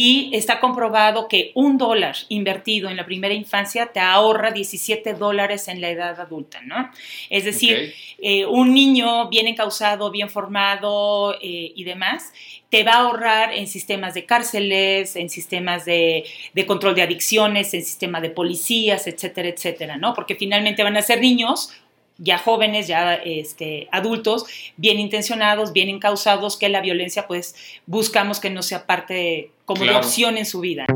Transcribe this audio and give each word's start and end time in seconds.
Y 0.00 0.30
está 0.32 0.60
comprobado 0.60 1.26
que 1.26 1.50
un 1.56 1.76
dólar 1.76 2.14
invertido 2.28 2.88
en 2.88 2.96
la 2.96 3.04
primera 3.04 3.34
infancia 3.34 3.86
te 3.86 3.98
ahorra 3.98 4.52
17 4.52 5.14
dólares 5.14 5.66
en 5.66 5.80
la 5.80 5.90
edad 5.90 6.20
adulta, 6.20 6.60
¿no? 6.62 6.88
Es 7.28 7.44
decir, 7.44 7.92
eh, 8.22 8.46
un 8.46 8.72
niño 8.72 9.28
bien 9.28 9.48
encausado, 9.48 10.12
bien 10.12 10.30
formado 10.30 11.34
eh, 11.42 11.72
y 11.74 11.82
demás, 11.82 12.32
te 12.70 12.84
va 12.84 12.92
a 12.92 12.98
ahorrar 13.00 13.52
en 13.52 13.66
sistemas 13.66 14.14
de 14.14 14.24
cárceles, 14.24 15.16
en 15.16 15.28
sistemas 15.28 15.84
de, 15.84 16.24
de, 16.54 16.64
control 16.64 16.94
de 16.94 17.02
adicciones, 17.02 17.74
en 17.74 17.84
sistema 17.84 18.20
de 18.20 18.30
policías, 18.30 19.08
etcétera, 19.08 19.48
etcétera, 19.48 19.96
¿no? 19.96 20.14
Porque 20.14 20.36
finalmente 20.36 20.84
van 20.84 20.96
a 20.96 21.02
ser 21.02 21.20
niños 21.20 21.72
ya 22.18 22.36
jóvenes, 22.38 22.88
ya 22.88 23.14
este, 23.14 23.88
adultos, 23.92 24.44
bien 24.76 24.98
intencionados, 24.98 25.72
bien 25.72 25.88
encausados, 25.88 26.56
que 26.56 26.68
la 26.68 26.80
violencia 26.80 27.26
pues 27.26 27.54
buscamos 27.86 28.40
que 28.40 28.50
no 28.50 28.62
sea 28.62 28.86
parte 28.86 29.52
como 29.64 29.84
de 29.84 29.94
opción 29.94 30.36
en 30.36 30.44
su 30.44 30.60
vida. 30.60 30.86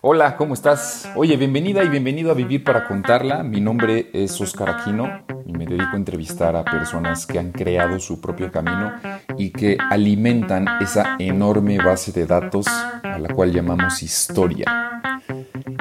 Hola, 0.00 0.36
¿cómo 0.36 0.54
estás? 0.54 1.10
Oye, 1.16 1.36
bienvenida 1.36 1.84
y 1.84 1.88
bienvenido 1.88 2.30
a 2.30 2.34
Vivir 2.34 2.64
para 2.64 2.86
Contarla. 2.86 3.42
Mi 3.42 3.60
nombre 3.60 4.08
es 4.14 4.40
Oscar 4.40 4.70
Aquino 4.70 5.24
y 5.44 5.52
me 5.52 5.66
dedico 5.66 5.90
a 5.92 5.96
entrevistar 5.96 6.56
a 6.56 6.64
personas 6.64 7.26
que 7.26 7.38
han 7.38 7.52
creado 7.52 7.98
su 7.98 8.20
propio 8.20 8.50
camino 8.50 8.94
y 9.36 9.50
que 9.50 9.76
alimentan 9.90 10.66
esa 10.80 11.16
enorme 11.18 11.78
base 11.78 12.12
de 12.12 12.26
datos 12.26 12.66
a 12.68 13.18
la 13.18 13.28
cual 13.34 13.52
llamamos 13.52 14.02
historia. 14.02 14.64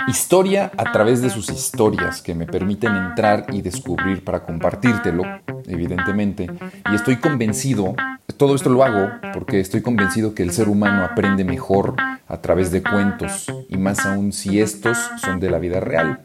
Historia 0.08 0.72
a 0.78 0.92
través 0.92 1.22
de 1.22 1.30
sus 1.30 1.50
historias 1.50 2.22
que 2.22 2.36
me 2.36 2.46
permiten 2.46 2.96
entrar 2.96 3.46
y 3.52 3.62
descubrir 3.62 4.24
para 4.24 4.46
compartírtelo, 4.46 5.24
evidentemente. 5.68 6.48
Y 6.92 6.96
estoy 6.96 7.18
convencido, 7.18 7.96
todo 8.38 8.56
esto 8.56 8.70
lo 8.70 8.84
hago 8.84 9.10
porque 9.34 9.60
estoy 9.60 9.82
convencido 9.82 10.34
que 10.34 10.44
el 10.44 10.52
ser 10.52 10.70
humano 10.70 11.04
aprende 11.04 11.44
mejor 11.44 11.96
a 12.28 12.42
través 12.42 12.72
de 12.72 12.84
cuentos 12.84 13.48
y 13.70 13.78
más 13.78 14.06
aún 14.06 14.32
si 14.32 14.60
estos 14.60 14.98
son 15.18 15.40
de 15.40 15.50
la 15.50 15.60
vida 15.60 15.80
real. 15.80 16.22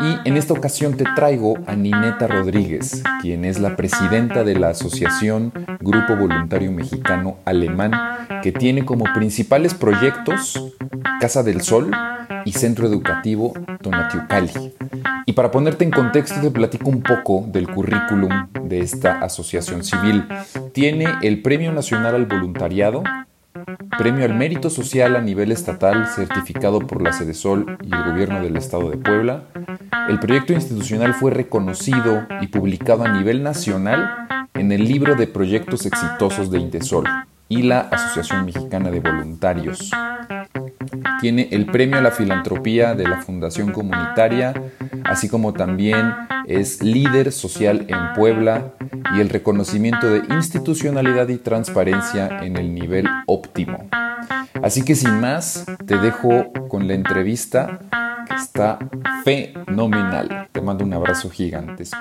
Y 0.00 0.28
en 0.28 0.36
esta 0.36 0.52
ocasión 0.52 0.96
te 0.96 1.04
traigo 1.14 1.54
a 1.66 1.76
Nineta 1.76 2.26
Rodríguez, 2.26 3.04
quien 3.22 3.44
es 3.44 3.60
la 3.60 3.76
presidenta 3.76 4.42
de 4.42 4.58
la 4.58 4.70
asociación 4.70 5.52
Grupo 5.80 6.16
Voluntario 6.16 6.72
Mexicano 6.72 7.36
Alemán, 7.44 7.92
que 8.42 8.50
tiene 8.50 8.84
como 8.84 9.04
principales 9.14 9.74
proyectos 9.74 10.74
Casa 11.20 11.44
del 11.44 11.60
Sol, 11.62 11.92
y 12.44 12.52
Centro 12.52 12.86
Educativo 12.86 13.52
Tonatiucali. 13.82 14.74
Y 15.26 15.32
para 15.32 15.50
ponerte 15.50 15.84
en 15.84 15.90
contexto 15.90 16.40
te 16.40 16.50
platico 16.50 16.90
un 16.90 17.02
poco 17.02 17.44
del 17.48 17.68
currículum 17.68 18.48
de 18.62 18.80
esta 18.80 19.20
asociación 19.20 19.82
civil. 19.82 20.26
Tiene 20.72 21.06
el 21.22 21.42
Premio 21.42 21.72
Nacional 21.72 22.14
al 22.14 22.26
Voluntariado, 22.26 23.02
Premio 23.96 24.24
al 24.24 24.34
Mérito 24.34 24.68
Social 24.68 25.16
a 25.16 25.20
nivel 25.20 25.52
estatal 25.52 26.06
certificado 26.08 26.80
por 26.80 27.00
la 27.00 27.12
Sede 27.12 27.34
Sol 27.34 27.78
y 27.82 27.94
el 27.94 28.04
Gobierno 28.04 28.42
del 28.42 28.56
Estado 28.56 28.90
de 28.90 28.96
Puebla. 28.96 29.44
El 30.08 30.18
proyecto 30.18 30.52
institucional 30.52 31.14
fue 31.14 31.30
reconocido 31.30 32.26
y 32.40 32.48
publicado 32.48 33.04
a 33.04 33.12
nivel 33.12 33.42
nacional 33.42 34.26
en 34.54 34.72
el 34.72 34.84
libro 34.84 35.14
de 35.14 35.26
proyectos 35.26 35.86
exitosos 35.86 36.50
de 36.50 36.58
Intesol 36.58 37.06
y 37.54 37.62
la 37.62 37.80
Asociación 37.80 38.44
Mexicana 38.46 38.90
de 38.90 38.98
Voluntarios 38.98 39.90
tiene 41.20 41.48
el 41.52 41.66
premio 41.66 41.98
a 41.98 42.00
la 42.00 42.10
filantropía 42.10 42.94
de 42.94 43.06
la 43.08 43.22
Fundación 43.22 43.70
Comunitaria, 43.70 44.52
así 45.04 45.28
como 45.28 45.52
también 45.52 46.14
es 46.46 46.82
líder 46.82 47.30
social 47.30 47.86
en 47.88 48.12
Puebla 48.14 48.74
y 49.14 49.20
el 49.20 49.28
reconocimiento 49.28 50.10
de 50.10 50.22
institucionalidad 50.34 51.28
y 51.28 51.36
transparencia 51.36 52.40
en 52.42 52.56
el 52.56 52.74
nivel 52.74 53.08
óptimo. 53.26 53.88
Así 54.62 54.84
que 54.84 54.96
sin 54.96 55.20
más, 55.20 55.64
te 55.86 55.96
dejo 55.96 56.52
con 56.68 56.88
la 56.88 56.94
entrevista 56.94 57.78
que 58.28 58.34
está 58.34 58.78
fenomenal. 59.24 60.48
Te 60.50 60.60
mando 60.60 60.84
un 60.84 60.92
abrazo 60.92 61.30
gigantesco. 61.30 61.98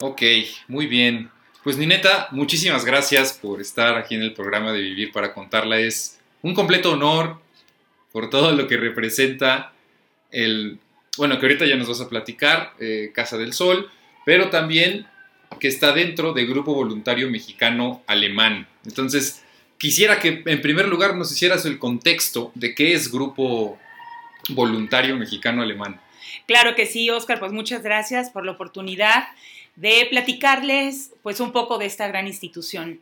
Ok, 0.00 0.22
muy 0.68 0.86
bien. 0.86 1.30
Pues 1.66 1.78
Nineta, 1.78 2.28
muchísimas 2.30 2.84
gracias 2.84 3.32
por 3.32 3.60
estar 3.60 3.96
aquí 3.96 4.14
en 4.14 4.22
el 4.22 4.32
programa 4.34 4.70
de 4.70 4.80
Vivir 4.80 5.10
para 5.10 5.34
Contarla. 5.34 5.80
Es 5.80 6.16
un 6.42 6.54
completo 6.54 6.92
honor 6.92 7.40
por 8.12 8.30
todo 8.30 8.52
lo 8.52 8.68
que 8.68 8.76
representa 8.76 9.72
el, 10.30 10.78
bueno, 11.18 11.40
que 11.40 11.46
ahorita 11.46 11.66
ya 11.66 11.74
nos 11.74 11.88
vas 11.88 12.00
a 12.00 12.08
platicar, 12.08 12.74
eh, 12.78 13.10
Casa 13.12 13.36
del 13.36 13.52
Sol, 13.52 13.90
pero 14.24 14.48
también 14.48 15.08
que 15.58 15.66
está 15.66 15.90
dentro 15.90 16.32
del 16.32 16.46
Grupo 16.46 16.72
Voluntario 16.72 17.28
Mexicano 17.28 18.04
Alemán. 18.06 18.68
Entonces, 18.84 19.42
quisiera 19.76 20.20
que 20.20 20.44
en 20.46 20.62
primer 20.62 20.86
lugar 20.86 21.16
nos 21.16 21.32
hicieras 21.32 21.64
el 21.64 21.80
contexto 21.80 22.52
de 22.54 22.76
qué 22.76 22.92
es 22.92 23.10
Grupo 23.10 23.76
Voluntario 24.50 25.16
Mexicano 25.16 25.62
Alemán. 25.62 26.00
Claro 26.46 26.76
que 26.76 26.86
sí, 26.86 27.10
Oscar, 27.10 27.40
pues 27.40 27.50
muchas 27.50 27.82
gracias 27.82 28.30
por 28.30 28.46
la 28.46 28.52
oportunidad 28.52 29.24
de 29.76 30.06
platicarles 30.10 31.12
pues 31.22 31.40
un 31.40 31.52
poco 31.52 31.78
de 31.78 31.86
esta 31.86 32.08
gran 32.08 32.26
institución. 32.26 33.00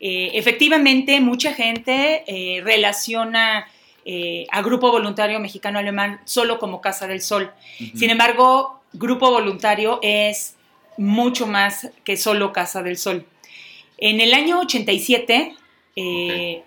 Eh, 0.00 0.30
efectivamente, 0.34 1.20
mucha 1.20 1.52
gente 1.52 2.24
eh, 2.26 2.60
relaciona 2.62 3.68
eh, 4.04 4.46
a 4.50 4.62
Grupo 4.62 4.90
Voluntario 4.90 5.40
Mexicano 5.40 5.78
Alemán 5.78 6.20
solo 6.24 6.58
como 6.58 6.80
Casa 6.80 7.06
del 7.06 7.20
Sol. 7.20 7.52
Sin 7.94 8.10
embargo, 8.10 8.80
Grupo 8.92 9.30
Voluntario 9.30 9.98
es 10.02 10.56
mucho 10.96 11.46
más 11.46 11.90
que 12.04 12.16
solo 12.16 12.52
Casa 12.52 12.82
del 12.82 12.96
Sol. 12.96 13.26
En 13.98 14.20
el 14.20 14.34
año 14.34 14.60
87, 14.60 15.54
eh, 15.96 16.62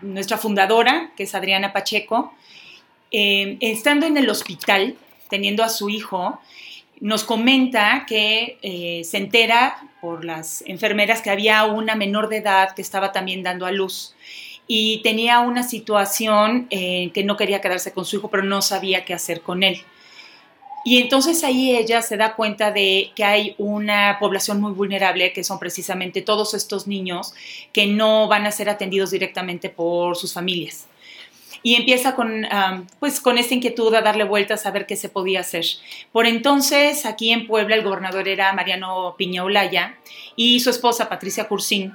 nuestra 0.00 0.38
fundadora, 0.38 1.12
que 1.16 1.24
es 1.24 1.34
Adriana 1.34 1.72
Pacheco, 1.72 2.32
estando 3.10 4.06
en 4.06 4.16
el 4.16 4.28
hospital, 4.28 4.96
teniendo 5.28 5.64
a 5.64 5.68
su 5.68 5.88
hijo, 5.90 6.40
nos 7.00 7.24
comenta 7.24 8.04
que 8.06 9.02
se 9.04 9.16
entera 9.16 9.76
por 10.00 10.24
las 10.24 10.62
enfermeras 10.66 11.22
que 11.22 11.30
había 11.30 11.64
una 11.64 11.94
menor 11.94 12.28
de 12.28 12.38
edad 12.38 12.74
que 12.74 12.82
estaba 12.82 13.12
también 13.12 13.42
dando 13.42 13.66
a 13.66 13.72
luz 13.72 14.14
y 14.68 15.00
tenía 15.02 15.40
una 15.40 15.62
situación 15.62 16.66
eh, 16.70 17.10
que 17.14 17.24
no 17.24 17.36
quería 17.36 17.62
quedarse 17.62 17.92
con 17.92 18.04
su 18.04 18.16
hijo, 18.16 18.28
pero 18.28 18.44
no 18.44 18.60
sabía 18.60 19.04
qué 19.04 19.14
hacer 19.14 19.40
con 19.40 19.62
él. 19.62 19.80
Y 20.84 20.98
entonces 20.98 21.42
ahí 21.42 21.74
ella 21.74 22.02
se 22.02 22.16
da 22.16 22.36
cuenta 22.36 22.70
de 22.70 23.10
que 23.14 23.24
hay 23.24 23.54
una 23.58 24.18
población 24.20 24.60
muy 24.60 24.72
vulnerable, 24.72 25.32
que 25.32 25.42
son 25.42 25.58
precisamente 25.58 26.22
todos 26.22 26.54
estos 26.54 26.86
niños 26.86 27.34
que 27.72 27.86
no 27.86 28.28
van 28.28 28.46
a 28.46 28.52
ser 28.52 28.68
atendidos 28.68 29.10
directamente 29.10 29.70
por 29.70 30.16
sus 30.16 30.32
familias. 30.32 30.86
Y 31.62 31.74
empieza 31.74 32.14
con, 32.14 32.46
pues, 33.00 33.20
con 33.20 33.36
esta 33.36 33.54
inquietud 33.54 33.92
a 33.94 34.02
darle 34.02 34.24
vueltas 34.24 34.64
a 34.64 34.70
ver 34.70 34.86
qué 34.86 34.96
se 34.96 35.08
podía 35.08 35.40
hacer. 35.40 35.64
Por 36.12 36.26
entonces, 36.26 37.04
aquí 37.04 37.32
en 37.32 37.46
Puebla, 37.46 37.74
el 37.74 37.82
gobernador 37.82 38.28
era 38.28 38.52
Mariano 38.52 39.14
Piña 39.18 39.44
Olaya 39.44 39.96
y 40.36 40.60
su 40.60 40.70
esposa 40.70 41.08
Patricia 41.08 41.48
Cursín 41.48 41.92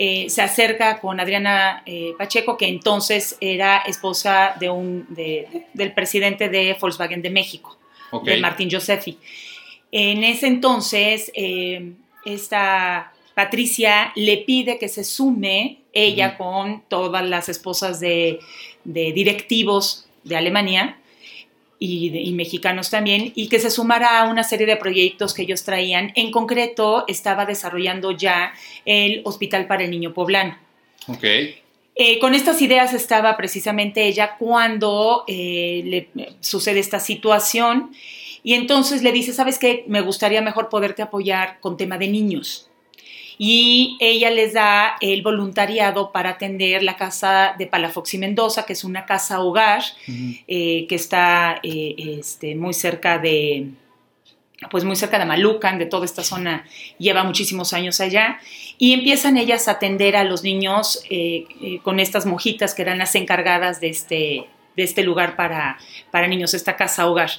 eh, 0.00 0.30
se 0.30 0.42
acerca 0.42 1.00
con 1.00 1.18
Adriana 1.18 1.82
eh, 1.84 2.14
Pacheco, 2.16 2.56
que 2.56 2.68
entonces 2.68 3.36
era 3.40 3.78
esposa 3.78 4.54
de 4.60 4.70
un, 4.70 5.08
del 5.08 5.92
presidente 5.92 6.48
de 6.48 6.76
Volkswagen 6.80 7.20
de 7.20 7.30
México, 7.30 7.76
de 8.22 8.36
Martín 8.36 8.70
Josefi. 8.70 9.18
En 9.90 10.22
ese 10.22 10.46
entonces, 10.46 11.32
eh, 11.34 11.94
esta 12.24 13.12
Patricia 13.34 14.12
le 14.14 14.36
pide 14.36 14.78
que 14.78 14.88
se 14.88 15.02
sume 15.02 15.78
ella 16.04 16.36
con 16.36 16.82
todas 16.88 17.26
las 17.26 17.48
esposas 17.48 18.00
de, 18.00 18.40
de 18.84 19.12
directivos 19.12 20.06
de 20.24 20.36
Alemania 20.36 20.98
y, 21.80 22.32
mexicanos 22.32 22.90
también, 22.90 23.32
y 23.34 23.48
que 23.48 23.60
se 23.60 23.70
sumara 23.70 24.20
a 24.20 24.28
una 24.28 24.42
serie 24.42 24.66
de 24.66 24.76
proyectos 24.76 25.32
que 25.32 25.42
ellos 25.42 25.62
traían. 25.62 26.12
En 26.16 26.32
concreto, 26.32 27.04
estaba 27.06 27.46
desarrollando 27.46 28.10
ya 28.10 28.52
el 28.84 29.22
Hospital 29.24 29.66
para 29.66 29.84
el 29.84 29.90
Niño 29.90 30.12
Poblano. 30.12 30.58
Eh, 32.00 32.18
con 32.20 32.34
estas 32.34 32.62
ideas 32.62 32.94
estaba 32.94 33.36
precisamente 33.36 34.06
ella 34.06 34.36
cuando 34.38 35.24
eh, 35.26 35.82
le 36.14 36.28
sucede 36.40 36.80
esta 36.80 37.00
situación 37.00 37.90
y 38.44 38.54
entonces 38.54 39.02
le 39.02 39.10
dice, 39.10 39.32
¿sabes 39.32 39.58
qué? 39.58 39.84
Me 39.88 40.00
gustaría 40.00 40.40
mejor 40.40 40.68
poderte 40.68 41.02
apoyar 41.02 41.58
con 41.60 41.76
tema 41.76 41.98
de 41.98 42.08
niños 42.08 42.67
y 43.38 43.96
ella 44.00 44.30
les 44.30 44.52
da 44.52 44.96
el 45.00 45.22
voluntariado 45.22 46.10
para 46.10 46.30
atender 46.30 46.82
la 46.82 46.96
casa 46.96 47.54
de 47.56 47.68
Palafox 47.68 48.14
y 48.14 48.18
Mendoza, 48.18 48.66
que 48.66 48.72
es 48.72 48.82
una 48.82 49.06
casa 49.06 49.40
hogar 49.40 49.82
eh, 50.08 50.86
que 50.88 50.94
está 50.96 51.60
eh, 51.62 51.94
este, 52.18 52.56
muy 52.56 52.74
cerca 52.74 53.18
de 53.18 53.68
pues 54.72 54.82
muy 54.82 54.96
cerca 54.96 55.20
de 55.20 55.24
Malucan, 55.24 55.78
de 55.78 55.86
toda 55.86 56.04
esta 56.04 56.24
zona, 56.24 56.66
lleva 56.98 57.22
muchísimos 57.22 57.72
años 57.72 58.00
allá, 58.00 58.40
y 58.76 58.92
empiezan 58.92 59.36
ellas 59.36 59.68
a 59.68 59.72
atender 59.72 60.16
a 60.16 60.24
los 60.24 60.42
niños 60.42 61.04
eh, 61.10 61.46
con 61.84 62.00
estas 62.00 62.26
mojitas 62.26 62.74
que 62.74 62.82
eran 62.82 62.98
las 62.98 63.14
encargadas 63.14 63.80
de 63.80 63.90
este, 63.90 64.46
de 64.76 64.82
este 64.82 65.04
lugar 65.04 65.36
para, 65.36 65.78
para 66.10 66.26
niños, 66.26 66.54
esta 66.54 66.74
casa 66.74 67.08
hogar. 67.08 67.30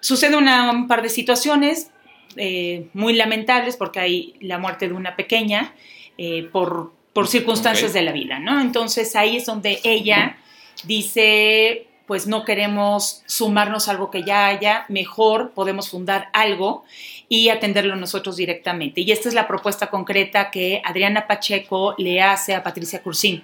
Sucede 0.00 0.36
una, 0.36 0.70
un 0.70 0.86
par 0.86 1.00
de 1.00 1.08
situaciones, 1.08 1.90
eh, 2.36 2.88
muy 2.94 3.14
lamentables 3.14 3.76
porque 3.76 4.00
hay 4.00 4.34
la 4.40 4.58
muerte 4.58 4.88
de 4.88 4.94
una 4.94 5.16
pequeña. 5.16 5.74
eh, 6.18 6.48
por, 6.50 6.92
por, 7.12 7.28
circunstancias 7.28 7.92
de 7.92 8.02
la 8.02 8.12
vida, 8.12 8.38
¿no? 8.38 8.60
Entonces 8.60 9.14
ahí 9.16 9.36
es 9.36 9.46
donde 9.46 9.80
ella 9.84 10.38
dice, 10.84 11.86
pues 12.06 12.26
no 12.26 12.44
queremos 12.44 13.22
sumarnos 13.26 13.88
a 13.88 13.90
algo 13.92 14.10
que 14.10 14.22
ya 14.22 14.46
haya, 14.46 14.86
mejor 14.88 15.52
podemos 15.52 15.90
fundar 15.90 16.28
algo 16.32 16.84
y 17.28 17.48
atenderlo 17.48 17.96
nosotros 17.96 18.36
directamente. 18.36 19.00
Y 19.00 19.10
esta 19.10 19.28
es 19.28 19.34
la 19.34 19.48
propuesta 19.48 19.88
concreta 19.88 20.50
que 20.50 20.80
Adriana 20.84 21.26
Pacheco 21.26 21.94
le 21.98 22.22
hace 22.22 22.54
a 22.54 22.62
Patricia 22.62 23.02
Cursín. 23.02 23.42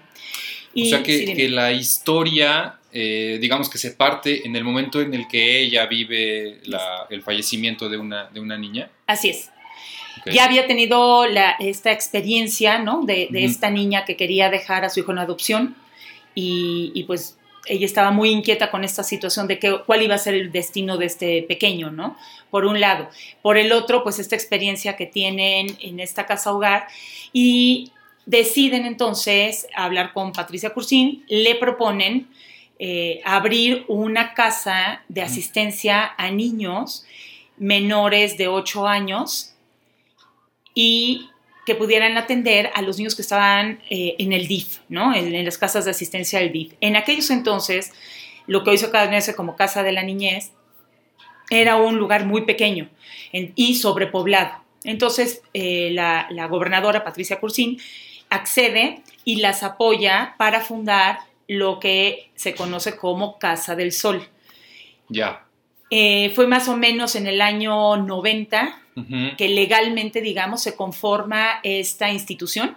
o 0.74 0.84
sea 0.84 1.02
que, 1.02 1.48
la 1.48 1.72
historia, 1.72 2.78
eh, 2.92 3.38
digamos 3.40 3.70
que 3.70 3.78
se 3.78 3.92
parte 3.92 4.46
en 4.46 4.54
el 4.54 4.64
momento 4.64 5.00
en 5.00 5.14
el 5.14 5.26
que 5.26 5.60
ella 5.60 5.86
vive 5.86 6.60
el 7.10 7.22
fallecimiento 7.22 7.88
de 7.88 7.96
una, 7.96 8.28
de 8.28 8.40
una 8.40 8.58
niña. 8.58 8.90
Así 9.06 9.30
es. 9.30 9.50
Ya 10.26 10.44
había 10.44 10.66
tenido 10.66 11.24
esta 11.58 11.90
experiencia, 11.90 12.78
¿no? 12.78 13.04
De, 13.04 13.28
esta 13.32 13.70
niña 13.70 14.04
que 14.04 14.16
quería 14.16 14.50
dejar 14.50 14.84
a 14.84 14.90
su 14.90 15.00
hijo 15.00 15.12
en 15.12 15.18
adopción 15.18 15.74
y, 16.34 16.92
y 16.94 17.04
pues 17.04 17.36
ella 17.66 17.86
estaba 17.86 18.10
muy 18.10 18.30
inquieta 18.30 18.70
con 18.70 18.84
esta 18.84 19.02
situación 19.02 19.46
de 19.46 19.58
que, 19.58 19.80
cuál 19.86 20.02
iba 20.02 20.14
a 20.14 20.18
ser 20.18 20.34
el 20.34 20.50
destino 20.50 20.96
de 20.98 21.06
este 21.06 21.42
pequeño, 21.42 21.90
¿no? 21.90 22.16
Por 22.50 22.64
un 22.64 22.80
lado. 22.80 23.08
Por 23.40 23.56
el 23.56 23.72
otro, 23.72 24.02
pues 24.02 24.18
esta 24.18 24.36
experiencia 24.36 24.96
que 24.96 25.06
tienen 25.06 25.76
en 25.80 26.00
esta 26.00 26.26
casa 26.26 26.52
hogar 26.52 26.88
y 27.32 27.92
deciden 28.26 28.84
entonces 28.84 29.66
hablar 29.74 30.12
con 30.12 30.32
Patricia 30.32 30.70
Cursín, 30.70 31.24
le 31.28 31.54
proponen 31.54 32.28
eh, 32.84 33.20
abrir 33.24 33.84
una 33.86 34.34
casa 34.34 35.04
de 35.08 35.22
asistencia 35.22 36.14
a 36.18 36.32
niños 36.32 37.04
menores 37.56 38.36
de 38.36 38.48
8 38.48 38.88
años 38.88 39.54
y 40.74 41.30
que 41.64 41.76
pudieran 41.76 42.16
atender 42.16 42.70
a 42.74 42.82
los 42.82 42.98
niños 42.98 43.14
que 43.14 43.22
estaban 43.22 43.78
eh, 43.88 44.16
en 44.18 44.32
el 44.32 44.48
DIF, 44.48 44.78
¿no? 44.88 45.14
En, 45.14 45.44
las 45.44 45.58
casas 45.58 45.84
de 45.84 45.92
asistencia 45.92 46.40
del 46.40 46.50
DIF. 46.50 46.72
En 46.80 46.96
aquellos 46.96 47.30
entonces, 47.30 47.92
lo 48.48 48.64
que 48.64 48.70
hoy 48.70 48.78
se 48.78 48.90
conoce 48.90 49.36
como 49.36 49.54
Casa 49.54 49.84
de 49.84 49.92
la 49.92 50.02
Niñez 50.02 50.50
era 51.50 51.76
un 51.76 51.98
lugar 51.98 52.26
muy 52.26 52.46
pequeño 52.46 52.88
y 53.30 53.76
sobrepoblado. 53.76 54.60
Entonces, 54.82 55.42
eh, 55.54 55.90
la, 55.92 56.26
gobernadora 56.48 57.04
Patricia 57.04 57.38
Cursín 57.38 57.80
accede 58.28 59.02
y 59.24 59.36
las 59.36 59.62
apoya 59.62 60.34
para 60.36 60.62
fundar 60.62 61.20
lo 61.56 61.78
que 61.78 62.30
se 62.34 62.54
conoce 62.54 62.96
como 62.96 63.38
Casa 63.38 63.76
del 63.76 63.92
Sol. 63.92 64.26
Ya. 65.08 65.44
Eh, 65.90 66.32
fue 66.34 66.46
más 66.46 66.68
o 66.68 66.76
menos 66.76 67.14
en 67.16 67.26
el 67.26 67.40
año 67.40 67.96
90 67.96 68.78
que 69.38 69.48
legalmente, 69.48 70.20
digamos, 70.20 70.62
se 70.62 70.76
conforma 70.76 71.60
esta 71.62 72.10
institución 72.10 72.76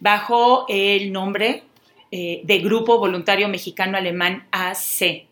bajo 0.00 0.66
el 0.68 1.12
nombre 1.12 1.62
eh, 2.10 2.40
de 2.44 2.58
Grupo 2.58 2.98
Voluntario 2.98 3.48
Mexicano 3.48 3.96
Alemán 3.96 4.46
AC. 4.50 5.25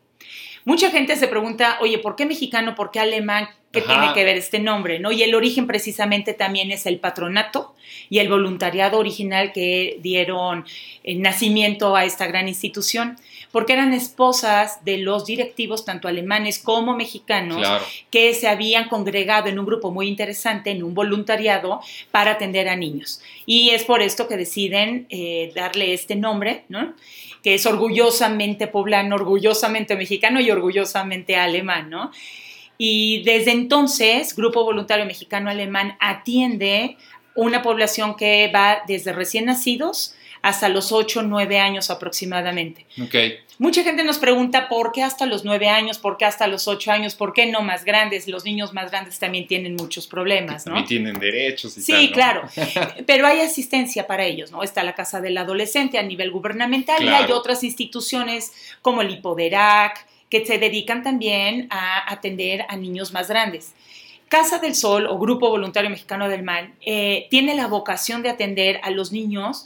Mucha 0.64 0.90
gente 0.90 1.16
se 1.16 1.28
pregunta, 1.28 1.78
oye, 1.80 1.98
¿por 1.98 2.16
qué 2.16 2.24
mexicano? 2.24 2.74
¿Por 2.74 2.90
qué 2.90 3.00
alemán? 3.00 3.48
¿Qué 3.70 3.82
tiene 3.82 4.12
que 4.14 4.24
ver 4.24 4.36
este 4.36 4.60
nombre? 4.60 5.00
¿no? 5.00 5.10
Y 5.10 5.24
el 5.24 5.34
origen 5.34 5.66
precisamente 5.66 6.32
también 6.32 6.70
es 6.70 6.86
el 6.86 7.00
patronato 7.00 7.74
y 8.08 8.20
el 8.20 8.28
voluntariado 8.28 8.98
original 8.98 9.52
que 9.52 9.98
dieron 10.00 10.64
nacimiento 11.04 11.96
a 11.96 12.04
esta 12.04 12.26
gran 12.26 12.46
institución, 12.46 13.16
porque 13.50 13.72
eran 13.72 13.92
esposas 13.92 14.84
de 14.84 14.98
los 14.98 15.26
directivos, 15.26 15.84
tanto 15.84 16.08
alemanes 16.08 16.58
como 16.60 16.94
mexicanos, 16.96 17.66
que 18.10 18.32
se 18.34 18.48
habían 18.48 18.88
congregado 18.88 19.48
en 19.48 19.58
un 19.58 19.66
grupo 19.66 19.90
muy 19.90 20.06
interesante, 20.08 20.70
en 20.70 20.82
un 20.82 20.94
voluntariado, 20.94 21.80
para 22.10 22.32
atender 22.32 22.68
a 22.68 22.76
niños. 22.76 23.20
Y 23.44 23.70
es 23.70 23.84
por 23.84 24.02
esto 24.02 24.28
que 24.28 24.36
deciden 24.36 25.06
eh, 25.10 25.52
darle 25.54 25.94
este 25.94 26.14
nombre, 26.14 26.64
¿no? 26.68 26.94
Que 27.44 27.54
es 27.54 27.66
orgullosamente 27.66 28.66
poblano, 28.66 29.16
orgullosamente 29.16 29.96
mexicano 29.96 30.40
y 30.40 30.50
orgullosamente 30.50 31.36
alemán, 31.36 31.90
¿no? 31.90 32.10
Y 32.78 33.22
desde 33.22 33.52
entonces, 33.52 34.34
Grupo 34.34 34.64
Voluntario 34.64 35.04
Mexicano 35.04 35.50
Alemán 35.50 35.96
atiende 36.00 36.96
una 37.34 37.60
población 37.60 38.16
que 38.16 38.50
va 38.52 38.78
desde 38.88 39.12
recién 39.12 39.44
nacidos 39.44 40.14
hasta 40.44 40.68
los 40.68 40.92
8 40.92 41.20
o 41.20 41.22
9 41.22 41.58
años 41.58 41.88
aproximadamente. 41.88 42.84
Okay. 43.02 43.38
Mucha 43.56 43.82
gente 43.82 44.04
nos 44.04 44.18
pregunta 44.18 44.68
por 44.68 44.92
qué 44.92 45.02
hasta 45.02 45.24
los 45.24 45.42
9 45.42 45.70
años, 45.70 45.96
por 45.96 46.18
qué 46.18 46.26
hasta 46.26 46.46
los 46.48 46.68
8 46.68 46.92
años, 46.92 47.14
por 47.14 47.32
qué 47.32 47.46
no 47.46 47.62
más 47.62 47.86
grandes. 47.86 48.28
Los 48.28 48.44
niños 48.44 48.74
más 48.74 48.90
grandes 48.90 49.18
también 49.18 49.46
tienen 49.46 49.74
muchos 49.74 50.06
problemas, 50.06 50.66
¿no? 50.66 50.78
Y 50.78 50.84
tienen 50.84 51.18
derechos 51.18 51.78
y 51.78 51.80
Sí, 51.80 52.10
claro. 52.12 52.46
Pero 53.06 53.26
hay 53.26 53.40
asistencia 53.40 54.06
para 54.06 54.26
ellos, 54.26 54.52
¿no? 54.52 54.62
Está 54.62 54.82
la 54.82 54.94
Casa 54.94 55.22
del 55.22 55.38
Adolescente 55.38 55.96
a 55.96 56.02
nivel 56.02 56.30
gubernamental 56.30 57.02
y 57.02 57.08
hay 57.08 57.32
otras 57.32 57.64
instituciones 57.64 58.52
como 58.82 59.00
el 59.00 59.10
Hipoderac, 59.12 60.06
que 60.28 60.44
se 60.44 60.58
dedican 60.58 61.02
también 61.02 61.68
a 61.70 62.12
atender 62.12 62.66
a 62.68 62.76
niños 62.76 63.14
más 63.14 63.28
grandes. 63.28 63.72
Casa 64.28 64.58
del 64.58 64.74
Sol 64.74 65.06
o 65.06 65.18
Grupo 65.18 65.48
Voluntario 65.48 65.88
Mexicano 65.88 66.28
del 66.28 66.42
Mal 66.42 66.74
eh, 66.84 67.28
tiene 67.30 67.54
la 67.54 67.66
vocación 67.66 68.22
de 68.22 68.28
atender 68.28 68.78
a 68.82 68.90
los 68.90 69.10
niños 69.10 69.64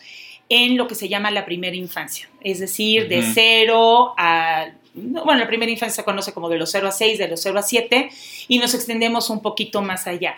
en 0.48 0.76
lo 0.76 0.86
que 0.86 0.94
se 0.94 1.08
llama 1.08 1.30
la 1.30 1.44
primera 1.44 1.76
infancia, 1.76 2.28
es 2.42 2.60
decir, 2.60 3.08
de 3.08 3.22
cero 3.34 4.14
a 4.16 4.68
bueno, 5.00 5.36
la 5.36 5.46
primera 5.46 5.70
infancia 5.70 6.02
se 6.02 6.04
conoce 6.04 6.32
como 6.32 6.48
de 6.48 6.58
los 6.58 6.70
0 6.70 6.88
a 6.88 6.90
6, 6.90 7.18
de 7.18 7.28
los 7.28 7.40
0 7.40 7.58
a 7.58 7.62
7, 7.62 8.10
y 8.48 8.58
nos 8.58 8.74
extendemos 8.74 9.30
un 9.30 9.40
poquito 9.40 9.80
más 9.80 10.06
allá. 10.08 10.36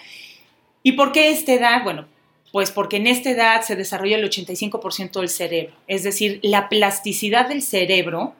¿Y 0.82 0.92
por 0.92 1.12
qué 1.12 1.30
esta 1.30 1.52
edad? 1.52 1.82
Bueno, 1.82 2.06
pues 2.52 2.72
porque 2.72 2.96
en 2.96 3.06
esta 3.06 3.30
edad 3.30 3.62
se 3.62 3.76
desarrolla 3.76 4.16
el 4.16 4.28
85% 4.28 5.20
del 5.20 5.28
cerebro, 5.28 5.72
es 5.86 6.02
decir, 6.02 6.40
la 6.42 6.68
plasticidad 6.68 7.48
del 7.48 7.62
cerebro 7.62 8.34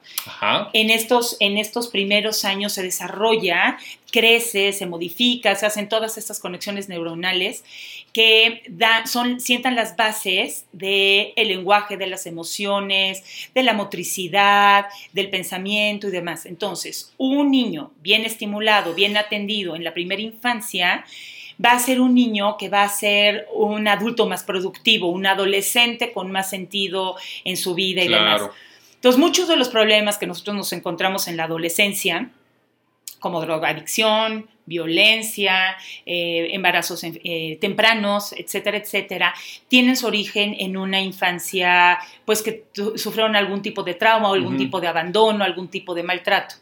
En, 0.73 0.89
estos, 0.89 1.37
en 1.39 1.57
estos 1.57 1.87
primeros 1.87 2.43
años 2.43 2.73
se 2.73 2.83
desarrolla, 2.83 3.77
crece, 4.11 4.73
se 4.73 4.85
modifica, 4.85 5.55
se 5.55 5.65
hacen 5.65 5.87
todas 5.87 6.17
estas 6.17 6.39
conexiones 6.39 6.89
neuronales 6.89 7.63
que 8.13 8.63
son, 9.05 9.39
sientan 9.39 9.75
las 9.75 9.95
bases 9.95 10.65
del 10.71 11.33
lenguaje, 11.35 11.97
de 11.97 12.07
las 12.07 12.25
emociones, 12.25 13.23
de 13.53 13.63
la 13.63 13.73
motricidad, 13.73 14.87
del 15.13 15.29
pensamiento 15.29 16.07
y 16.07 16.11
demás. 16.11 16.45
Entonces, 16.45 17.13
un 17.17 17.51
niño 17.51 17.91
bien 18.01 18.25
estimulado, 18.25 18.93
bien 18.93 19.15
atendido 19.17 19.75
en 19.75 19.83
la 19.83 19.93
primera 19.93 20.21
infancia, 20.21 21.05
va 21.63 21.71
a 21.71 21.79
ser 21.79 22.01
un 22.01 22.15
niño 22.15 22.57
que 22.57 22.69
va 22.69 22.83
a 22.83 22.89
ser 22.89 23.47
un 23.53 23.87
adulto 23.87 24.27
más 24.27 24.43
productivo, 24.43 25.07
un 25.07 25.25
adolescente 25.25 26.11
con 26.11 26.31
más 26.31 26.49
sentido 26.49 27.15
en 27.43 27.55
su 27.55 27.75
vida 27.75 28.03
y 28.03 28.07
demás. 28.07 28.41
Entonces, 28.95 29.19
muchos 29.19 29.47
de 29.47 29.55
los 29.55 29.69
problemas 29.69 30.17
que 30.17 30.27
nosotros 30.27 30.55
nos 30.55 30.73
encontramos 30.73 31.27
en 31.27 31.37
la 31.37 31.45
adolescencia, 31.45 32.29
como 33.19 33.41
drogadicción, 33.41 34.49
violencia, 34.71 35.75
eh, 36.05 36.47
embarazos 36.51 37.03
eh, 37.03 37.57
tempranos, 37.59 38.33
etcétera, 38.33 38.77
etcétera, 38.77 39.33
tienen 39.67 39.95
su 39.95 40.07
origen 40.07 40.55
en 40.57 40.77
una 40.77 41.01
infancia, 41.01 41.99
pues 42.25 42.41
que 42.41 42.63
sufrieron 42.95 43.35
algún 43.35 43.61
tipo 43.61 43.83
de 43.83 43.93
trauma 43.93 44.29
o 44.29 44.33
algún 44.33 44.57
tipo 44.57 44.79
de 44.79 44.87
abandono, 44.87 45.43
algún 45.43 45.67
tipo 45.67 45.93
de 45.93 46.03
maltrato. 46.03 46.55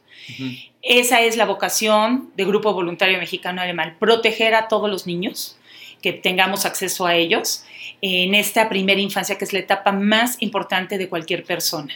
Esa 0.81 1.21
es 1.21 1.37
la 1.37 1.45
vocación 1.45 2.31
del 2.35 2.47
Grupo 2.47 2.73
Voluntario 2.73 3.17
Mexicano 3.19 3.61
Alemán, 3.61 3.97
proteger 3.99 4.53
a 4.55 4.67
todos 4.67 4.89
los 4.89 5.07
niños, 5.07 5.57
que 6.01 6.13
tengamos 6.13 6.65
acceso 6.65 7.05
a 7.05 7.15
ellos 7.15 7.65
en 8.01 8.33
esta 8.33 8.69
primera 8.69 9.01
infancia, 9.01 9.37
que 9.37 9.45
es 9.45 9.53
la 9.53 9.59
etapa 9.59 9.91
más 9.91 10.41
importante 10.41 10.97
de 10.97 11.09
cualquier 11.09 11.43
persona. 11.43 11.93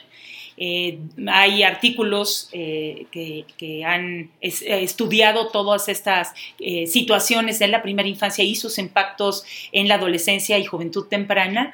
Eh, 0.57 0.99
hay 1.27 1.63
artículos 1.63 2.49
eh, 2.51 3.07
que, 3.11 3.83
han 3.85 4.29
estudiado 4.39 5.47
todas 5.49 5.89
estas 5.89 6.33
eh, 6.59 6.87
situaciones 6.87 7.61
en 7.61 7.71
la 7.71 7.81
primera 7.81 8.07
infancia 8.07 8.43
y 8.43 8.55
sus 8.55 8.77
impactos 8.77 9.45
en 9.71 9.87
la 9.87 9.95
adolescencia 9.95 10.57
y 10.59 10.65
juventud 10.65 11.07
temprana 11.07 11.73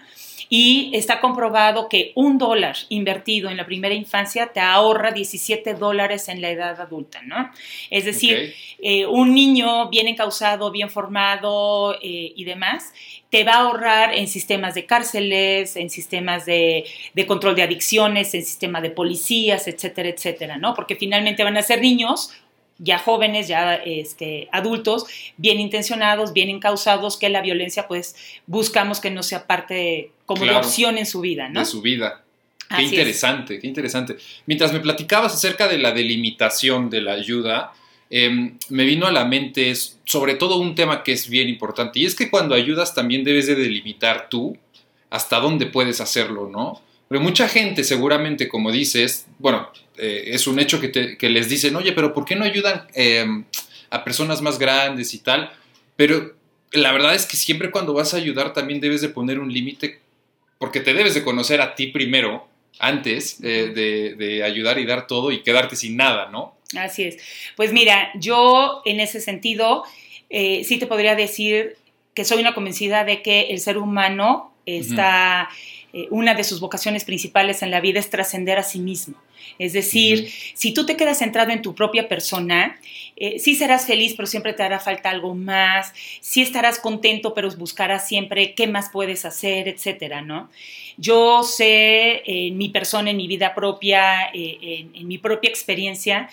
y 0.50 0.90
está 0.96 1.22
comprobado 1.22 1.88
que 1.88 2.12
un 2.16 2.40
dólar 2.40 2.76
invertido 2.90 3.52
en 3.52 3.58
la 3.58 3.68
primera 3.68 3.94
infancia 3.94 4.48
te 4.48 4.60
ahorra 4.60 5.12
17 5.12 5.76
dólares 5.76 6.28
en 6.28 6.42
la 6.42 6.50
edad 6.50 6.82
adulta, 6.82 7.22
¿no? 7.22 7.52
Es 7.92 8.06
decir, 8.06 8.56
eh, 8.82 9.06
un 9.06 9.36
niño 9.36 9.90
bien 9.90 10.08
encausado, 10.08 10.72
bien 10.72 10.90
formado 10.90 11.94
eh, 12.02 12.34
y 12.36 12.44
demás, 12.46 12.92
te 13.30 13.44
va 13.44 13.54
a 13.54 13.60
ahorrar 13.60 14.16
en 14.16 14.28
sistemas 14.28 14.74
de 14.74 14.88
cárceles, 14.88 15.76
en 15.76 15.92
sistemas 15.92 16.48
de, 16.48 16.84
de, 17.14 17.28
control 17.28 17.56
de 17.56 17.62
adicciones, 17.62 18.34
en 18.34 18.44
sistema 18.44 18.82
de 18.82 18.90
policías, 18.90 19.68
etcétera, 19.68 20.10
etcétera, 20.10 20.58
¿no? 20.58 20.74
Porque 20.74 20.96
finalmente 20.96 21.44
van 21.44 21.58
a 21.58 21.62
ser 21.62 21.80
niños 21.80 22.34
ya 22.80 22.98
jóvenes, 22.98 23.48
ya 23.48 23.76
este, 23.76 24.48
adultos, 24.52 25.06
bien 25.38 25.60
intencionados, 25.60 26.34
bien 26.34 26.50
encausados, 26.50 27.18
que 27.18 27.30
la 27.30 27.42
violencia 27.42 27.88
pues 27.88 28.16
buscamos 28.48 29.00
que 29.00 29.12
no 29.12 29.22
sea 29.22 29.46
parte 29.46 30.12
como 30.26 30.46
de 30.46 30.56
opción 30.56 30.98
en 30.98 31.06
su 31.06 31.22
vida, 31.22 31.50
¿no? 31.50 31.60
De 31.60 31.66
su 31.66 31.82
vida. 31.82 32.24
Qué 32.76 32.84
interesante, 32.84 33.60
qué 33.60 33.68
interesante. 33.68 34.16
Mientras 34.46 34.72
me 34.72 34.80
platicabas 34.80 35.34
acerca 35.34 35.68
de 35.68 35.80
la 35.80 35.92
delimitación 35.92 36.90
de 36.90 37.02
la 37.02 37.14
ayuda, 37.14 37.74
em, 38.12 38.58
me 38.70 38.86
vino 38.86 39.08
a 39.08 39.12
la 39.12 39.26
mente 39.26 39.74
sobre 40.06 40.36
todo 40.36 40.58
un 40.58 40.76
tema 40.76 41.04
que 41.04 41.12
es 41.12 41.30
bien 41.30 41.50
importante 41.50 42.00
y 42.00 42.06
es 42.06 42.16
que 42.16 42.30
cuando 42.30 42.56
ayudas 42.56 42.94
también 42.94 43.24
debes 43.24 43.48
de 43.48 43.56
delimitar 43.56 44.30
tú 44.30 44.58
hasta 45.10 45.40
dónde 45.40 45.66
puedes 45.66 46.00
hacerlo, 46.00 46.48
¿no? 46.48 46.82
Pero 47.08 47.22
mucha 47.22 47.48
gente 47.48 47.84
seguramente, 47.84 48.48
como 48.48 48.72
dices, 48.72 49.26
bueno, 49.40 49.70
eh, 50.00 50.32
es 50.34 50.48
un 50.48 50.60
hecho 50.60 50.80
que, 50.80 51.18
les 51.30 51.50
dicen, 51.50 51.76
oye, 51.76 51.92
pero 51.94 52.14
¿por 52.14 52.26
qué 52.26 52.36
no 52.36 52.46
ayudan 52.46 52.88
em, 52.94 53.46
a 53.90 54.04
personas 54.04 54.42
más 54.42 54.60
grandes 54.60 55.14
y 55.14 55.20
tal? 55.20 55.52
Pero 55.96 56.36
la 56.72 56.92
verdad 56.92 57.16
es 57.16 57.26
que 57.26 57.38
siempre 57.38 57.72
cuando 57.72 57.94
vas 57.94 58.14
a 58.14 58.18
ayudar 58.18 58.54
también 58.54 58.80
debes 58.80 59.02
de 59.02 59.10
poner 59.10 59.40
un 59.40 59.52
límite, 59.52 60.00
porque 60.58 60.80
te 60.80 60.94
debes 60.94 61.14
de 61.14 61.24
conocer 61.24 61.62
a 61.62 61.76
ti 61.76 61.88
primero, 61.88 62.48
antes 62.82 63.42
de, 63.42 63.74
de 63.74 64.44
ayudar 64.44 64.80
y 64.80 64.86
dar 64.86 65.06
todo 65.06 65.32
y 65.32 65.42
quedarte 65.42 65.76
sin 65.76 65.98
nada, 65.98 66.30
¿no? 66.30 66.56
Así 66.78 67.04
es. 67.04 67.18
Pues 67.56 67.74
mira, 67.74 68.12
yo 68.16 68.82
en 68.86 69.00
ese 69.00 69.20
sentido 69.22 69.84
eh, 70.30 70.64
sí 70.64 70.78
te 70.78 70.88
podría 70.88 71.16
decir 71.16 71.78
que 72.14 72.26
soy 72.26 72.40
una 72.40 72.54
convencida 72.54 73.04
de 73.04 73.22
que 73.22 73.48
el 73.50 73.60
ser 73.60 73.78
humano 73.78 74.54
está, 74.66 75.50
eh, 75.94 76.08
una 76.12 76.36
de 76.36 76.44
sus 76.44 76.60
vocaciones 76.60 77.04
principales 77.04 77.64
en 77.64 77.72
la 77.72 77.82
vida 77.82 78.00
es 78.00 78.10
trascender 78.10 78.60
a 78.60 78.64
sí 78.64 78.80
mismo. 78.80 79.16
Es 79.58 79.74
decir, 79.74 80.32
si 80.54 80.74
tú 80.74 80.86
te 80.86 80.96
quedas 80.96 81.20
centrado 81.20 81.52
en 81.52 81.62
tu 81.62 81.76
propia 81.76 82.08
persona, 82.08 82.80
eh, 83.16 83.40
sí 83.40 83.56
serás 83.56 83.86
feliz, 83.86 84.14
pero 84.16 84.28
siempre 84.28 84.54
te 84.54 84.64
hará 84.64 84.80
falta 84.80 85.10
algo 85.10 85.36
más, 85.36 85.94
sí 86.22 86.42
estarás 86.42 86.80
contento, 86.80 87.34
pero 87.34 87.50
buscarás 87.58 88.08
siempre 88.08 88.54
qué 88.54 88.68
más 88.68 88.90
puedes 88.92 89.26
hacer, 89.26 89.68
etcétera, 89.68 90.22
¿no? 90.22 90.50
Yo 90.98 91.44
sé 91.44 92.24
en 92.26 92.58
mi 92.58 92.70
persona, 92.70 93.12
en 93.12 93.18
mi 93.18 93.28
vida 93.28 93.56
propia, 93.56 94.30
en 94.34 95.08
mi 95.08 95.18
propia 95.18 95.50
experiencia, 95.50 96.30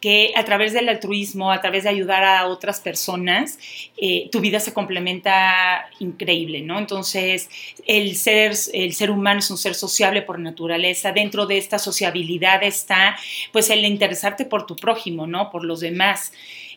que 0.00 0.32
a 0.34 0.44
través 0.44 0.72
del 0.72 0.88
altruismo, 0.88 1.52
a 1.52 1.60
través 1.60 1.84
de 1.84 1.90
ayudar 1.90 2.24
a 2.24 2.46
otras 2.46 2.80
personas, 2.80 3.58
eh, 3.98 4.28
tu 4.32 4.40
vida 4.40 4.58
se 4.58 4.72
complementa 4.72 5.88
increíble, 5.98 6.62
¿no? 6.62 6.78
Entonces, 6.78 7.50
el 7.86 8.16
ser, 8.16 8.54
el 8.72 8.94
ser 8.94 9.10
humano 9.10 9.40
es 9.40 9.50
un 9.50 9.58
ser 9.58 9.74
sociable 9.74 10.22
por 10.22 10.38
naturaleza. 10.38 11.12
Dentro 11.12 11.46
de 11.46 11.58
esta 11.58 11.78
sociabilidad 11.78 12.49
está, 12.56 13.16
pues, 13.52 13.70
el 13.70 13.84
interesarte 13.84 14.44
por 14.44 14.66
tu 14.66 14.76
prójimo, 14.76 15.26
¿no? 15.26 15.50
Por 15.50 15.64
los 15.64 15.80
demás. 15.80 16.32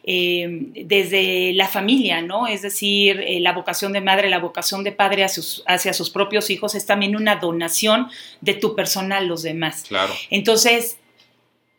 Eh, 0.06 0.50
desde 0.84 1.54
la 1.54 1.70
familia, 1.70 2.22
¿no? 2.22 2.46
Es 2.46 2.62
decir, 2.62 3.24
eh, 3.26 3.40
la 3.40 3.54
vocación 3.54 3.94
de 3.94 4.02
madre, 4.02 4.30
la 4.30 4.40
vocación 4.40 4.84
de 4.84 4.92
padre 4.92 5.24
hacia 5.24 5.42
sus, 5.42 5.64
hacia 5.66 5.94
sus 5.94 6.10
propios 6.10 6.50
hijos 6.50 6.76
es 6.76 6.86
también 6.86 7.16
una 7.16 7.38
donación 7.38 8.10
de 8.42 8.54
tu 8.54 8.76
persona 8.76 9.20
a 9.20 9.22
los 9.22 9.44
demás. 9.44 9.86
Claro. 9.88 10.14
Entonces, 10.30 10.98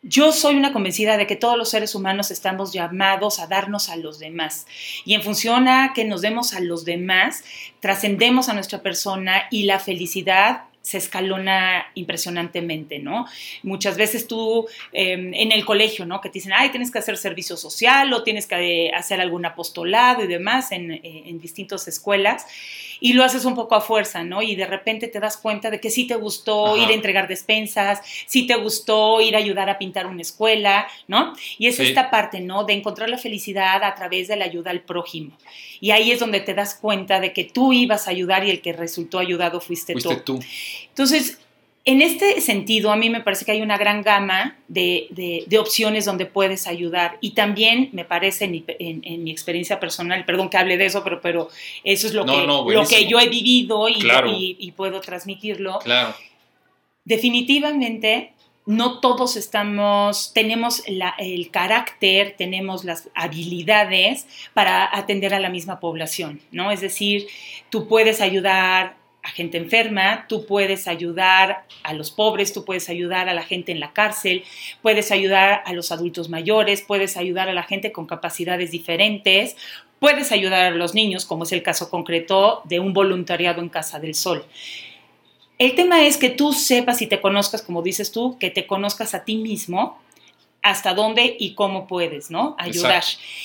yo 0.07 0.31
soy 0.31 0.55
una 0.55 0.71
convencida 0.71 1.17
de 1.17 1.25
que 1.25 1.35
todos 1.35 1.57
los 1.57 1.69
seres 1.69 1.95
humanos 1.95 2.29
estamos 2.29 2.71
llamados 2.71 3.39
a 3.39 3.47
darnos 3.47 3.89
a 3.89 3.95
los 3.95 4.19
demás. 4.19 4.67
Y 5.03 5.15
en 5.15 5.23
función 5.23 5.67
a 5.67 5.93
que 5.95 6.05
nos 6.05 6.21
demos 6.21 6.53
a 6.53 6.59
los 6.59 6.85
demás, 6.85 7.43
trascendemos 7.79 8.47
a 8.47 8.53
nuestra 8.53 8.83
persona 8.83 9.45
y 9.49 9.63
la 9.63 9.79
felicidad 9.79 10.65
se 10.85 10.99
escalona 10.99 11.87
impresionantemente, 11.95 12.99
¿no? 12.99 13.25
Muchas 13.63 13.97
veces 13.97 14.27
tú 14.27 14.67
em, 14.93 15.33
en 15.33 15.51
el 15.51 15.65
colegio, 15.65 16.05
¿no? 16.05 16.21
Que 16.21 16.29
te 16.29 16.33
dicen, 16.33 16.53
ay, 16.55 16.69
tienes 16.69 16.91
que 16.91 16.99
hacer 16.99 17.17
servicio 17.17 17.57
social 17.57 18.13
o 18.13 18.21
tienes 18.21 18.45
que 18.45 18.91
hacer 18.93 19.19
algún 19.19 19.47
apostolado 19.47 20.23
y 20.23 20.27
demás 20.27 20.71
en, 20.71 20.91
en 20.91 21.39
distintas 21.39 21.87
escuelas 21.87 22.45
y 23.05 23.13
lo 23.13 23.23
haces 23.23 23.45
un 23.45 23.53
poco 23.53 23.75
a 23.75 23.81
fuerza, 23.81 24.23
¿no? 24.23 24.41
Y 24.41 24.55
de 24.55 24.65
repente 24.65 25.07
te 25.07 25.19
das 25.19 25.37
cuenta 25.37 25.69
de 25.69 25.79
que 25.79 25.91
sí 25.91 26.07
te 26.07 26.15
gustó 26.15 26.75
ir 26.75 26.89
a 26.89 26.93
entregar 26.93 27.27
despensas, 27.27 28.01
sí 28.25 28.47
te 28.47 28.55
gustó 28.55 29.21
ir 29.21 29.35
a 29.35 29.37
ayudar 29.37 29.69
a 29.69 29.77
pintar 29.77 30.07
una 30.07 30.23
escuela, 30.23 30.87
¿no? 31.07 31.33
Y 31.59 31.67
es 31.67 31.79
esta 31.79 32.09
parte, 32.09 32.41
¿no? 32.41 32.63
De 32.63 32.73
encontrar 32.73 33.07
la 33.07 33.19
felicidad 33.19 33.83
a 33.83 33.93
través 33.93 34.27
de 34.27 34.37
la 34.37 34.45
ayuda 34.45 34.71
al 34.71 34.81
prójimo. 34.81 35.37
Y 35.79 35.91
ahí 35.91 36.11
es 36.11 36.19
donde 36.19 36.39
te 36.39 36.55
das 36.55 36.73
cuenta 36.73 37.19
de 37.19 37.31
que 37.31 37.43
tú 37.43 37.73
ibas 37.73 38.07
a 38.07 38.09
ayudar 38.09 38.43
y 38.43 38.49
el 38.49 38.59
que 38.59 38.73
resultó 38.73 39.19
ayudado 39.19 39.61
fuiste, 39.61 39.93
fuiste 39.93 40.15
tú. 40.15 40.39
Entonces, 40.87 41.37
en 41.87 42.01
este 42.01 42.41
sentido, 42.41 42.91
a 42.91 42.95
mí 42.95 43.11
me 43.11 43.21
parece 43.21 43.45
que 43.45 43.51
hay 43.51 43.61
una 43.61 43.77
gran 43.77 44.01
gama 44.01 44.57
de, 44.67 45.45
opciones 45.59 46.05
donde 46.05 46.25
puedes 46.25 46.65
ayudar 46.65 47.19
y 47.21 47.31
también 47.31 47.89
me 47.93 48.03
parece 48.03 48.45
en 48.45 49.23
mi, 49.23 49.31
experiencia 49.31 49.79
personal, 49.79 50.25
perdón 50.25 50.49
que 50.49 50.57
hable 50.57 50.77
de 50.77 50.87
eso, 50.87 51.03
pero, 51.03 51.21
pero 51.21 51.49
eso 51.83 52.07
es 52.07 52.15
lo, 52.15 52.25
que, 52.25 52.41
lo 52.41 52.87
que 52.87 53.05
yo 53.05 53.19
he 53.19 53.29
vivido 53.29 53.87
y, 53.87 54.57
y, 54.59 54.71
puedo 54.71 54.99
transmitirlo. 54.99 55.77
Claro. 55.77 56.15
Definitivamente, 57.03 58.33
no 58.65 58.99
todos 58.99 59.37
estamos, 59.37 60.33
tenemos 60.33 60.81
el 60.87 61.51
carácter, 61.51 62.33
tenemos 62.35 62.83
las 62.83 63.09
habilidades 63.13 64.25
para 64.55 64.89
atender 64.91 65.35
a 65.35 65.39
la 65.39 65.49
misma 65.49 65.79
población, 65.79 66.41
¿no? 66.51 66.71
Es 66.71 66.81
decir, 66.81 67.27
tú 67.69 67.87
puedes 67.87 68.21
ayudar 68.21 69.04
a 69.25 69.29
gente 69.29 69.57
enferma, 69.57 70.27
tú 70.29 70.45
puedes 70.45 70.87
ayudar 70.87 71.65
a 71.81 71.93
los 71.93 72.11
pobres, 72.11 72.53
tú 72.53 72.63
puedes 72.63 72.89
ayudar 72.89 73.27
a 73.27 73.33
la 73.33 73.41
gente 73.41 73.71
en 73.71 73.79
la 73.79 73.91
cárcel, 73.91 74.43
puedes 74.83 75.11
ayudar 75.11 75.63
a 75.65 75.73
los 75.73 75.91
adultos 75.91 76.29
mayores, 76.29 76.83
puedes 76.83 77.17
ayudar 77.17 77.49
a 77.49 77.53
la 77.53 77.63
gente 77.63 77.91
con 77.91 78.05
capacidades 78.05 78.69
diferentes, 78.69 79.57
puedes 79.97 80.31
ayudar 80.31 80.71
a 80.71 80.75
los 80.75 80.93
niños, 80.93 81.25
como 81.25 81.43
es 81.43 81.51
el 81.53 81.63
caso 81.63 81.89
concreto 81.89 82.61
de 82.65 82.79
un 82.79 82.93
voluntariado 82.93 83.61
en 83.61 83.69
Casa 83.69 83.99
del 83.99 84.13
Sol. 84.13 84.45
El 85.57 85.73
tema 85.73 86.05
es 86.05 86.17
que 86.17 86.29
tú 86.29 86.53
sepas 86.53 87.01
y 87.01 87.07
te 87.07 87.19
conozcas, 87.19 87.63
como 87.63 87.81
dices 87.81 88.11
tú, 88.11 88.37
que 88.37 88.51
te 88.51 88.67
conozcas 88.67 89.15
a 89.15 89.23
ti 89.23 89.37
mismo, 89.37 89.97
hasta 90.61 90.93
dónde 90.93 91.35
y 91.39 91.55
cómo 91.55 91.87
puedes, 91.87 92.29
¿no? 92.29 92.55
Ayudar. 92.59 93.03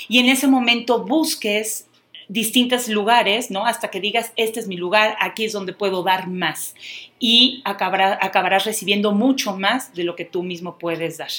Y 0.08 0.18
en 0.18 0.28
ese 0.28 0.46
momento 0.46 1.04
busques 1.06 1.86
distintos 2.30 2.86
lugares, 2.86 3.50
¿no? 3.50 3.66
Hasta 3.66 3.88
que 3.88 4.00
digas, 4.00 4.32
este 4.36 4.60
es 4.60 4.68
mi 4.68 4.76
lugar, 4.76 5.16
aquí 5.20 5.44
es 5.44 5.52
donde 5.52 5.72
puedo 5.72 6.04
dar 6.04 6.28
más. 6.28 6.76
Y 7.18 7.60
acabarás 7.64 8.64
recibiendo 8.64 9.12
mucho 9.12 9.56
más 9.56 9.92
de 9.94 10.04
lo 10.04 10.14
que 10.14 10.24
tú 10.24 10.44
mismo 10.44 10.78
puedes 10.78 11.18
dar. 11.18 11.30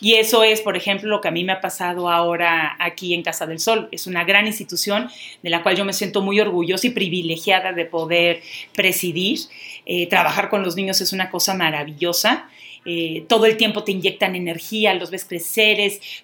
Y 0.00 0.14
eso 0.14 0.42
es, 0.42 0.60
por 0.60 0.76
ejemplo, 0.76 1.08
lo 1.08 1.20
que 1.20 1.28
a 1.28 1.30
mí 1.30 1.44
me 1.44 1.52
ha 1.52 1.60
pasado 1.60 2.10
ahora 2.10 2.76
aquí 2.80 3.14
en 3.14 3.22
Casa 3.22 3.46
del 3.46 3.60
Sol. 3.60 3.88
Es 3.92 4.08
una 4.08 4.24
gran 4.24 4.48
institución 4.48 5.08
de 5.42 5.50
la 5.50 5.62
cual 5.62 5.76
yo 5.76 5.84
me 5.84 5.92
siento 5.92 6.20
muy 6.20 6.40
orgullosa 6.40 6.88
y 6.88 6.90
privilegiada 6.90 7.72
de 7.72 7.84
poder 7.84 8.42
presidir. 8.74 9.38
Eh, 9.86 10.08
trabajar 10.08 10.50
con 10.50 10.64
los 10.64 10.74
niños 10.74 11.00
es 11.00 11.12
una 11.12 11.30
cosa 11.30 11.54
maravillosa. 11.54 12.48
Eh, 12.84 13.24
todo 13.28 13.46
el 13.46 13.56
tiempo 13.56 13.82
te 13.82 13.92
inyectan 13.92 14.36
energía, 14.36 14.94
los 14.94 15.10
ves 15.10 15.24
crecer, 15.24 15.74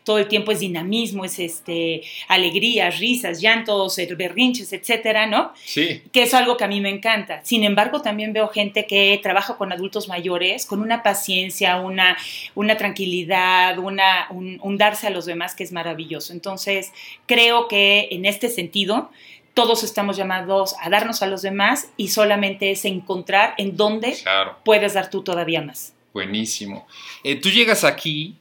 todo 0.04 0.18
el 0.18 0.28
tiempo 0.28 0.52
es 0.52 0.60
dinamismo, 0.60 1.24
es 1.24 1.38
este, 1.38 2.02
alegría, 2.28 2.90
risas, 2.90 3.40
llantos, 3.40 3.96
berrinches, 4.16 4.72
etcétera, 4.72 5.26
¿no? 5.26 5.52
Sí. 5.64 6.02
Que 6.12 6.22
es 6.22 6.34
algo 6.34 6.56
que 6.56 6.64
a 6.64 6.68
mí 6.68 6.80
me 6.80 6.90
encanta. 6.90 7.40
Sin 7.44 7.64
embargo, 7.64 8.02
también 8.02 8.32
veo 8.32 8.48
gente 8.48 8.86
que 8.86 9.18
trabaja 9.22 9.56
con 9.56 9.72
adultos 9.72 10.08
mayores 10.08 10.66
con 10.66 10.80
una 10.80 11.02
paciencia, 11.02 11.80
una, 11.80 12.16
una 12.54 12.76
tranquilidad, 12.76 13.78
una, 13.78 14.26
un, 14.30 14.58
un 14.62 14.76
darse 14.76 15.06
a 15.06 15.10
los 15.10 15.26
demás 15.26 15.54
que 15.54 15.64
es 15.64 15.72
maravilloso. 15.72 16.32
Entonces, 16.32 16.92
creo 17.26 17.68
que 17.68 18.08
en 18.10 18.24
este 18.24 18.48
sentido, 18.48 19.10
todos 19.54 19.82
estamos 19.82 20.16
llamados 20.16 20.74
a 20.80 20.90
darnos 20.90 21.22
a 21.22 21.26
los 21.26 21.42
demás 21.42 21.90
y 21.96 22.08
solamente 22.08 22.70
es 22.70 22.84
encontrar 22.84 23.54
en 23.58 23.76
dónde 23.76 24.16
puedes 24.64 24.94
dar 24.94 25.10
tú 25.10 25.22
todavía 25.22 25.60
más. 25.62 25.94
Buenísimo. 26.12 26.86
Eh, 27.22 27.36
tú 27.36 27.50
llegas 27.50 27.84
aquí 27.84 28.36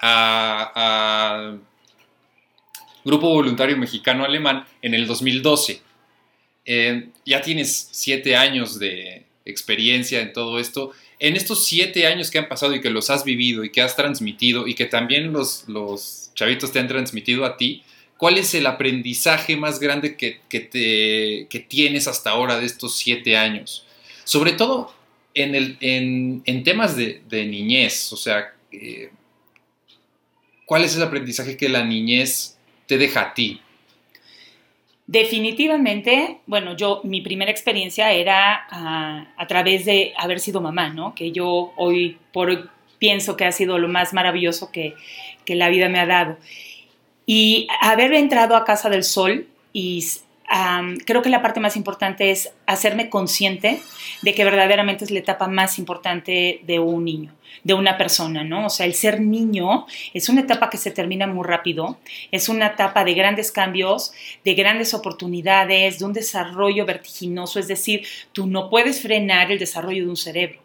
a, 0.00 1.56
Grupo 3.04 3.28
Voluntario 3.28 3.76
Mexicano 3.76 4.24
Alemán 4.24 4.66
en 4.80 4.94
el 4.94 5.06
2012. 5.06 5.80
Eh, 6.66 7.08
ya 7.26 7.42
tienes 7.42 7.88
siete 7.92 8.34
años 8.36 8.78
de 8.78 9.24
experiencia 9.44 10.20
en 10.20 10.32
todo 10.32 10.58
esto. 10.58 10.92
En 11.18 11.36
estos 11.36 11.66
siete 11.66 12.06
años 12.06 12.30
que 12.30 12.38
han 12.38 12.48
pasado 12.48 12.74
y 12.74 12.80
que 12.80 12.90
los 12.90 13.10
has 13.10 13.24
vivido 13.24 13.64
y 13.64 13.70
que 13.70 13.82
has 13.82 13.94
transmitido 13.94 14.66
y 14.66 14.74
que 14.74 14.86
también 14.86 15.32
los, 15.32 15.64
los 15.68 16.30
chavitos 16.34 16.72
te 16.72 16.78
han 16.78 16.88
transmitido 16.88 17.44
a 17.44 17.56
ti, 17.56 17.82
¿cuál 18.16 18.38
es 18.38 18.54
el 18.54 18.66
aprendizaje 18.66 19.56
más 19.56 19.80
grande 19.80 20.16
que, 20.16 20.40
te, 20.48 21.46
que 21.48 21.60
tienes 21.60 22.08
hasta 22.08 22.30
ahora 22.30 22.58
de 22.58 22.66
estos 22.66 22.96
siete 22.96 23.36
años? 23.36 23.86
Sobre 24.24 24.52
todo 24.52 24.94
en, 25.34 25.54
el, 25.54 25.76
en, 25.80 26.64
temas 26.64 26.96
de, 26.96 27.22
niñez, 27.30 28.12
o 28.12 28.16
sea, 28.16 28.54
eh, 28.72 29.10
¿cuál 30.64 30.84
es 30.84 30.96
el 30.96 31.02
aprendizaje 31.02 31.56
que 31.56 31.68
la 31.68 31.84
niñez 31.84 32.56
te 32.86 32.98
deja 32.98 33.20
a 33.20 33.34
ti? 33.34 33.60
Definitivamente, 35.06 36.38
bueno, 36.46 36.76
yo, 36.76 37.00
mi 37.04 37.20
primera 37.20 37.50
experiencia 37.50 38.12
era 38.12 38.66
a, 38.70 39.46
través 39.46 39.84
de 39.84 40.14
haber 40.16 40.40
sido 40.40 40.62
mamá, 40.62 40.88
¿no? 40.88 41.14
Que 41.14 41.30
yo 41.30 41.72
hoy 41.76 42.16
por 42.32 42.70
pienso 42.98 43.36
que 43.36 43.44
ha 43.44 43.52
sido 43.52 43.78
lo 43.78 43.88
más 43.88 44.14
maravilloso 44.14 44.72
que, 44.72 44.94
que 45.44 45.56
la 45.56 45.68
vida 45.68 45.90
me 45.90 45.98
ha 45.98 46.06
dado. 46.06 46.38
Y 47.26 47.68
haber 47.82 48.14
entrado 48.14 48.56
a 48.56 48.64
Casa 48.64 48.88
del 48.88 49.04
Sol 49.04 49.46
y 49.74 50.06
creo 51.04 51.22
que 51.22 51.30
la 51.30 51.42
parte 51.42 51.60
más 51.60 51.76
importante 51.76 52.30
es 52.30 52.52
hacerme 52.66 53.08
consciente 53.08 53.80
de 54.22 54.34
que 54.34 54.44
verdaderamente 54.44 55.04
es 55.04 55.10
la 55.10 55.18
etapa 55.18 55.48
más 55.48 55.78
importante 55.78 56.60
de 56.64 56.78
un 56.78 57.04
niño, 57.04 57.34
de 57.62 57.74
una 57.74 57.96
persona, 57.96 58.44
¿no? 58.44 58.66
O 58.66 58.70
sea, 58.70 58.86
el 58.86 58.94
ser 58.94 59.20
niño 59.20 59.86
es 60.12 60.28
una 60.28 60.42
etapa 60.42 60.70
que 60.70 60.76
se 60.76 60.90
termina 60.90 61.26
muy 61.26 61.44
rápido, 61.46 61.98
es 62.30 62.48
una 62.48 62.68
etapa 62.68 63.04
de 63.04 63.14
grandes 63.14 63.50
cambios, 63.52 64.12
de 64.44 64.54
grandes 64.54 64.94
oportunidades, 64.94 65.98
de 65.98 66.04
un 66.04 66.12
desarrollo 66.12 66.84
vertiginoso, 66.84 67.58
es 67.58 67.68
decir, 67.68 68.06
tú 68.32 68.46
no 68.46 68.68
puedes 68.68 69.00
frenar 69.00 69.50
el 69.50 69.58
desarrollo 69.58 70.04
de 70.04 70.10
un 70.10 70.16
cerebro 70.16 70.63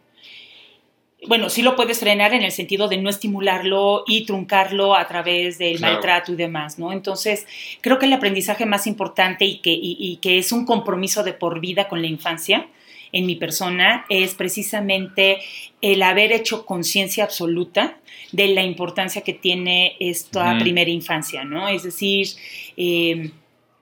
bueno, 1.26 1.50
sí 1.50 1.62
lo 1.62 1.76
puedes 1.76 2.00
frenar 2.00 2.32
en 2.32 2.42
el 2.42 2.52
sentido 2.52 2.88
de 2.88 2.96
no 2.96 3.10
estimularlo 3.10 4.04
y 4.06 4.24
truncarlo 4.24 4.94
a 4.94 5.06
través 5.06 5.58
del 5.58 5.78
maltrato 5.78 6.32
y 6.32 6.36
demás, 6.36 6.78
¿no? 6.78 6.92
Entonces, 6.92 7.46
creo 7.82 7.98
que 7.98 8.06
el 8.06 8.12
aprendizaje 8.12 8.64
más 8.64 8.86
importante 8.86 9.44
y 9.44 9.58
que, 9.58 9.70
y, 9.72 10.18
que 10.22 10.38
es 10.38 10.50
un 10.50 10.64
compromiso 10.64 11.22
de 11.22 11.34
por 11.34 11.60
vida 11.60 11.88
con 11.88 12.00
la 12.00 12.08
infancia 12.08 12.68
en 13.12 13.26
mi 13.26 13.36
persona 13.36 14.06
es 14.08 14.34
precisamente 14.34 15.38
el 15.82 16.02
haber 16.02 16.32
hecho 16.32 16.64
conciencia 16.64 17.24
absoluta 17.24 17.98
de 18.32 18.48
la 18.48 18.62
importancia 18.62 19.22
que 19.22 19.34
tiene 19.34 19.96
esta 19.98 20.56
primera 20.58 20.90
infancia, 20.90 21.44
¿no? 21.44 21.68
Es 21.68 21.82
decir, 21.82 22.28
eh, 22.76 23.30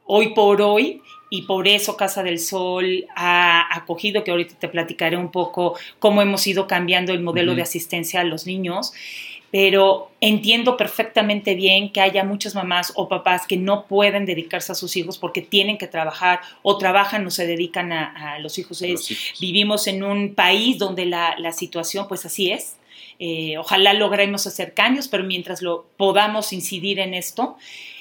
hoy 0.07 0.31
por 0.31 0.63
hoy 0.63 1.03
y 1.31 1.43
por 1.43 1.69
eso 1.69 1.97
Casa 1.97 2.23
del 2.23 2.39
Sol 2.39 3.07
ha 3.15 3.77
acogido, 3.77 4.25
que 4.25 4.31
ahorita 4.31 4.55
te 4.59 4.69
platicaré 4.69 5.17
un 5.17 5.31
poco 5.31 5.79
cómo 5.99 6.23
hemos 6.23 6.47
ido 6.47 6.67
cambiando 6.67 7.13
el 7.13 7.21
modelo 7.21 7.55
de 7.55 7.63
asistencia 7.63 8.21
a 8.21 8.25
los 8.25 8.47
niños, 8.47 8.93
pero 9.51 10.11
entiendo 10.21 10.77
perfectamente 10.77 11.55
bien 11.55 11.91
que 11.91 12.01
haya 12.01 12.23
muchas 12.23 12.55
mamás 12.55 12.93
o 12.97 13.09
papás 13.09 13.47
que 13.47 13.57
no 13.57 13.87
pueden 13.87 14.27
dedicarse 14.27 14.73
a 14.73 14.75
sus 14.75 14.97
hijos 14.97 15.17
porque 15.17 15.41
tienen 15.41 15.79
que 15.79 15.87
trabajar 15.87 16.41
o 16.63 16.77
trabajan 16.77 17.27
o 17.27 17.31
se 17.31 17.47
dedican 17.47 17.93
a, 17.93 18.39
los 18.41 18.59
hijos. 18.59 18.83
Vivimos 19.41 19.87
en 19.87 20.03
un 20.03 20.35
país 20.35 20.79
donde 20.79 21.07
la, 21.07 21.53
situación 21.53 22.09
pues 22.09 22.27
así 22.27 22.51
es. 22.51 22.77
Eh, 23.21 23.57
ojalá 23.59 23.95
logremos 23.95 24.47
hacer 24.47 24.75
cambios, 24.75 25.09
pero 25.09 25.25
mientras 25.25 25.61
lo 25.61 25.87
podamos 25.97 26.53
incidir 26.53 27.01
en 27.01 27.15
esto, 27.15 27.57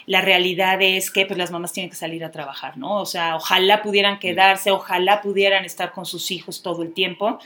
la 0.08 0.22
realidad 0.22 0.82
es 0.82 1.12
que 1.12 1.26
pues 1.26 1.38
las 1.38 1.52
mamás 1.52 1.74
tienen 1.74 1.90
que 1.90 1.98
salir 1.98 2.24
a 2.24 2.32
trabajar, 2.32 2.78
¿no? 2.78 3.02
O 3.02 3.06
sea, 3.06 3.36
ojalá 3.36 3.84
pudieran 3.84 4.20
quedarse, 4.20 4.72
ojalá 4.72 5.22
pudieran 5.22 5.66
estar 5.66 5.92
con 5.92 6.06
sus 6.06 6.32
hijos 6.32 6.64
todo 6.64 6.82
el 6.82 6.94
tiempo. 6.94 7.40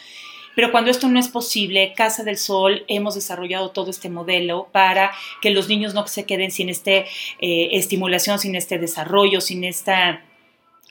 Pero 0.56 0.72
cuando 0.72 0.92
esto 0.92 1.08
no 1.08 1.20
es 1.20 1.28
posible, 1.28 1.94
Casa 1.96 2.24
del 2.24 2.38
Sol 2.38 2.86
hemos 2.88 3.16
desarrollado 3.16 3.72
todo 3.72 3.90
este 3.90 4.10
modelo 4.10 4.68
para 4.72 5.12
que 5.42 5.50
los 5.50 5.70
niños 5.70 5.94
no 5.96 6.06
se 6.06 6.26
queden 6.26 6.52
sin 6.52 6.70
esta 6.70 6.92
eh, 6.92 7.06
estimulación, 7.40 8.38
sin 8.38 8.56
este 8.56 8.78
desarrollo, 8.78 9.42
sin 9.42 9.64
esta 9.64 10.22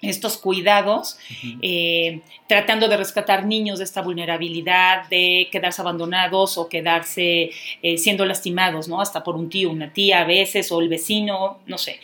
estos 0.03 0.39
cuidados, 0.39 1.19
eh, 1.61 2.21
tratando 2.47 2.89
de 2.89 2.97
rescatar 2.97 3.45
niños 3.45 3.79
de 3.79 3.85
esta 3.85 4.01
vulnerabilidad, 4.01 5.09
de 5.09 5.49
quedarse 5.53 5.83
abandonados 5.83 6.57
o 6.57 6.69
quedarse 6.69 7.51
eh, 7.83 7.99
siendo 7.99 8.25
lastimados, 8.25 8.89
¿no? 8.89 9.01
Hasta 9.01 9.23
por 9.23 9.37
un 9.37 9.51
tío, 9.51 9.71
una 9.71 9.93
tía 9.93 10.23
a 10.23 10.25
veces, 10.25 10.73
o 10.73 10.81
el 10.81 10.89
vecino, 10.89 11.59
no 11.67 11.77
sé. 11.77 12.01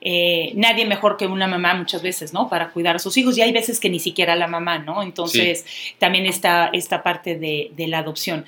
Eh, 0.00 0.52
nadie 0.54 0.84
mejor 0.84 1.16
que 1.16 1.26
una 1.26 1.46
mamá 1.46 1.74
muchas 1.74 2.02
veces, 2.02 2.32
¿no? 2.32 2.48
Para 2.48 2.70
cuidar 2.70 2.96
a 2.96 2.98
sus 2.98 3.16
hijos 3.16 3.36
y 3.36 3.42
hay 3.42 3.52
veces 3.52 3.80
que 3.80 3.90
ni 3.90 4.00
siquiera 4.00 4.36
la 4.36 4.48
mamá, 4.48 4.78
¿no? 4.78 5.02
Entonces, 5.02 5.64
también 5.98 6.26
está 6.26 6.70
esta 6.72 7.02
parte 7.02 7.36
de, 7.36 7.70
de, 7.74 7.86
la 7.86 7.98
adopción. 7.98 8.44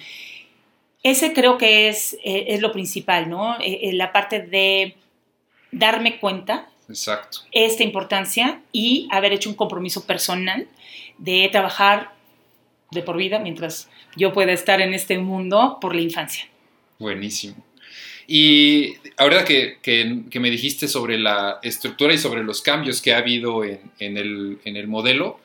Ese 1.03 1.33
creo 1.33 1.57
que 1.57 1.89
es, 1.89 2.17
es 2.25 2.61
lo 2.61 2.73
principal, 2.73 3.31
¿no? 3.31 3.57
la 3.93 4.13
parte 4.13 4.41
de 4.41 4.97
darme 5.71 6.19
cuenta 6.19 6.69
Exacto. 6.89 7.39
esta 7.53 7.83
importancia 7.83 8.61
y 8.73 9.09
haber 9.11 9.33
hecho 9.33 9.49
un 9.49 9.57
compromiso 9.57 10.07
personal 10.07 10.69
de 11.19 11.49
trabajar 11.51 12.15
de 12.91 13.03
por 13.03 13.17
vida 13.17 13.39
mientras 13.39 13.89
yo 14.17 14.33
pueda 14.33 14.53
estar 14.53 14.81
en 14.81 14.95
este 14.95 15.19
mundo 15.19 15.79
por 15.81 15.95
la 15.95 16.03
infancia. 16.03 16.49
Buenísimo. 16.99 17.57
Y 18.27 18.95
ahora 19.17 19.45
que, 19.45 19.79
me 20.35 20.51
dijiste 20.51 20.89
sobre 20.89 21.19
la 21.19 21.61
estructura 21.63 22.13
y 22.13 22.19
sobre 22.19 22.43
los 22.43 22.61
cambios 22.61 23.01
que 23.01 23.15
ha 23.15 23.19
habido 23.19 23.63
en, 23.65 24.17
el, 24.17 24.89
modelo, 24.89 25.39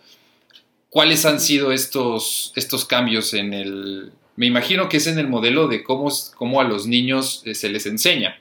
¿cuáles 0.89 1.25
han 1.25 1.39
sido 1.39 1.71
estos, 1.71 2.53
estos 2.55 2.85
cambios 2.85 3.33
en 3.33 3.53
el... 3.53 4.11
Me 4.35 4.47
imagino 4.47 4.89
que 4.89 4.97
es 4.97 5.07
en 5.07 5.19
el 5.19 5.27
modelo 5.27 5.67
de 5.67 5.83
cómo, 5.83 6.11
cómo 6.35 6.59
a 6.59 6.63
los 6.63 6.87
niños 6.87 7.43
se 7.53 7.69
les 7.69 7.85
enseña. 7.85 8.40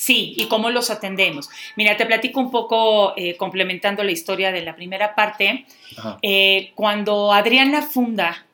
Sí, 0.00 0.32
y 0.38 0.46
cómo 0.46 0.70
los 0.70 0.88
atendemos. 0.88 1.50
Mira, 1.76 1.94
te 1.98 2.06
platico 2.06 2.40
un 2.40 2.50
poco, 2.50 3.12
eh, 3.18 3.36
complementando 3.36 4.02
la 4.02 4.12
historia 4.12 4.50
de 4.50 4.62
la 4.62 4.74
primera 4.74 5.14
parte. 5.14 5.66
Eh, 6.22 6.72
cuando 6.74 7.34
Adriana 7.34 7.82
funda 7.82 8.46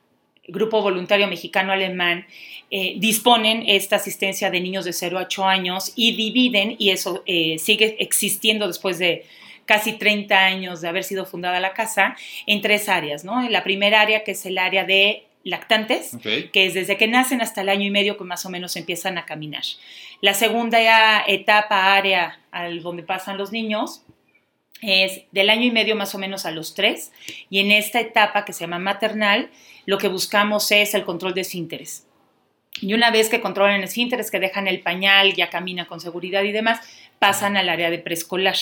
Grupo 0.45 0.81
Voluntario 0.81 1.25
Mexicano 1.27 1.71
Alemán, 1.71 2.27
eh, 2.69 2.95
disponen 2.97 3.63
esta 3.65 3.95
asistencia 3.95 4.51
de 4.51 4.59
niños 4.59 4.83
de 4.83 4.91
0 4.91 5.19
a 5.19 5.21
8 5.21 5.45
años 5.45 5.93
y 5.95 6.17
dividen, 6.17 6.75
y 6.79 6.89
eso 6.89 7.23
sigue 7.25 7.95
existiendo 7.99 8.67
después 8.67 8.99
de 8.99 9.25
casi 9.65 9.93
30 9.93 10.37
años 10.37 10.81
de 10.81 10.89
haber 10.89 11.05
sido 11.05 11.25
fundada 11.25 11.61
la 11.61 11.71
casa, 11.71 12.17
en 12.45 12.59
tres 12.61 12.89
áreas, 12.89 13.23
¿no? 13.23 13.47
La 13.49 13.63
primera 13.63 14.01
área 14.01 14.25
que 14.25 14.31
es 14.31 14.45
el 14.45 14.57
área 14.57 14.83
de 14.83 15.23
lactantes, 15.43 16.17
que 16.21 16.65
es 16.65 16.73
desde 16.73 16.97
que 16.97 17.07
nacen 17.07 17.41
hasta 17.41 17.61
el 17.61 17.69
año 17.69 17.85
y 17.85 17.89
medio 17.89 18.17
que 18.17 18.23
más 18.23 18.45
o 18.45 18.49
menos 18.49 18.75
empiezan 18.75 19.17
a 19.17 19.25
caminar. 19.25 19.63
La 20.21 20.33
segunda 20.33 21.23
etapa, 21.27 21.95
área 21.95 22.39
al 22.51 22.81
donde 22.81 23.03
pasan 23.03 23.37
los 23.37 23.51
niños, 23.51 24.03
es 24.81 25.21
del 25.31 25.49
año 25.49 25.63
y 25.63 25.71
medio 25.71 25.95
más 25.95 26.13
o 26.15 26.19
menos 26.19 26.45
a 26.45 26.51
los 26.51 26.75
tres, 26.75 27.11
y 27.49 27.59
en 27.59 27.71
esta 27.71 27.99
etapa 27.99 28.45
que 28.45 28.53
se 28.53 28.61
llama 28.61 28.79
maternal, 28.79 29.49
lo 29.85 29.97
que 29.97 30.07
buscamos 30.07 30.71
es 30.71 30.93
el 30.93 31.03
control 31.03 31.33
de 31.33 31.41
esfínteres. 31.41 32.05
Y 32.79 32.93
una 32.93 33.09
vez 33.09 33.29
que 33.29 33.41
controlan 33.41 33.81
esfínteres, 33.83 34.29
que 34.29 34.39
dejan 34.39 34.67
el 34.67 34.81
pañal, 34.81 35.33
ya 35.33 35.49
camina 35.49 35.87
con 35.87 35.99
seguridad 35.99 36.43
y 36.43 36.51
demás, 36.51 36.79
pasan 37.19 37.57
al 37.57 37.69
área 37.69 37.89
de 37.89 37.97
preescolar. 37.97 38.55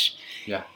Ya. 0.47 0.67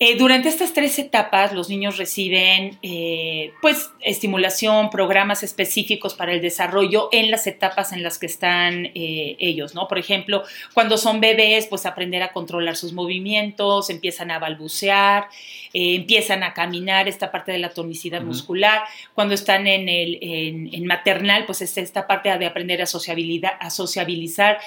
Eh, 0.00 0.16
durante 0.16 0.48
estas 0.48 0.74
tres 0.74 0.96
etapas 1.00 1.52
los 1.52 1.68
niños 1.68 1.96
reciben 1.96 2.78
eh, 2.82 3.52
pues 3.60 3.90
estimulación, 4.00 4.90
programas 4.90 5.42
específicos 5.42 6.14
para 6.14 6.32
el 6.32 6.40
desarrollo 6.40 7.08
en 7.10 7.32
las 7.32 7.48
etapas 7.48 7.92
en 7.92 8.04
las 8.04 8.18
que 8.18 8.26
están 8.26 8.92
eh, 8.94 9.36
ellos, 9.40 9.74
¿no? 9.74 9.88
Por 9.88 9.98
ejemplo, 9.98 10.44
cuando 10.72 10.98
son 10.98 11.20
bebés, 11.20 11.66
pues 11.66 11.84
aprender 11.84 12.22
a 12.22 12.32
controlar 12.32 12.76
sus 12.76 12.92
movimientos, 12.92 13.90
empiezan 13.90 14.30
a 14.30 14.38
balbucear, 14.38 15.30
empiezan 15.72 16.42
a 16.42 16.54
caminar, 16.54 17.08
esta 17.08 17.30
parte 17.30 17.52
de 17.52 17.58
la 17.58 17.70
tonicidad 17.70 18.22
muscular. 18.22 18.82
Cuando 19.14 19.34
están 19.34 19.66
en 19.66 19.88
el 19.88 20.18
en, 20.20 20.86
maternal, 20.86 21.44
pues 21.46 21.62
es 21.62 21.76
esta 21.78 22.06
parte 22.06 22.36
de 22.36 22.46
aprender 22.46 22.82
a, 22.82 22.86
sociabilidad, 22.86 23.52
a 23.60 23.70
sociabilizar, 23.70 24.58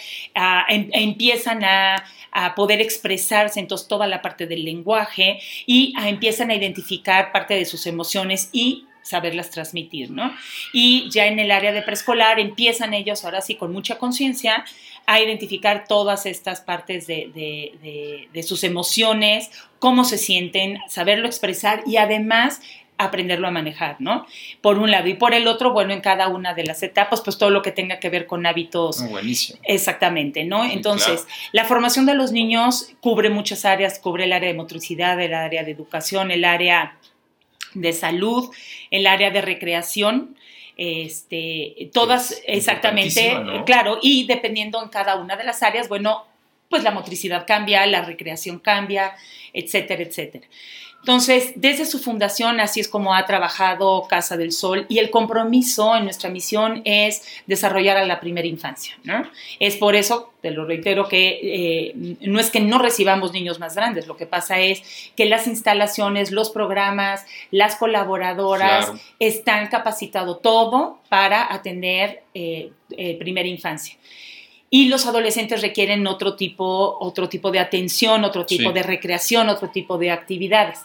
em, 0.69 0.89
empiezan 0.93 1.63
a, 1.63 2.03
a 2.31 2.55
poder 2.55 2.81
expresarse, 2.81 3.59
entonces 3.59 3.87
toda 3.87 4.07
la 4.07 4.21
parte 4.21 4.47
del 4.47 4.63
lenguaje 4.63 5.39
y 5.65 5.93
empiezan 6.05 6.51
a 6.51 6.55
identificar 6.55 7.31
parte 7.31 7.55
de 7.55 7.65
sus 7.65 7.85
emociones 7.87 8.49
y 8.51 8.85
saberlas 9.01 9.49
transmitir, 9.49 10.11
¿no? 10.11 10.33
Y 10.73 11.09
ya 11.09 11.27
en 11.27 11.39
el 11.39 11.51
área 11.51 11.71
de 11.71 11.81
preescolar 11.81 12.39
empiezan 12.39 12.93
ellos, 12.93 13.25
ahora 13.25 13.41
sí, 13.41 13.55
con 13.55 13.71
mucha 13.71 13.97
conciencia, 13.97 14.65
a 15.05 15.19
identificar 15.19 15.85
todas 15.87 16.25
estas 16.25 16.61
partes 16.61 17.07
de, 17.07 17.31
de, 18.31 18.43
sus 18.43 18.63
emociones, 18.63 19.49
cómo 19.79 20.03
se 20.03 20.17
sienten, 20.17 20.79
saberlo 20.87 21.27
expresar 21.27 21.83
y 21.85 21.97
además 21.97 22.61
aprenderlo 22.97 23.47
a 23.47 23.51
manejar, 23.51 23.95
¿no? 23.99 24.27
Por 24.61 24.77
un 24.77 24.91
lado. 24.91 25.07
Y 25.07 25.15
por 25.15 25.33
el 25.33 25.47
otro, 25.47 25.73
bueno, 25.73 25.91
en 25.91 26.01
cada 26.01 26.27
una 26.27 26.53
de 26.53 26.63
las 26.63 26.83
etapas, 26.83 27.21
pues 27.21 27.37
todo 27.37 27.49
lo 27.49 27.61
que 27.61 27.71
tenga 27.71 27.99
que 27.99 28.09
ver 28.09 28.27
con 28.27 28.45
hábitos. 28.45 29.01
Ah, 29.01 29.07
buenísimo. 29.07 29.59
Exactamente, 29.63 30.45
¿no? 30.45 30.63
Entonces, 30.63 31.25
la 31.51 31.65
formación 31.65 32.05
de 32.05 32.13
los 32.13 32.31
niños 32.31 32.93
cubre 33.01 33.29
muchas 33.29 33.65
áreas, 33.65 33.99
cubre 33.99 34.25
el 34.25 34.33
área 34.33 34.49
de 34.49 34.55
motricidad, 34.55 35.19
el 35.19 35.33
área 35.33 35.63
de 35.63 35.71
educación, 35.71 36.29
el 36.29 36.45
área 36.45 36.95
de 37.73 37.93
salud, 37.93 38.49
el 38.89 39.07
área 39.07 39.31
de 39.31 39.41
recreación, 39.41 40.35
este, 40.77 41.89
todas 41.93 42.41
exactamente, 42.47 43.37
claro, 43.65 43.99
y 44.01 44.25
dependiendo 44.25 44.81
en 44.81 44.89
cada 44.89 45.15
una 45.15 45.35
de 45.35 45.43
las 45.43 45.63
áreas, 45.63 45.87
bueno, 45.89 46.25
pues 46.69 46.83
la 46.83 46.91
motricidad 46.91 47.45
cambia, 47.45 47.85
la 47.85 48.03
recreación 48.03 48.59
cambia, 48.59 49.13
etcétera, 49.53 50.03
etcétera. 50.03 50.47
Entonces, 51.01 51.53
desde 51.55 51.85
su 51.87 51.97
fundación, 51.97 52.59
así 52.59 52.79
es 52.79 52.87
como 52.87 53.15
ha 53.15 53.25
trabajado 53.25 54.05
Casa 54.07 54.37
del 54.37 54.51
Sol 54.51 54.85
y 54.87 54.99
el 54.99 55.09
compromiso 55.09 55.95
en 55.95 56.03
nuestra 56.03 56.29
misión 56.29 56.83
es 56.85 57.23
desarrollar 57.47 57.97
a 57.97 58.05
la 58.05 58.19
primera 58.19 58.47
infancia. 58.47 58.93
¿no? 59.03 59.23
Es 59.59 59.77
por 59.77 59.95
eso, 59.95 60.31
te 60.41 60.51
lo 60.51 60.63
reitero, 60.65 61.07
que 61.07 61.39
eh, 61.41 62.17
no 62.21 62.39
es 62.39 62.51
que 62.51 62.59
no 62.59 62.77
recibamos 62.77 63.33
niños 63.33 63.59
más 63.59 63.75
grandes, 63.75 64.05
lo 64.05 64.15
que 64.15 64.27
pasa 64.27 64.59
es 64.59 65.11
que 65.15 65.25
las 65.25 65.47
instalaciones, 65.47 66.31
los 66.31 66.51
programas, 66.51 67.25
las 67.49 67.77
colaboradoras 67.77 68.91
están 69.17 69.69
capacitado 69.69 70.37
todo 70.37 70.99
para 71.09 71.51
atender 71.51 72.21
eh, 72.35 72.71
eh, 72.91 73.17
primera 73.17 73.47
infancia. 73.47 73.97
Y 74.73 74.87
los 74.87 75.05
adolescentes 75.05 75.61
requieren 75.61 76.07
otro 76.07 76.35
tipo, 76.35 76.97
otro 76.99 77.29
tipo 77.29 77.51
de 77.51 77.59
atención, 77.59 78.23
otro 78.23 78.45
tipo 78.45 78.69
Sí. 78.69 78.73
de 78.73 78.83
recreación, 78.83 79.49
otro 79.49 79.69
tipo 79.69 79.97
de 79.99 80.09
actividades. 80.09 80.79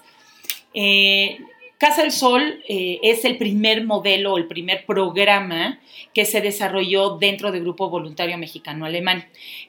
Eh, 0.74 1.38
Casa 1.78 2.02
del 2.02 2.10
Sol 2.10 2.62
eh, 2.68 2.98
es 3.02 3.24
el 3.24 3.36
primer 3.36 3.84
modelo, 3.84 4.38
el 4.38 4.46
primer 4.46 4.86
programa 4.86 5.78
que 6.14 6.24
se 6.24 6.40
desarrolló 6.40 7.16
dentro 7.18 7.52
del 7.52 7.62
Grupo 7.62 7.88
Voluntario 7.90 8.36
Mexicano 8.38 8.86
Alemán. 8.86 9.26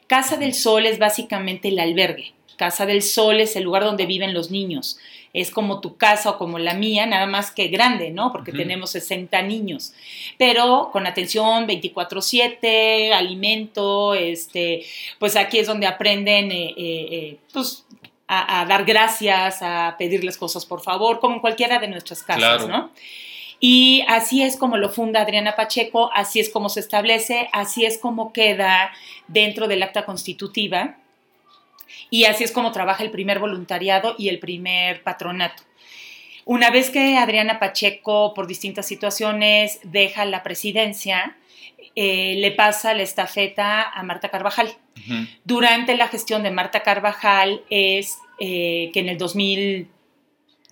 Casa 0.07 0.37
del 0.37 0.53
Sol 0.53 0.85
es 0.85 0.99
básicamente 0.99 1.67
el 1.67 1.79
albergue. 1.79 2.31
Casa 2.57 2.85
del 2.85 3.01
Sol 3.01 3.39
es 3.39 3.55
el 3.55 3.63
lugar 3.63 3.83
donde 3.83 4.05
viven 4.05 4.33
los 4.33 4.51
niños. 4.51 4.97
Es 5.33 5.51
como 5.51 5.79
tu 5.79 5.95
casa 5.97 6.31
o 6.31 6.37
como 6.37 6.57
la 6.57 6.73
mía, 6.73 7.05
nada 7.05 7.27
más 7.27 7.51
que 7.51 7.67
grande, 7.67 8.09
¿no? 8.11 8.31
Porque 8.31 8.51
tenemos 8.51 8.89
60 8.91 9.41
niños. 9.43 9.93
Pero 10.37 10.89
con 10.91 11.05
atención 11.05 11.67
24/7, 11.67 13.13
alimento, 13.13 14.15
este, 14.15 14.85
pues 15.19 15.35
aquí 15.35 15.59
es 15.59 15.67
donde 15.67 15.85
aprenden, 15.85 16.51
eh, 16.51 16.73
eh, 16.75 17.07
eh, 17.11 17.37
pues, 17.53 17.85
a, 18.27 18.61
a 18.61 18.65
dar 18.65 18.83
gracias, 18.85 19.61
a 19.61 19.95
pedirles 19.97 20.37
cosas 20.37 20.65
por 20.65 20.81
favor, 20.81 21.19
como 21.19 21.35
en 21.35 21.39
cualquiera 21.41 21.79
de 21.79 21.87
nuestras 21.87 22.23
casas, 22.23 22.63
Claro. 22.63 22.67
¿no? 22.67 22.91
Y 23.59 24.03
así 24.07 24.43
es 24.43 24.55
como 24.57 24.77
lo 24.77 24.89
funda 24.89 25.21
Adriana 25.21 25.55
Pacheco, 25.55 26.11
así 26.13 26.39
es 26.39 26.49
como 26.49 26.69
se 26.69 26.79
establece, 26.79 27.49
así 27.53 27.85
es 27.85 27.97
como 27.97 28.31
queda 28.33 28.91
dentro 29.27 29.67
del 29.67 29.81
acta 29.81 30.05
constitutiva 30.05 30.97
y 32.09 32.25
así 32.25 32.43
es 32.43 32.51
como 32.51 32.71
trabaja 32.71 33.03
el 33.03 33.11
primer 33.11 33.39
voluntariado 33.39 34.15
y 34.17 34.29
el 34.29 34.39
primer 34.39 35.03
patronato. 35.03 35.63
Una 36.45 36.71
vez 36.71 36.89
que 36.89 37.17
Adriana 37.17 37.59
Pacheco, 37.59 38.33
por 38.33 38.47
distintas 38.47 38.85
situaciones, 38.85 39.79
deja 39.83 40.23
la 40.23 40.43
presidencia, 40.43 41.35
eh, 41.95 42.35
le 42.37 42.51
pasa 42.51 42.93
la 42.93 43.03
estafeta 43.03 43.83
a 43.83 44.03
Marta 44.03 44.29
Carvajal. 44.29 44.73
Durante 45.43 45.97
la 45.97 46.07
gestión 46.07 46.43
de 46.43 46.51
Marta 46.51 46.83
Carvajal 46.83 47.63
es 47.69 48.17
eh, 48.39 48.91
que 48.93 48.99
en 48.99 49.09
el 49.09 49.17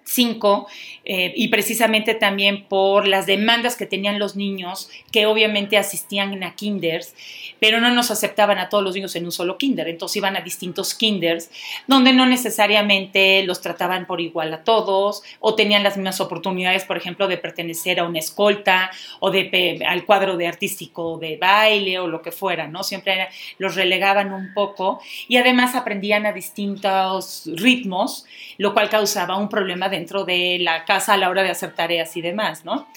2005 0.06 0.68
eh, 1.04 1.34
y 1.36 1.48
precisamente 1.50 2.14
también 2.14 2.64
por 2.66 3.08
las 3.08 3.26
demandas 3.26 3.76
que 3.76 3.86
tenían 3.86 4.20
los 4.20 4.36
niños 4.36 4.90
que 5.12 5.26
obviamente 5.26 5.78
asistían 5.78 6.42
a 6.44 6.56
kinders, 6.56 7.16
pero 7.60 7.80
no 7.80 7.90
nos 7.92 8.12
aceptaban 8.12 8.58
a 8.60 8.70
todos 8.70 8.84
los 8.84 8.96
niños 8.96 9.16
en 9.16 9.26
un 9.26 9.32
solo 9.32 9.58
kinder, 9.58 9.88
entonces 9.88 10.18
iban 10.18 10.36
a 10.38 10.42
distintos 10.42 10.94
kinders 10.94 11.50
donde 11.88 12.14
no 12.14 12.26
necesariamente 12.26 13.44
los 13.44 13.62
trataban 13.62 14.06
por 14.06 14.22
igual 14.22 14.54
a 14.54 14.64
todos 14.64 15.24
o 15.40 15.56
tenían 15.56 15.84
las 15.84 15.98
mismas 15.98 16.22
oportunidades, 16.22 16.84
por 16.86 16.98
ejemplo, 16.98 17.28
de 17.28 17.38
pertenecer 17.38 18.00
a 18.00 18.06
una 18.06 18.20
escolta 18.20 18.92
o 19.20 19.32
de 19.32 19.46
pe- 19.46 19.86
al 19.86 20.06
cuadro 20.06 20.38
de 20.38 20.48
artístico 20.48 21.18
de 21.18 21.38
baile 21.38 22.00
o 22.00 22.08
lo 22.08 22.22
que 22.22 22.32
fuera, 22.32 22.68
¿no? 22.68 22.84
Siempre 22.84 23.14
era- 23.14 23.30
los 23.58 23.76
relegaban 23.76 24.34
un 24.34 24.54
poco 24.54 25.00
y 25.28 25.38
además 25.38 25.76
aprendían 25.76 26.26
a 26.26 26.34
distintos 26.34 27.44
ritmos, 27.56 28.26
lo 28.58 28.74
cual 28.74 28.90
causaba 28.90 29.38
un 29.38 29.50
problema 29.50 29.90
dentro 29.96 30.26
de 30.26 30.58
la 30.60 30.86
casa 30.86 31.14
a 31.14 31.18
la 31.18 31.30
hora 31.30 31.44
de 31.44 31.50
hacer 31.50 31.74
tareas 31.74 32.16
y 32.18 32.22
demás, 32.22 32.66
¿no? 32.66 32.88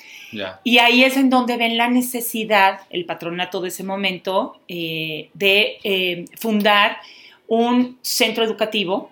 Y 0.63 0.79
ahí 0.79 1.05
es 1.05 1.17
en 1.17 1.31
donde 1.31 1.57
ven 1.57 1.79
la 1.79 1.89
necesidad, 1.89 2.81
el 2.91 3.07
patronato 3.07 3.61
de 3.61 3.69
ese 3.69 3.83
momento, 3.83 4.61
eh, 4.69 5.31
de 5.33 5.79
eh, 5.85 6.25
fundar 6.37 6.99
un 7.47 7.99
centro 8.03 8.45
educativo 8.45 9.11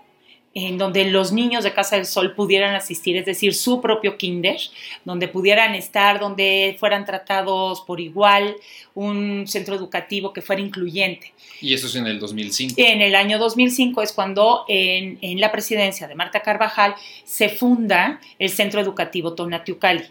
en 0.58 0.78
donde 0.78 1.04
los 1.04 1.32
niños 1.32 1.64
de 1.64 1.74
Casa 1.74 1.96
del 1.96 2.06
Sol 2.06 2.34
pudieran 2.34 2.74
asistir, 2.74 3.14
es 3.18 3.26
decir, 3.26 3.52
su 3.52 3.82
propio 3.82 4.16
kinder, 4.16 4.56
donde 5.04 5.28
pudieran 5.28 5.74
estar, 5.74 6.18
donde 6.18 6.78
fueran 6.80 7.04
tratados 7.04 7.82
por 7.82 8.00
igual, 8.00 8.56
un 8.94 9.46
centro 9.46 9.74
educativo 9.74 10.32
que 10.32 10.40
fuera 10.40 10.62
incluyente. 10.62 11.34
Y 11.60 11.74
eso 11.74 11.88
es 11.88 11.96
en 11.96 12.06
el 12.06 12.18
2005. 12.18 12.74
En 12.78 13.02
el 13.02 13.14
año 13.16 13.38
2005 13.38 14.00
es 14.00 14.14
cuando 14.14 14.64
en, 14.66 15.18
en 15.20 15.42
la 15.42 15.52
presidencia 15.52 16.08
de 16.08 16.14
Marta 16.14 16.40
Carvajal 16.40 16.94
se 17.24 17.50
funda 17.50 18.18
el 18.38 18.48
Centro 18.48 18.80
Educativo 18.80 19.34
Tonatiucali. 19.34 20.04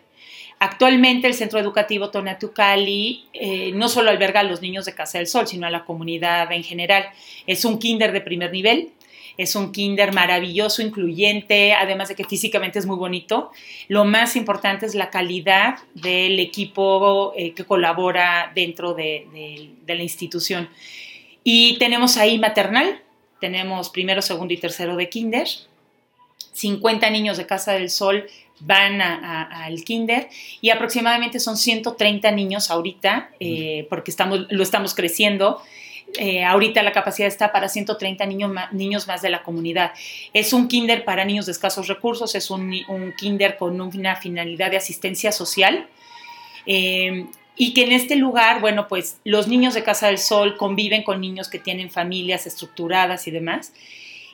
Actualmente 0.60 1.27
el 1.27 1.34
Centro 1.34 1.60
Educativo 1.60 2.12
Tonatiucali 2.12 3.25
eh, 3.34 3.71
no 3.73 3.89
solo 3.89 4.10
alberga 4.10 4.39
a 4.39 4.43
los 4.43 4.62
niños 4.62 4.86
de 4.86 4.93
Casa 4.93 5.17
del 5.17 5.27
Sol, 5.27 5.47
sino 5.47 5.67
a 5.67 5.69
la 5.69 5.84
comunidad 5.84 6.49
en 6.51 6.63
general. 6.63 7.05
Es 7.45 7.65
un 7.65 7.77
kinder 7.77 8.13
de 8.13 8.21
primer 8.21 8.51
nivel, 8.51 8.91
es 9.38 9.56
un 9.56 9.71
kinder 9.71 10.13
maravilloso, 10.13 10.82
incluyente, 10.82 11.74
además 11.74 12.10
de 12.10 12.15
que 12.15 12.24
físicamente 12.24 12.80
es 12.80 12.86
muy 12.86 12.98
bonito. 12.98 13.52
Lo 13.88 14.06
más 14.06 14.36
importante 14.36 14.86
es 14.86 14.95
la 14.95 15.10
calidad 15.10 15.80
del 15.93 16.39
equipo 16.39 17.34
eh, 17.36 17.54
que 17.54 17.65
colabora 17.65 18.52
dentro 18.56 18.93
de, 18.93 19.28
de- 19.34 19.69
de 19.86 19.95
la 19.95 20.04
institución. 20.04 20.69
Y 21.43 21.78
tenemos 21.78 22.17
ahí 22.17 22.39
maternal, 22.39 23.02
tenemos 23.39 23.89
primero, 23.89 24.21
segundo 24.21 24.54
y 24.54 24.58
tercero 24.58 24.95
de 24.95 25.10
kinder. 25.10 25.48
50 26.54 27.10
niños 27.10 27.38
de 27.38 27.45
Casa 27.45 27.74
del 27.74 27.89
Sol 27.89 28.26
van 28.62 29.02
al 29.02 29.84
kinder 29.84 30.30
y 30.62 30.69
aproximadamente 30.69 31.39
son 31.41 31.58
130 31.58 32.32
niños 32.32 32.71
ahorita, 32.71 33.30
eh, 33.41 33.86
porque 33.89 34.12
estamos, 34.12 34.48
lo 34.50 34.63
estamos 34.63 34.95
creciendo. 34.95 35.62
Eh, 36.18 36.44
ahorita 36.46 36.82
la 36.84 36.91
capacidad 36.94 37.28
está 37.28 37.52
para 37.52 37.68
130 37.68 38.26
niños, 38.26 38.52
ma- 38.52 38.70
niños 38.72 39.08
más 39.08 39.22
de 39.22 39.30
la 39.30 39.44
comunidad. 39.44 39.91
Es 40.34 40.54
un 40.54 40.68
kinder 40.68 41.04
para 41.04 41.26
niños 41.26 41.46
de 41.46 41.52
escasos 41.52 41.88
recursos, 41.88 42.36
es 42.36 42.50
un 42.52 43.13
kinder 43.18 43.58
con 43.58 43.82
una 43.82 44.15
finalidad 44.15 44.72
de 44.72 44.78
asistencia 44.78 45.32
social. 45.32 45.88
Eh, 46.65 47.26
y 47.58 47.74
que 47.74 47.84
en 47.84 47.91
este 47.94 48.15
lugar, 48.18 48.60
bueno, 48.60 48.88
pues 48.88 49.20
los 49.24 49.48
niños 49.48 49.74
de 49.74 49.84
Casa 49.84 50.08
del 50.08 50.18
Sol 50.18 50.58
conviven 50.58 51.04
con 51.04 51.22
niños 51.22 51.48
que 51.50 51.58
tienen 51.60 51.89
familias 51.89 52.46
estructuradas 52.48 53.28
y 53.28 53.32
demás. 53.32 53.72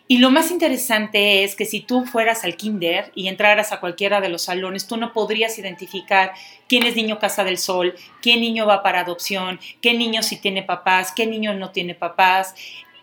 Y 0.08 0.18
lo 0.18 0.30
más 0.30 0.52
interesante 0.52 1.44
es 1.44 1.56
que 1.56 1.66
si 1.66 1.80
tú 1.80 2.06
fueras 2.06 2.44
al 2.44 2.58
kinder 2.58 3.12
y 3.16 3.28
entraras 3.30 3.72
a 3.72 3.80
cualquiera 3.80 4.20
de 4.20 4.28
los 4.28 4.44
salones, 4.44 4.86
tú 4.86 4.98
no 4.98 5.14
podrías 5.14 5.58
identificar 5.58 6.34
quién 6.68 6.84
es 6.84 6.96
niño 6.98 7.18
Casa 7.18 7.46
del 7.46 7.58
Sol, 7.58 7.96
qué 8.22 8.36
niño 8.36 8.66
va 8.66 8.84
para 8.84 9.02
adopción, 9.02 9.60
qué 9.82 9.94
niño 9.94 10.22
sí 10.22 10.38
tiene 10.42 10.64
papás, 10.64 11.14
qué 11.16 11.26
niño 11.26 11.54
no 11.54 11.72
tiene 11.72 11.96
papás, 11.96 12.56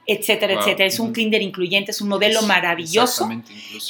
etcétera, 0.06 0.54
Wow. 0.54 0.62
etcétera. 0.62 0.86
Es 0.86 1.00
un 1.00 1.12
kinder 1.12 1.42
incluyente, 1.42 1.90
es 1.90 2.00
un 2.00 2.08
modelo 2.08 2.40
Es 2.40 2.46
maravilloso 2.46 3.28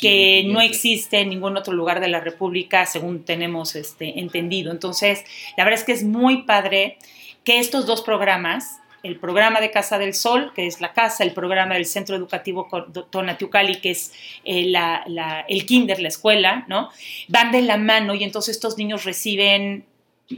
que 0.01 0.45
no 0.47 0.61
existe 0.61 1.21
en 1.21 1.31
ningún 1.31 1.57
otro 1.57 1.73
lugar 1.73 2.01
de 2.01 2.09
la 2.09 2.21
República, 2.21 2.87
según 2.87 3.25
tenemos 3.25 3.77
este, 3.77 4.19
entendido. 4.19 4.73
Entonces, 4.73 5.25
la 5.57 5.65
verdad 5.65 5.79
es 5.81 5.87
que 5.87 5.93
es 5.93 6.03
muy 6.05 6.43
padre 6.43 6.99
que 7.45 7.61
estos 7.61 7.87
dos 7.87 8.03
programas, 8.03 8.79
el 9.03 9.17
programa 9.19 9.61
de 9.61 9.71
Casa 9.71 9.99
del 9.99 10.15
Sol, 10.15 10.53
que 10.55 10.67
es 10.67 10.81
la 10.81 10.93
casa, 10.93 11.25
el 11.25 11.33
programa 11.33 11.75
del 11.75 11.87
Centro 11.87 12.17
Educativo 12.17 12.69
Tonatiucali, 13.11 13.81
que 13.81 13.91
es 13.91 14.13
eh, 14.45 14.65
la- 14.67 15.03
la- 15.07 15.45
el 15.49 15.67
kinder, 15.67 16.01
la 16.01 16.09
escuela, 16.09 16.65
¿no? 16.69 16.91
Van 17.29 17.53
de 17.53 17.63
la 17.63 17.77
mano 17.77 18.15
y 18.15 18.25
entonces 18.25 18.57
estos 18.57 18.77
niños 18.79 19.05
reciben 19.05 19.85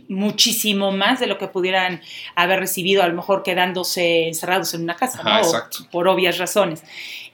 muchísimo 0.08 0.92
más 0.92 1.20
de 1.20 1.26
lo 1.26 1.38
que 1.38 1.48
pudieran 1.48 2.00
haber 2.34 2.60
recibido, 2.60 3.02
a 3.02 3.08
lo 3.08 3.14
mejor 3.14 3.42
quedándose 3.42 4.28
encerrados 4.28 4.74
en 4.74 4.82
una 4.82 4.96
casa, 4.96 5.20
Ajá, 5.20 5.42
¿no? 5.42 5.86
Por 5.90 6.08
obvias 6.08 6.38
razones. 6.38 6.82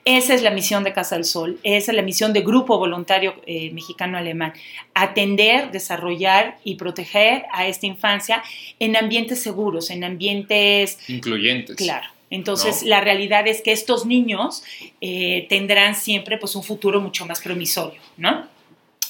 Esa 0.05 0.35
es 0.35 0.43
la 0.43 0.53
misión 0.53 0.85
de 0.85 0.93
Casa 0.93 1.17
del 1.17 1.25
Sol, 1.25 1.59
esa 1.65 1.91
es 1.91 1.97
la 1.97 2.03
misión 2.03 2.33
de 2.33 2.43
Grupo 2.43 2.79
Voluntario 2.79 3.35
eh, 3.45 3.73
Mexicano-Alemán, 3.73 4.53
atender, 4.95 5.73
desarrollar 5.73 6.59
y 6.63 6.77
proteger 6.77 7.45
a 7.53 7.67
esta 7.67 7.87
infancia 7.87 8.43
en 8.79 8.97
ambientes 8.97 9.43
seguros, 9.43 9.91
en 9.91 10.05
ambientes, 10.05 10.99
Incluyentes. 11.09 11.77
claro. 11.77 12.07
Entonces, 12.29 12.83
No. 12.83 12.89
la 12.89 13.01
realidad 13.01 13.47
es 13.47 13.63
que 13.63 13.71
estos 13.71 14.05
niños 14.05 14.65
eh, 15.01 15.47
tendrán 15.49 15.95
siempre 15.95 16.39
pues, 16.39 16.57
un 16.57 16.65
futuro 16.65 17.01
mucho 17.01 17.25
más 17.27 17.41
promisorio, 17.41 18.01
¿no? 18.17 18.47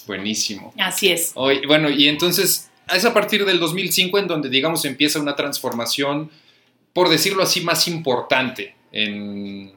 Buenísimo. 0.07 0.73
Así 0.79 1.09
es. 1.11 1.33
Bueno, 1.35 1.89
y 1.91 2.09
entonces 2.09 2.66
es 2.95 3.05
a 3.05 3.13
partir 3.13 3.45
del 3.45 3.59
2005 3.59 4.19
en 4.19 4.27
donde, 4.29 4.49
digamos, 4.49 4.85
empieza 4.85 5.21
una 5.21 5.35
transformación, 5.35 6.31
por 6.93 7.09
decirlo 7.09 7.43
así, 7.43 7.61
más 7.63 7.89
importante 7.89 8.75
en, 8.93 9.73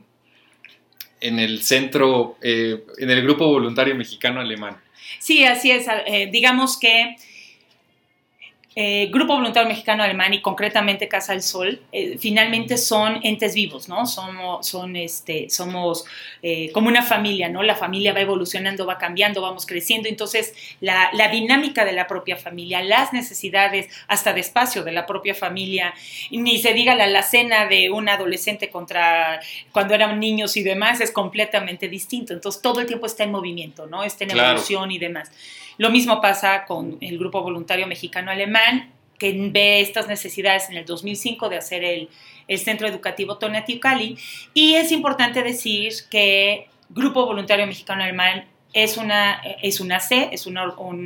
en 1.21 1.39
el 1.39 1.63
centro, 1.63 2.37
eh, 2.41 2.83
en 2.97 3.09
el 3.09 3.23
grupo 3.23 3.47
voluntario 3.47 3.95
mexicano-alemán. 3.95 4.77
Sí, 5.19 5.43
así 5.43 5.71
es. 5.71 5.87
Eh, 6.05 6.29
digamos 6.31 6.77
que 6.77 7.15
eh, 8.81 9.09
Grupo 9.11 9.33
Voluntario 9.33 9.67
Mexicano 9.67 10.03
Alemán 10.03 10.33
y 10.33 10.41
concretamente 10.41 11.09
Casa 11.09 11.33
del 11.33 11.41
Sol, 11.41 11.81
eh, 11.91 12.17
finalmente 12.17 12.77
son 12.77 13.19
entes 13.23 13.53
vivos, 13.53 13.89
¿no? 13.89 14.05
Somos, 14.05 14.65
son, 14.65 14.95
este, 14.95 15.49
somos 15.49 16.05
eh, 16.41 16.71
como 16.71 16.87
una 16.87 17.03
familia, 17.03 17.49
¿no? 17.49 17.61
La 17.61 17.75
familia 17.75 18.13
va 18.13 18.21
evolucionando, 18.21 18.85
va 18.85 18.97
cambiando, 18.97 19.41
vamos 19.41 19.65
creciendo, 19.65 20.07
entonces 20.07 20.53
la, 20.79 21.09
la 21.11 21.27
dinámica 21.27 21.83
de 21.83 21.91
la 21.91 22.07
propia 22.07 22.37
familia, 22.37 22.81
las 22.81 23.11
necesidades 23.11 23.89
hasta 24.07 24.31
de 24.31 24.39
espacio 24.39 24.85
de 24.85 24.93
la 24.93 25.05
propia 25.05 25.35
familia, 25.35 25.93
ni 26.31 26.57
se 26.57 26.71
diga 26.71 26.95
la 26.95 27.03
alacena 27.03 27.65
de 27.65 27.89
un 27.89 28.07
adolescente 28.07 28.69
contra 28.69 29.41
cuando 29.73 29.93
eran 29.93 30.21
niños 30.21 30.55
y 30.55 30.63
demás, 30.63 31.01
es 31.01 31.11
completamente 31.11 31.89
distinto, 31.89 32.31
entonces 32.31 32.61
todo 32.61 32.79
el 32.79 32.87
tiempo 32.87 33.07
está 33.07 33.25
en 33.25 33.31
movimiento, 33.31 33.87
¿no? 33.87 34.05
Está 34.05 34.23
en 34.23 34.29
Claro. 34.29 34.51
evolución 34.51 34.89
y 34.89 34.99
demás. 34.99 35.29
Lo 35.79 35.89
mismo 35.89 36.19
pasa 36.19 36.65
con 36.65 36.97
el 36.99 37.17
Grupo 37.17 37.41
Voluntario 37.41 37.87
Mexicano 37.87 38.31
Alemán. 38.31 38.68
Que 39.17 39.49
ve 39.51 39.81
estas 39.81 40.07
necesidades 40.07 40.69
en 40.69 40.77
el 40.77 40.85
2005 40.85 41.49
de 41.49 41.57
hacer 41.57 41.83
el, 41.83 42.09
Centro 42.57 42.87
Educativo 42.87 43.37
Tonatiuh 43.37 43.79
Y 44.55 44.73
es 44.73 44.91
importante 44.91 45.43
decir 45.43 45.93
que 46.09 46.67
Grupo 46.89 47.27
Voluntario 47.27 47.67
Mexicano 47.67 48.01
Alemán 48.01 48.45
es 48.73 48.97
una, 48.97 49.41
es 49.61 49.79
una 49.79 49.99
C, 49.99 50.29
es 50.31 50.47
una, 50.47 50.63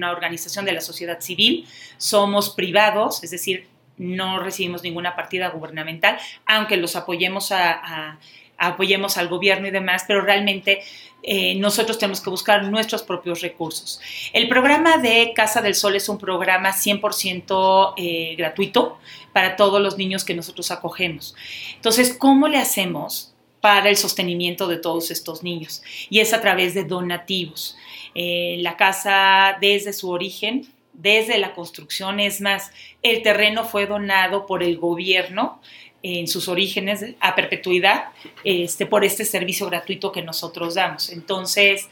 organización 0.09 0.63
de 0.63 0.71
la 0.71 0.79
sociedad 0.79 1.19
civil, 1.19 1.67
somos 1.97 2.51
privados, 2.51 3.21
es 3.25 3.31
decir, 3.31 3.67
no 3.97 4.39
recibimos 4.39 4.83
ninguna 4.83 5.17
partida 5.17 5.49
gubernamental, 5.49 6.17
aunque 6.45 6.77
los 6.77 6.95
apoyemos 6.95 7.51
a 7.51 8.19
apoyemos 8.57 9.17
al 9.17 9.27
gobierno 9.27 9.67
y 9.67 9.71
demás, 9.71 10.05
pero 10.07 10.21
realmente 10.21 10.81
eh, 11.25 11.55
nosotros 11.55 11.97
tenemos 11.97 12.19
que 12.19 12.29
buscar 12.29 12.65
nuestros 12.65 13.01
propios 13.01 13.39
recursos. 13.39 14.01
El 14.33 14.49
programa 14.49 14.97
de 14.97 15.31
Casa 15.33 15.61
del 15.61 15.73
Sol 15.73 15.95
es 15.95 16.09
un 16.09 16.17
programa 16.17 16.71
100% 16.71 17.93
eh, 17.95 18.35
gratuito 18.37 18.99
para 19.31 19.55
todos 19.55 19.81
los 19.81 19.97
niños 19.97 20.25
que 20.25 20.35
nosotros 20.35 20.69
acogemos. 20.69 21.33
Entonces, 21.75 22.15
¿cómo 22.17 22.49
le 22.49 22.57
hacemos 22.57 23.33
para 23.61 23.89
el 23.89 23.95
sostenimiento 23.95 24.67
de 24.67 24.77
todos 24.77 25.11
estos 25.11 25.43
niños? 25.43 25.81
Y 26.09 26.19
es 26.19 26.33
a 26.33 26.41
través 26.41 26.73
de 26.73 26.83
donativos. 26.83 27.77
Eh, 28.15 28.57
la 28.59 28.75
casa, 28.75 29.57
desde 29.61 29.93
su 29.93 30.09
origen, 30.09 30.67
desde 30.91 31.37
la 31.37 31.53
construcción, 31.53 32.19
es 32.19 32.41
más, 32.41 32.71
el 33.01 33.23
terreno 33.23 33.63
fue 33.63 33.87
donado 33.87 34.45
por 34.45 34.61
el 34.61 34.77
gobierno 34.77 35.61
en 36.03 36.27
sus 36.27 36.49
orígenes 36.49 37.05
a 37.21 37.33
perpetuidad 37.33 38.05
este, 38.43 38.85
por 38.85 39.05
este 39.05 39.23
servicio 39.23 39.67
gratuito 39.69 40.11
que 40.11 40.21
nosotros 40.21 40.75
damos. 40.75 41.09
Entonces, 41.09 41.87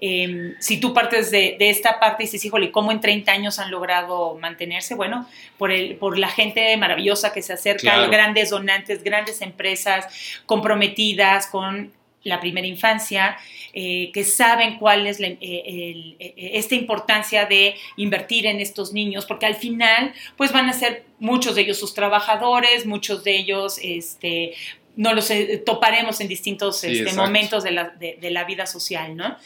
em, 0.00 0.54
si 0.58 0.80
tú 0.80 0.92
partes 0.92 1.30
de, 1.30 1.56
esta 1.60 2.00
parte 2.00 2.24
y 2.24 2.26
dices, 2.26 2.44
híjole, 2.44 2.72
¿cómo 2.72 2.90
en 2.90 3.00
30 3.00 3.30
años 3.30 3.60
han 3.60 3.70
logrado 3.70 4.36
mantenerse? 4.40 4.96
Bueno, 4.96 5.28
por, 5.58 5.70
el, 5.70 5.94
por 5.94 6.18
la 6.18 6.28
gente 6.28 6.76
maravillosa 6.76 7.32
que 7.32 7.40
se 7.40 7.52
acerca, 7.52 8.08
grandes 8.08 8.50
donantes, 8.50 9.04
grandes 9.04 9.40
empresas 9.40 10.06
comprometidas 10.44 11.46
con 11.46 11.92
la 12.24 12.40
primera 12.40 12.66
infancia, 12.66 13.36
eh, 13.74 14.10
que 14.12 14.22
saben 14.24 14.78
cuál 14.78 15.06
es 15.06 15.18
eh, 15.18 15.38
eh, 15.40 16.34
esta 16.36 16.74
importancia 16.74 17.46
de 17.46 17.74
invertir 17.96 18.46
en 18.46 18.60
estos 18.60 18.92
niños, 18.92 19.24
porque 19.24 19.46
al 19.46 19.54
final, 19.54 20.12
pues 20.36 20.52
van 20.52 20.68
a 20.68 20.72
ser 20.72 21.04
muchos 21.18 21.54
de 21.54 21.62
ellos 21.62 21.78
sus 21.78 21.94
trabajadores, 21.94 22.84
muchos 22.84 23.24
de 23.24 23.36
ellos, 23.36 23.78
este, 23.82 24.54
no 24.96 25.14
los 25.14 25.30
toparemos 25.64 26.20
en 26.20 26.28
distintos 26.28 26.84
este, 26.84 27.14
momentos 27.14 27.64
de 27.64 27.70
la, 27.70 27.88
de 27.88 28.30
la 28.30 28.44
vida 28.44 28.66
social, 28.66 29.16
¿no? 29.16 29.36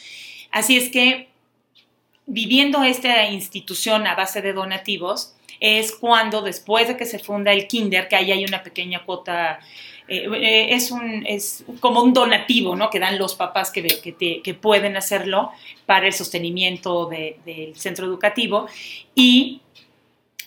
Así 0.50 0.76
es 0.76 0.90
que 0.90 1.28
viviendo 2.26 2.82
esta 2.82 3.28
institución 3.30 4.06
a 4.08 4.16
base 4.16 4.42
de 4.42 4.52
donativos, 4.52 5.36
es 5.60 5.92
cuando 5.92 6.42
después 6.42 6.88
de 6.88 6.96
que 6.96 7.06
se 7.06 7.18
funda 7.18 7.52
el 7.52 7.66
kinder, 7.66 8.08
que 8.08 8.16
ahí 8.16 8.32
hay 8.32 8.44
una 8.44 8.62
pequeña 8.62 9.04
cuota 9.04 9.60
eh, 10.08 10.28
eh, 10.34 10.68
es, 10.70 10.90
un, 10.92 11.26
es 11.26 11.64
como 11.80 12.02
un 12.02 12.12
donativo 12.12 12.76
¿no? 12.76 12.90
que 12.90 13.00
dan 13.00 13.18
los 13.18 13.34
papás 13.34 13.72
que, 13.72 13.82
que, 13.82 14.54
pueden 14.54 14.96
hacerlo 14.96 15.50
para 15.84 16.06
el 16.06 16.12
sostenimiento 16.12 17.06
del 17.06 17.76
centro 17.76 18.06
educativo 18.06 18.66
y 19.14 19.62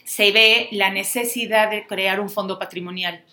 se 0.06 0.32
ve 0.32 0.69
la 0.72 0.89
necesidad 0.89 1.69
de 1.69 1.86
crear 1.86 2.19
un 2.19 2.30
fondo 2.30 2.58
patrimonial. 2.58 3.24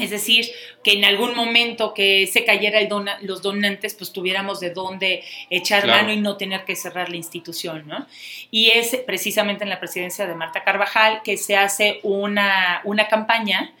Es 0.00 0.10
decir, 0.10 0.46
que 0.84 0.92
en 0.92 1.04
algún 1.04 1.34
momento 1.34 1.94
que 1.94 2.28
se 2.28 2.44
cayera 2.44 2.78
el 2.78 2.88
los 3.22 3.42
donantes, 3.42 3.94
pues 3.94 4.12
tuviéramos 4.12 4.60
de 4.60 4.70
dónde 4.70 5.24
echar 5.48 5.86
mano 5.86 6.12
y 6.12 6.16
no 6.16 6.36
tener 6.36 6.64
que 6.64 6.76
cerrar 6.76 7.08
la 7.08 7.16
institución, 7.16 7.88
¿no? 7.88 8.06
Y 8.52 8.70
es 8.70 8.94
precisamente 9.04 9.64
en 9.64 9.70
la 9.70 9.80
presidencia 9.80 10.26
de 10.28 10.34
Marta 10.34 10.62
Carvajal 10.62 11.22
que 11.24 11.36
se 11.36 11.56
hace 11.56 11.98
una, 12.04 12.82
una 12.84 13.08
campaña 13.08 13.72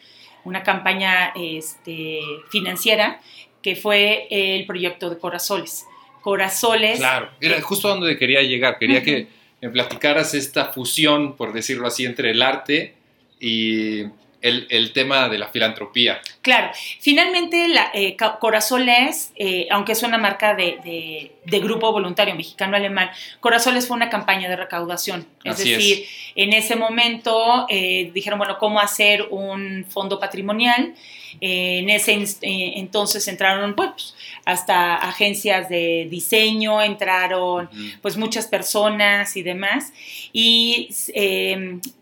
una 0.44 0.62
campaña 0.62 1.32
este, 1.34 2.20
financiera 2.50 3.20
que 3.62 3.76
fue 3.76 4.26
el 4.30 4.66
proyecto 4.66 5.10
de 5.10 5.18
Corazoles. 5.18 5.86
Corazoles. 6.22 6.98
Claro, 6.98 7.30
era 7.40 7.60
justo 7.60 7.88
donde 7.88 8.16
quería 8.18 8.42
llegar. 8.42 8.78
Quería 8.78 9.02
que 9.02 9.28
me 9.60 9.70
platicaras 9.70 10.34
esta 10.34 10.66
fusión, 10.66 11.36
por 11.36 11.52
decirlo 11.52 11.86
así, 11.86 12.04
entre 12.04 12.30
el 12.30 12.42
arte 12.42 12.94
y 13.38 14.04
el, 14.42 14.92
tema 14.92 15.28
de 15.28 15.38
la 15.38 15.48
filantropía. 15.48 16.20
Claro, 16.42 16.70
finalmente 17.00 17.68
la, 17.68 17.90
eh, 17.92 18.16
Corazoles, 18.38 19.32
eh, 19.36 19.66
aunque 19.70 19.92
es 19.92 20.02
una 20.02 20.18
marca 20.18 20.54
de, 20.54 21.32
grupo 21.44 21.92
voluntario 21.92 22.34
mexicano-alemán, 22.34 23.10
Corazoles 23.40 23.86
fue 23.86 23.96
una 23.96 24.08
campaña 24.08 24.48
de 24.48 24.56
recaudación. 24.56 25.26
Es 25.44 25.58
decir, 25.58 26.06
en 26.34 26.52
ese 26.52 26.76
momento 26.76 27.66
eh, 27.68 28.10
dijeron, 28.14 28.38
bueno, 28.38 28.58
¿cómo 28.58 28.80
hacer 28.80 29.26
un 29.30 29.84
fondo 29.88 30.18
patrimonial? 30.18 30.94
En 31.40 31.90
ese 31.90 32.24
entonces 32.42 33.26
entraron 33.28 33.74
pues, 33.74 34.14
hasta 34.44 34.96
agencias 34.96 35.68
de 35.68 36.08
diseño, 36.10 36.82
entraron 36.82 37.68
pues 38.02 38.16
muchas 38.16 38.46
personas 38.46 39.36
y 39.36 39.42
demás. 39.42 39.92
Y 40.32 40.88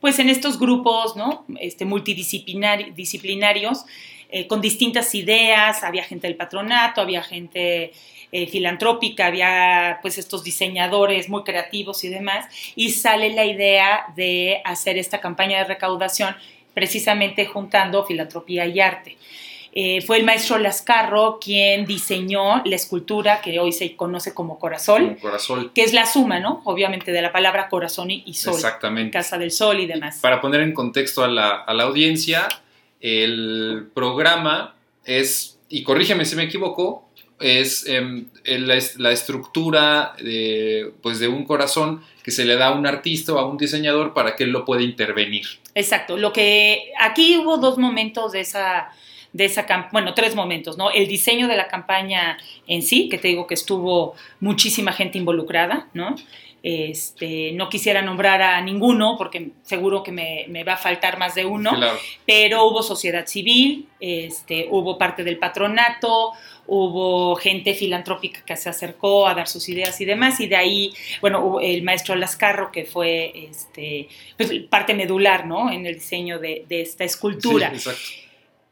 pues 0.00 0.18
en 0.18 0.28
estos 0.28 0.58
grupos 0.58 1.16
¿no? 1.16 1.44
este, 1.60 1.84
multidisciplinarios, 1.84 3.84
eh, 4.30 4.46
con 4.46 4.60
distintas 4.60 5.14
ideas, 5.14 5.82
había 5.82 6.04
gente 6.04 6.26
del 6.26 6.36
patronato, 6.36 7.00
había 7.00 7.22
gente 7.22 7.92
eh, 8.30 8.46
filantrópica, 8.46 9.26
había 9.26 10.00
pues 10.02 10.18
estos 10.18 10.44
diseñadores 10.44 11.30
muy 11.30 11.44
creativos 11.44 12.04
y 12.04 12.08
demás, 12.08 12.44
y 12.76 12.90
sale 12.90 13.32
la 13.32 13.46
idea 13.46 14.04
de 14.16 14.60
hacer 14.66 14.98
esta 14.98 15.22
campaña 15.22 15.58
de 15.58 15.64
recaudación 15.64 16.36
precisamente 16.74 17.46
juntando 17.46 18.04
filantropía 18.04 18.66
y 18.66 18.80
arte. 18.80 19.16
Eh, 19.72 20.00
fue 20.02 20.18
el 20.18 20.24
maestro 20.24 20.58
Lascarro 20.58 21.38
quien 21.40 21.84
diseñó 21.84 22.62
la 22.64 22.74
escultura 22.74 23.40
que 23.40 23.60
hoy 23.60 23.72
se 23.72 23.94
conoce 23.94 24.32
como 24.34 24.58
corazón, 24.58 25.16
corazón. 25.20 25.70
que 25.74 25.82
es 25.82 25.92
la 25.92 26.06
suma, 26.06 26.40
¿no? 26.40 26.62
Obviamente 26.64 27.12
de 27.12 27.22
la 27.22 27.32
palabra 27.32 27.68
corazón 27.68 28.10
y 28.10 28.34
sol. 28.34 28.54
Exactamente. 28.54 29.12
Casa 29.12 29.38
del 29.38 29.50
Sol 29.50 29.78
y 29.78 29.86
demás. 29.86 30.18
Para 30.20 30.40
poner 30.40 30.62
en 30.62 30.72
contexto 30.72 31.22
a 31.22 31.28
la, 31.28 31.50
a 31.50 31.74
la 31.74 31.84
audiencia, 31.84 32.48
el 33.00 33.88
programa 33.94 34.74
es, 35.04 35.58
y 35.68 35.82
corrígeme 35.82 36.24
si 36.24 36.34
me 36.36 36.44
equivoco, 36.44 37.08
es 37.40 37.86
em, 37.86 38.26
la, 38.44 39.12
estructura 39.12 40.14
de, 40.20 40.92
pues 41.02 41.20
de 41.20 41.28
un 41.28 41.44
corazón 41.44 42.02
que 42.22 42.30
se 42.30 42.44
le 42.44 42.56
da 42.56 42.68
a 42.68 42.72
un 42.72 42.86
artista 42.86 43.32
o 43.32 43.38
a 43.38 43.46
un 43.46 43.56
diseñador 43.56 44.12
para 44.12 44.34
que 44.34 44.44
él 44.44 44.50
lo 44.50 44.64
pueda 44.64 44.82
intervenir. 44.82 45.46
Exacto, 45.78 46.16
lo 46.16 46.32
que 46.32 46.90
aquí 46.98 47.38
hubo 47.38 47.56
dos 47.56 47.78
momentos 47.78 48.32
de 48.32 48.40
esa, 48.40 48.90
de 49.32 49.44
esa 49.44 49.64
bueno, 49.92 50.12
tres 50.12 50.34
momentos, 50.34 50.76
¿no? 50.76 50.90
El 50.90 51.06
diseño 51.06 51.46
de 51.46 51.54
la 51.54 51.68
campaña 51.68 52.36
en 52.66 52.82
sí, 52.82 53.08
que 53.08 53.16
te 53.16 53.28
digo 53.28 53.46
que 53.46 53.54
estuvo 53.54 54.16
muchísima 54.40 54.92
gente 54.92 55.18
involucrada, 55.18 55.86
¿no? 55.94 56.16
Este, 56.70 57.52
no 57.52 57.70
quisiera 57.70 58.02
nombrar 58.02 58.42
a 58.42 58.60
ninguno 58.60 59.16
porque 59.16 59.52
seguro 59.62 60.02
que 60.02 60.12
me, 60.12 60.64
va 60.64 60.74
a 60.74 60.76
faltar 60.76 61.18
más 61.18 61.34
de 61.34 61.46
uno, 61.46 61.70
pero 62.26 62.66
hubo 62.66 62.82
sociedad 62.82 63.26
civil, 63.26 63.88
este, 63.98 64.68
hubo 64.70 64.98
parte 64.98 65.24
del 65.24 65.38
patronato, 65.38 66.32
hubo 66.66 67.36
gente 67.36 67.72
filantrópica 67.72 68.44
que 68.44 68.54
se 68.54 68.68
acercó 68.68 69.26
a 69.26 69.34
dar 69.34 69.48
sus 69.48 69.66
ideas 69.70 69.98
y 70.02 70.04
demás, 70.04 70.40
y 70.40 70.46
de 70.46 70.56
ahí, 70.56 70.92
bueno, 71.22 71.58
el 71.62 71.82
maestro 71.82 72.14
Lascarro, 72.16 72.70
que 72.70 72.84
fue 72.84 73.32
este, 73.48 74.06
pues, 74.36 74.52
parte 74.68 74.92
medular 74.92 75.46
¿no? 75.46 75.72
en 75.72 75.86
el 75.86 75.94
diseño 75.94 76.38
de, 76.38 76.66
esta 76.68 77.04
escultura. 77.04 77.72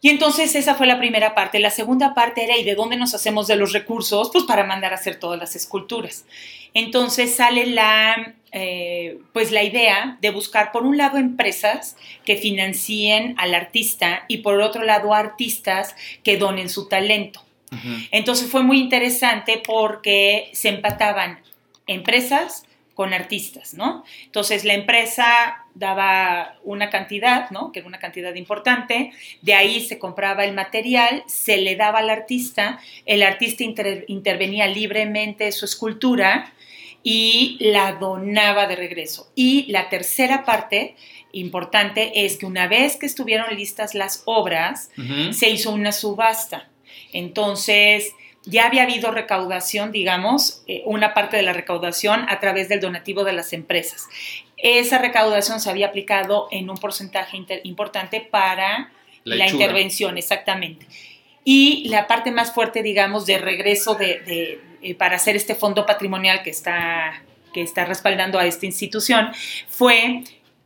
Y 0.06 0.10
entonces 0.10 0.54
esa 0.54 0.76
fue 0.76 0.86
la 0.86 0.98
primera 0.98 1.34
parte. 1.34 1.58
La 1.58 1.72
segunda 1.72 2.14
parte 2.14 2.44
era, 2.44 2.56
¿y 2.56 2.62
de 2.62 2.76
dónde 2.76 2.96
nos 2.96 3.12
hacemos 3.12 3.48
de 3.48 3.56
los 3.56 3.72
recursos? 3.72 4.30
Pues 4.32 4.44
para 4.44 4.62
mandar 4.62 4.92
a 4.92 4.94
hacer 4.94 5.18
todas 5.18 5.36
las 5.36 5.56
esculturas. 5.56 6.26
Entonces 6.74 7.34
sale 7.34 7.66
la, 7.66 8.36
eh, 8.52 9.18
pues 9.32 9.50
la 9.50 9.64
idea 9.64 10.16
de 10.20 10.30
buscar, 10.30 10.70
por 10.70 10.84
un 10.84 10.96
lado, 10.96 11.18
empresas 11.18 11.96
que 12.24 12.36
financien 12.36 13.34
al 13.36 13.52
artista 13.52 14.26
y 14.28 14.36
por 14.38 14.60
otro 14.60 14.84
lado, 14.84 15.12
artistas 15.12 15.96
que 16.22 16.36
donen 16.36 16.68
su 16.68 16.86
talento. 16.86 17.44
Entonces 18.12 18.48
fue 18.48 18.62
muy 18.62 18.78
interesante 18.78 19.60
porque 19.66 20.50
se 20.52 20.68
empataban 20.68 21.40
empresas 21.88 22.62
con 22.94 23.12
artistas, 23.12 23.74
¿no? 23.74 24.04
Entonces 24.24 24.64
la 24.64 24.74
empresa 24.74 25.65
daba 25.78 26.56
una 26.64 26.90
cantidad, 26.90 27.50
¿no? 27.50 27.70
Que 27.70 27.80
era 27.80 27.88
una 27.88 27.98
cantidad 27.98 28.34
importante, 28.34 29.12
de 29.42 29.54
ahí 29.54 29.80
se 29.80 29.98
compraba 29.98 30.44
el 30.44 30.54
material, 30.54 31.22
se 31.26 31.58
le 31.58 31.76
daba 31.76 31.98
al 32.00 32.10
artista, 32.10 32.80
el 33.04 33.22
artista 33.22 33.62
intervenía 34.08 34.66
libremente 34.66 35.52
su 35.52 35.66
escultura 35.66 36.52
y 37.02 37.58
la 37.60 37.92
donaba 37.92 38.66
de 38.66 38.76
regreso. 38.76 39.30
Y 39.34 39.66
la 39.70 39.88
tercera 39.88 40.44
parte 40.44 40.96
importante 41.32 42.24
es 42.24 42.38
que 42.38 42.46
una 42.46 42.66
vez 42.68 42.96
que 42.96 43.06
estuvieron 43.06 43.54
listas 43.54 43.94
las 43.94 44.22
obras, 44.24 44.90
se 45.30 45.50
hizo 45.50 45.70
una 45.70 45.92
subasta. 45.92 46.68
Entonces, 47.12 48.12
ya 48.46 48.66
había 48.66 48.84
habido 48.84 49.10
recaudación, 49.10 49.92
digamos, 49.92 50.62
eh, 50.66 50.82
una 50.86 51.14
parte 51.14 51.36
de 51.36 51.42
la 51.42 51.52
recaudación 51.52 52.24
a 52.28 52.38
través 52.40 52.68
del 52.68 52.80
donativo 52.80 53.24
de 53.24 53.32
las 53.32 53.52
empresas. 53.52 54.06
Esa 54.56 54.98
recaudación 54.98 55.60
se 55.60 55.70
había 55.70 55.88
aplicado 55.88 56.48
en 56.50 56.70
un 56.70 56.76
porcentaje 56.76 57.38
importante 57.64 58.20
para 58.20 58.90
la, 59.24 59.48
intervención, 59.48 60.16
exactamente. 60.18 60.86
Y 61.44 61.88
la 61.88 62.06
parte 62.06 62.32
más 62.32 62.52
fuerte, 62.52 62.82
digamos, 62.82 63.26
de 63.26 63.38
regreso 63.38 63.94
de, 63.94 64.60
eh, 64.82 64.94
para 64.94 65.16
hacer 65.16 65.36
este 65.36 65.54
fondo 65.54 65.84
patrimonial 65.86 66.42
que 66.42 66.50
está, 66.50 67.22
que 67.52 67.62
está 67.62 67.84
respaldando 67.84 68.38
a 68.38 68.46
esta 68.46 68.66
institución 68.66 69.30
fue 69.68 70.22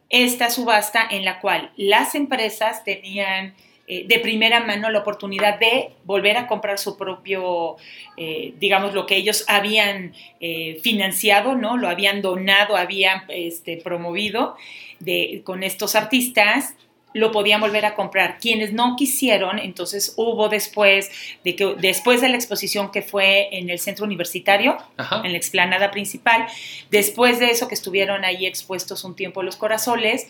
esta 0.09 0.51
subasta 0.51 1.07
en 1.11 1.25
la 1.25 1.41
cual 1.41 1.71
las 1.77 2.15
empresas 2.15 2.85
tenían 2.85 3.55
eh, 3.93 4.05
de 4.07 4.21
primera 4.21 4.61
mano 4.61 4.89
la 4.89 5.01
oportunidad 5.01 5.59
de 5.59 5.91
volver 6.05 6.37
a 6.37 6.47
comprar 6.47 6.79
su 6.79 6.97
propio, 6.97 7.77
eh, 8.17 8.55
digamos, 8.61 8.95
lo 8.95 9.05
que 9.05 9.17
ellos 9.17 9.45
habían 9.49 10.15
eh, 10.39 10.79
financiado, 10.81 11.57
¿no? 11.57 11.77
Lo 11.77 11.89
habían 11.89 12.23
donado, 12.23 12.77
habían 12.77 13.25
este, 13.31 13.79
promovido 13.79 14.55
de, 15.01 15.43
con 15.43 15.65
estos 15.65 15.97
artistas 15.97 16.77
lo 17.13 17.33
podían 17.33 17.61
volver 17.61 17.85
a 17.85 17.95
comprar. 17.95 18.39
Quienes 18.39 18.73
no 18.73 18.95
quisieron, 18.97 19.59
entonces 19.59 20.15
hubo 20.17 20.49
después 20.49 21.11
de 21.45 21.57
que 21.57 21.75
después 21.79 22.21
de 22.21 22.29
la 22.29 22.37
exposición 22.37 22.93
que 22.93 23.03
fue 23.03 23.49
en 23.59 23.71
el 23.71 23.79
centro 23.79 24.05
universitario, 24.05 24.79
en 25.25 25.33
la 25.33 25.37
explanada 25.37 25.91
principal, 25.91 26.47
después 26.91 27.41
de 27.41 27.51
eso 27.51 27.69
que 27.69 27.75
estuvieron 27.75 28.25
ahí 28.25 28.47
expuestos 28.47 29.05
un 29.05 29.17
tiempo 29.17 29.43
los 29.43 29.57
corazones, 29.57 30.29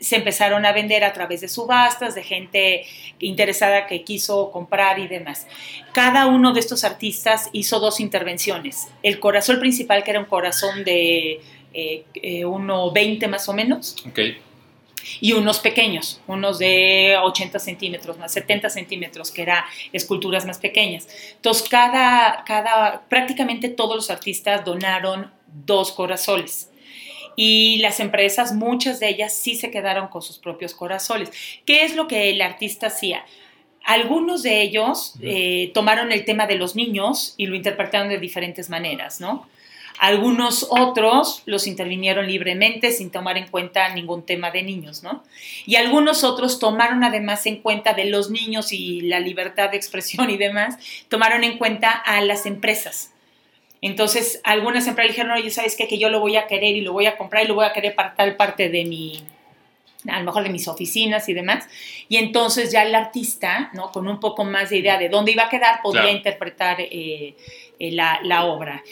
se 0.00 0.16
empezaron 0.16 0.64
a 0.64 0.72
vender 0.72 1.04
a 1.04 1.12
través 1.12 1.40
de 1.40 1.48
subastas, 1.48 2.14
de 2.14 2.22
gente 2.22 2.86
interesada 3.18 3.86
que 3.86 4.04
quiso 4.04 4.50
comprar 4.50 4.98
y 4.98 5.08
demás. 5.08 5.46
Cada 5.92 6.26
uno 6.26 6.52
de 6.52 6.60
estos 6.60 6.84
artistas 6.84 7.48
hizo 7.52 7.80
dos 7.80 8.00
intervenciones. 8.00 8.88
El 9.02 9.20
corazón 9.20 9.60
principal, 9.60 10.04
que 10.04 10.10
era 10.10 10.20
un 10.20 10.26
corazón 10.26 10.84
de 10.84 11.40
eh, 11.74 12.04
1,20 12.14 13.22
eh, 13.22 13.28
más 13.28 13.48
o 13.48 13.52
menos. 13.52 13.96
Y 15.20 15.32
unos 15.32 15.60
pequeños, 15.60 16.20
unos 16.26 16.58
de 16.58 17.16
80 17.22 17.58
centímetros, 17.58 18.18
más 18.18 18.32
70 18.32 18.68
centímetros, 18.68 19.30
que 19.30 19.42
eran 19.42 19.64
esculturas 19.92 20.44
más 20.44 20.58
pequeñas. 20.58 21.08
Entonces, 21.36 21.68
cada, 21.68 22.44
cada, 22.44 23.02
prácticamente 23.08 23.68
todos 23.68 23.96
los 23.96 24.10
artistas 24.10 24.64
donaron 24.64 25.30
dos 25.46 25.92
corazones 25.92 26.67
y 27.40 27.76
las 27.76 28.00
empresas, 28.00 28.52
muchas 28.52 28.98
de 28.98 29.10
ellas 29.10 29.32
sí 29.32 29.54
se 29.54 29.70
quedaron 29.70 30.08
con 30.08 30.22
sus 30.22 30.40
propios 30.40 30.74
corazones. 30.74 31.30
¿Qué 31.64 31.84
es 31.84 31.94
lo 31.94 32.08
que 32.08 32.30
el 32.30 32.42
artista 32.42 32.88
hacía? 32.88 33.24
Algunos 33.84 34.42
de 34.42 34.60
ellos 34.60 35.14
eh, 35.22 35.70
tomaron 35.72 36.10
el 36.10 36.24
tema 36.24 36.48
de 36.48 36.56
los 36.56 36.74
niños 36.74 37.34
y 37.36 37.46
lo 37.46 37.54
interpretaron 37.54 38.08
de 38.08 38.18
diferentes 38.18 38.68
maneras, 38.70 39.20
¿no? 39.20 39.46
Algunos 40.00 40.66
otros 40.68 41.44
los 41.46 41.68
intervinieron 41.68 42.26
libremente 42.26 42.90
sin 42.90 43.12
tomar 43.12 43.38
en 43.38 43.46
cuenta 43.46 43.94
ningún 43.94 44.26
tema 44.26 44.50
de 44.50 44.64
niños, 44.64 45.04
¿no? 45.04 45.22
Y 45.64 45.76
algunos 45.76 46.24
otros 46.24 46.58
tomaron 46.58 47.04
además 47.04 47.46
en 47.46 47.62
cuenta 47.62 47.92
de 47.92 48.06
los 48.06 48.30
niños 48.30 48.72
y 48.72 49.02
la 49.02 49.20
libertad 49.20 49.70
de 49.70 49.76
expresión 49.76 50.28
y 50.28 50.38
demás, 50.38 50.76
tomaron 51.08 51.44
en 51.44 51.56
cuenta 51.56 51.92
a 51.92 52.20
las 52.20 52.46
empresas. 52.46 53.12
Entonces, 53.80 54.40
algunas 54.44 54.86
empresas 54.86 55.14
dijeron, 55.14 55.32
oye, 55.32 55.50
¿sabes 55.50 55.76
qué? 55.76 55.86
Que 55.86 55.98
yo 55.98 56.08
lo 56.08 56.20
voy 56.20 56.36
a 56.36 56.46
querer 56.46 56.76
y 56.76 56.80
lo 56.80 56.92
voy 56.92 57.06
a 57.06 57.16
comprar 57.16 57.44
y 57.44 57.48
lo 57.48 57.54
voy 57.54 57.66
a 57.66 57.72
querer 57.72 57.94
para 57.94 58.14
tal 58.14 58.36
parte 58.36 58.68
de 58.68 58.84
mi, 58.84 59.22
a 60.08 60.18
lo 60.18 60.24
mejor 60.24 60.42
de 60.42 60.50
mis 60.50 60.66
oficinas 60.66 61.28
y 61.28 61.34
demás. 61.34 61.68
Y 62.08 62.16
entonces 62.16 62.72
ya 62.72 62.82
el 62.82 62.94
artista, 62.94 63.70
¿no? 63.74 63.92
Con 63.92 64.08
un 64.08 64.18
poco 64.18 64.44
más 64.44 64.70
de 64.70 64.78
idea 64.78 64.98
de 64.98 65.08
dónde 65.08 65.32
iba 65.32 65.44
a 65.44 65.48
quedar, 65.48 65.80
podía 65.82 66.10
interpretar 66.10 66.80
eh, 66.80 67.36
eh, 67.78 67.92
la, 67.92 68.20
la, 68.24 68.44
obra. 68.44 68.82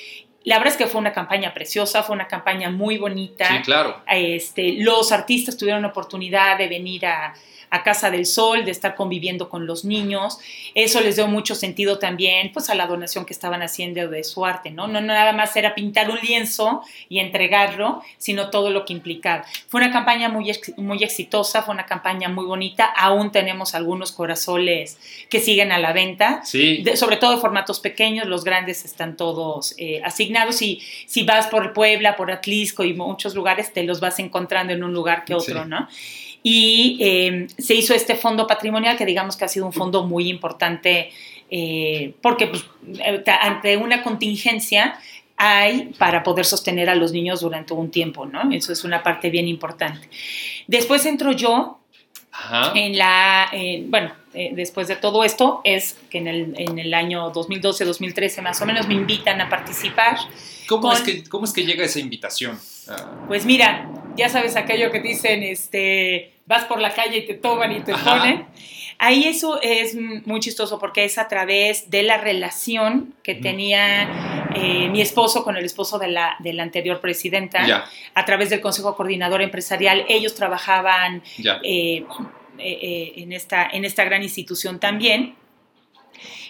La 0.44 0.58
verdad 0.58 0.74
es 0.74 0.78
que 0.78 0.86
fue 0.86 1.00
una 1.00 1.12
campaña 1.12 1.52
preciosa, 1.52 2.04
fue 2.04 2.14
una 2.14 2.28
campaña 2.28 2.70
muy 2.70 2.98
bonita. 2.98 3.48
Sí, 3.48 3.62
claro. 3.62 4.02
Este, 4.08 4.74
los 4.78 5.10
artistas 5.10 5.56
tuvieron 5.56 5.82
la 5.82 5.88
oportunidad 5.88 6.58
de 6.58 6.68
venir 6.68 7.06
a, 7.06 7.34
a 7.70 7.82
Casa 7.82 8.10
del 8.10 8.26
Sol, 8.26 8.64
de 8.64 8.70
estar 8.70 8.94
conviviendo 8.94 9.48
con 9.48 9.66
los 9.66 9.84
niños. 9.84 10.38
Eso 10.74 11.00
les 11.00 11.16
dio 11.16 11.26
mucho 11.26 11.54
sentido 11.54 11.98
también 11.98 12.52
pues 12.52 12.70
a 12.70 12.74
la 12.74 12.86
donación 12.86 13.24
que 13.24 13.32
estaban 13.32 13.62
haciendo 13.62 14.08
de 14.08 14.24
su 14.24 14.44
arte, 14.44 14.70
¿no? 14.70 14.86
No 14.86 15.00
nada 15.00 15.32
más 15.32 15.56
era 15.56 15.74
pintar 15.74 16.10
un 16.10 16.18
lienzo 16.20 16.82
y 17.08 17.18
entregarlo, 17.18 18.02
sino 18.18 18.50
todo 18.50 18.70
lo 18.70 18.84
que 18.84 18.92
implicaba. 18.92 19.44
Fue 19.68 19.80
una 19.80 19.92
campaña 19.92 20.28
muy, 20.28 20.52
muy 20.76 21.02
exitosa, 21.02 21.62
fue 21.62 21.74
una 21.74 21.86
campaña 21.86 22.28
muy 22.28 22.44
bonita. 22.44 22.86
Aún 22.86 23.32
tenemos 23.32 23.74
algunos 23.74 24.12
corazones 24.12 24.98
que 25.28 25.40
siguen 25.40 25.72
a 25.72 25.78
la 25.78 25.92
venta, 25.92 26.42
sí. 26.44 26.84
sobre 26.94 27.16
todo 27.16 27.32
de 27.32 27.38
formatos 27.38 27.80
pequeños, 27.80 28.26
los 28.26 28.44
grandes 28.44 28.84
están 28.84 29.16
todos 29.16 29.74
eh, 29.78 30.00
asignados 30.04 30.62
y 30.62 30.80
si 31.06 31.24
vas 31.24 31.46
por 31.46 31.72
Puebla, 31.72 32.16
por 32.16 32.30
Atlisco 32.30 32.84
y 32.84 32.94
muchos 32.94 33.34
lugares, 33.34 33.72
te 33.72 33.82
los 33.82 34.00
vas 34.00 34.18
encontrando 34.18 34.72
en 34.72 34.82
un 34.84 34.92
lugar 34.92 35.24
que 35.24 35.34
otro, 35.34 35.64
¿no? 35.64 35.88
Y 36.48 36.96
eh, 37.00 37.48
se 37.58 37.74
hizo 37.74 37.92
este 37.92 38.14
fondo 38.14 38.46
patrimonial 38.46 38.96
que 38.96 39.04
digamos 39.04 39.36
que 39.36 39.44
ha 39.44 39.48
sido 39.48 39.66
un 39.66 39.72
fondo 39.72 40.04
muy 40.04 40.28
importante 40.28 41.10
eh, 41.50 42.14
porque 42.22 42.46
pues, 42.46 42.64
eh, 43.00 43.24
ante 43.42 43.76
una 43.76 44.04
contingencia 44.04 44.96
hay 45.36 45.92
para 45.98 46.22
poder 46.22 46.44
sostener 46.44 46.88
a 46.88 46.94
los 46.94 47.10
niños 47.10 47.40
durante 47.40 47.74
un 47.74 47.90
tiempo, 47.90 48.26
¿no? 48.26 48.52
Eso 48.52 48.72
es 48.72 48.84
una 48.84 49.02
parte 49.02 49.28
bien 49.28 49.48
importante. 49.48 50.08
Después 50.68 51.04
entro 51.04 51.32
yo 51.32 51.80
en 52.76 52.96
la, 52.96 53.50
bueno, 53.88 54.12
después 54.32 54.86
de 54.86 54.94
todo 54.94 55.24
esto 55.24 55.62
es 55.64 55.98
que 56.10 56.18
en 56.18 56.28
el, 56.28 56.54
en 56.58 56.78
el 56.78 56.94
año 56.94 57.32
2012-2013 57.32 58.42
más 58.42 58.62
o 58.62 58.66
menos 58.66 58.86
me 58.86 58.94
invitan 58.94 59.40
a 59.40 59.48
participar. 59.48 60.16
¿Cómo, 60.68 60.92
es 60.92 61.00
que, 61.00 61.24
¿Cómo 61.24 61.44
es 61.44 61.52
que 61.52 61.64
llega 61.64 61.84
esa 61.84 61.98
invitación? 61.98 62.56
Pues 63.26 63.44
mira, 63.44 63.90
ya 64.16 64.28
sabes 64.28 64.56
aquello 64.56 64.90
que 64.90 65.00
dicen, 65.00 65.42
este, 65.42 66.32
vas 66.46 66.64
por 66.64 66.80
la 66.80 66.94
calle 66.94 67.18
y 67.18 67.26
te 67.26 67.34
toman 67.34 67.72
y 67.72 67.80
te 67.80 67.94
ponen. 67.94 68.46
Ahí 68.98 69.24
eso 69.24 69.60
es 69.60 69.94
muy 69.94 70.40
chistoso 70.40 70.78
porque 70.78 71.04
es 71.04 71.18
a 71.18 71.28
través 71.28 71.90
de 71.90 72.02
la 72.02 72.16
relación 72.16 73.14
que 73.22 73.34
tenía 73.34 74.48
eh, 74.54 74.88
mi 74.88 75.02
esposo 75.02 75.44
con 75.44 75.56
el 75.56 75.64
esposo 75.66 75.98
de 75.98 76.08
la, 76.08 76.36
de 76.38 76.54
la 76.54 76.62
anterior 76.62 77.00
presidenta, 77.00 77.90
a 78.14 78.24
través 78.24 78.48
del 78.48 78.62
Consejo 78.62 78.96
Coordinador 78.96 79.42
Empresarial. 79.42 80.06
Ellos 80.08 80.34
trabajaban 80.34 81.22
eh, 81.62 82.06
eh, 82.58 83.12
en, 83.16 83.32
esta, 83.32 83.68
en 83.70 83.84
esta 83.84 84.04
gran 84.04 84.22
institución 84.22 84.80
también. 84.80 85.34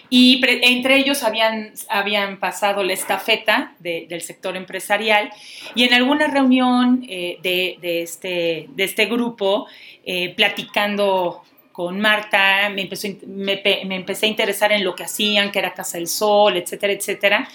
Y 0.09 0.41
entre 0.63 0.97
ellos 0.97 1.23
habían, 1.23 1.73
habían 1.89 2.39
pasado 2.39 2.83
la 2.83 2.93
estafeta 2.93 3.73
del 3.79 4.21
sector 4.21 4.55
empresarial 4.55 5.31
y 5.75 5.83
en 5.83 5.93
alguna 5.93 6.27
reunión 6.27 7.01
de, 7.01 7.77
de, 7.81 8.01
este, 8.01 8.67
de 8.69 8.83
este 8.83 9.05
grupo 9.05 9.67
eh, 10.09 10.33
platicando 10.35 11.43
con 11.73 11.99
Marta, 11.99 12.69
me, 12.69 12.83
empezó, 12.83 13.09
me, 13.27 13.61
empecé 13.93 14.25
a 14.25 14.29
interesar 14.29 14.71
en 14.71 14.85
lo 14.85 14.95
que 14.95 15.03
hacían, 15.03 15.51
que 15.51 15.59
era 15.59 15.73
Casa 15.73 15.97
del 15.97 16.07
Sol, 16.07 16.55
etcétera, 16.55 16.93
etcétera. 16.93 17.49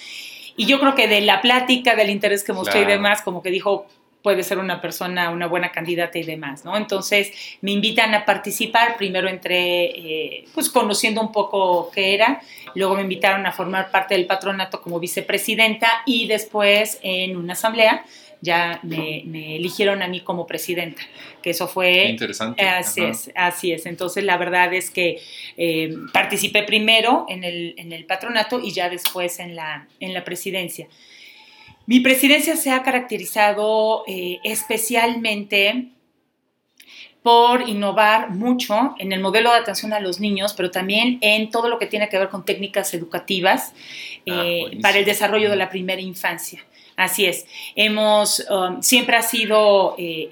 Y 0.54 0.66
yo 0.66 0.78
creo 0.78 0.94
que 0.94 1.08
de 1.08 1.22
la 1.22 1.40
plática, 1.40 1.96
del 1.96 2.10
interés 2.10 2.44
que 2.44 2.52
mostré 2.52 2.82
y 2.82 2.84
demás, 2.84 3.22
como 3.22 3.42
que 3.42 3.50
dijo, 3.50 3.86
puede 4.22 4.42
ser 4.42 4.58
una 4.58 4.80
persona, 4.80 5.30
una 5.30 5.46
buena 5.46 5.72
candidata 5.72 6.18
y 6.18 6.22
demás, 6.22 6.64
¿no? 6.64 6.76
Entonces 6.76 7.32
me 7.60 7.72
invitan 7.72 8.14
a 8.14 8.24
participar, 8.24 8.96
primero 8.96 9.28
entré 9.28 9.84
eh, 9.84 10.44
pues 10.54 10.70
conociendo 10.70 11.20
un 11.20 11.32
poco 11.32 11.90
qué 11.90 12.14
era, 12.14 12.40
luego 12.74 12.94
me 12.94 13.02
invitaron 13.02 13.44
a 13.46 13.52
formar 13.52 13.90
parte 13.90 14.14
del 14.14 14.26
patronato 14.26 14.80
como 14.80 15.00
vicepresidenta 15.00 16.02
y 16.06 16.26
después 16.26 16.98
en 17.02 17.36
una 17.36 17.54
asamblea 17.54 18.04
ya 18.42 18.80
me, 18.82 19.20
eligieron 19.56 20.02
a 20.02 20.08
mí 20.08 20.20
como 20.20 20.48
presidenta, 20.48 21.00
que 21.42 21.50
eso 21.50 21.68
fue... 21.68 22.06
interesante. 22.06 22.60
Así 22.60 23.00
es, 23.00 23.30
así 23.36 23.72
es. 23.72 23.86
Entonces, 23.86 24.24
la 24.24 24.36
verdad 24.36 24.74
es 24.74 24.90
que 24.90 25.22
eh, 25.56 25.94
participé 26.12 26.64
primero 26.64 27.24
en 27.28 27.44
el, 27.44 27.74
en 27.76 27.92
el, 27.92 28.04
patronato 28.04 28.58
y 28.58 28.72
ya 28.72 28.90
después 28.90 29.38
en 29.38 29.54
la, 29.54 29.86
en 30.00 30.12
la 30.12 30.24
presidencia. 30.24 30.88
Mi 31.86 32.00
presidencia 32.00 32.56
se 32.56 32.70
ha 32.70 32.82
caracterizado 32.82 34.04
eh, 34.06 34.38
especialmente 34.44 35.88
por 37.22 37.68
innovar 37.68 38.30
mucho 38.30 38.94
en 38.98 39.12
el 39.12 39.20
modelo 39.20 39.52
de 39.52 39.58
atención 39.58 39.92
a 39.92 40.00
los 40.00 40.18
niños, 40.18 40.54
pero 40.54 40.70
también 40.70 41.18
en 41.20 41.50
todo 41.50 41.68
lo 41.68 41.78
que 41.78 41.86
tiene 41.86 42.08
que 42.08 42.18
ver 42.18 42.28
con 42.28 42.44
técnicas 42.44 42.94
educativas 42.94 43.72
ah, 44.28 44.42
eh, 44.44 44.78
para 44.82 44.98
el 44.98 45.04
desarrollo 45.04 45.48
de 45.48 45.56
la 45.56 45.70
primera 45.70 46.00
infancia. 46.00 46.64
Así 46.96 47.24
es. 47.24 47.46
Hemos, 47.74 48.46
um, 48.50 48.82
siempre 48.82 49.16
ha 49.16 49.22
sido 49.22 49.94
eh, 49.98 50.28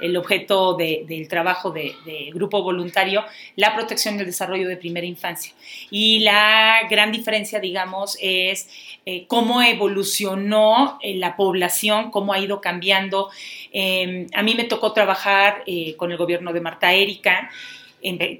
el, 0.00 0.16
objeto 0.16 0.74
del 0.74 1.28
trabajo 1.28 1.70
de, 1.72 1.94
grupo 2.32 2.62
voluntario 2.62 3.24
la 3.56 3.74
protección 3.74 4.16
y 4.16 4.20
el 4.20 4.26
desarrollo 4.26 4.68
de 4.68 4.76
primera 4.76 5.06
infancia. 5.06 5.52
Y 5.90 6.20
la 6.20 6.82
gran 6.88 7.12
diferencia, 7.12 7.60
digamos, 7.60 8.16
es 8.20 8.68
eh, 9.04 9.26
cómo 9.26 9.60
evolucionó 9.62 10.98
eh, 11.02 11.16
la 11.16 11.36
población, 11.36 12.10
cómo 12.10 12.32
ha 12.32 12.38
ido 12.38 12.60
cambiando. 12.60 13.30
Em, 13.72 14.26
a 14.32 14.42
mí 14.42 14.54
me 14.54 14.64
tocó 14.64 14.92
trabajar 14.92 15.64
con 15.96 16.12
el 16.12 16.16
gobierno 16.16 16.52
de 16.52 16.60
Marta 16.60 16.92
Erika 16.92 17.50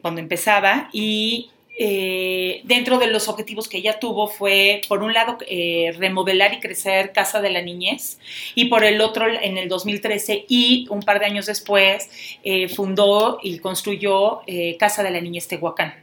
cuando 0.00 0.20
empezaba 0.20 0.88
y 0.92 1.50
eh, 1.82 2.60
dentro 2.64 2.98
de 2.98 3.06
los 3.06 3.26
objetivos 3.28 3.66
que 3.66 3.78
ella 3.78 3.98
tuvo 3.98 4.28
fue, 4.28 4.82
por 4.86 5.02
un 5.02 5.14
lado, 5.14 5.38
eh, 5.48 5.94
remodelar 5.96 6.52
y 6.52 6.60
crecer 6.60 7.10
Casa 7.12 7.40
de 7.40 7.48
la 7.48 7.62
Niñez, 7.62 8.18
y 8.54 8.66
por 8.66 8.84
el 8.84 9.00
otro, 9.00 9.26
en 9.26 9.56
el 9.56 9.70
2013 9.70 10.44
y 10.46 10.86
un 10.90 11.00
par 11.00 11.20
de 11.20 11.24
años 11.24 11.46
después, 11.46 12.10
eh, 12.44 12.68
fundó 12.68 13.38
y 13.42 13.60
construyó 13.60 14.42
Casa 14.78 15.02
de 15.02 15.10
la 15.10 15.22
Niñez 15.22 15.48
Tehuacán. 15.48 15.94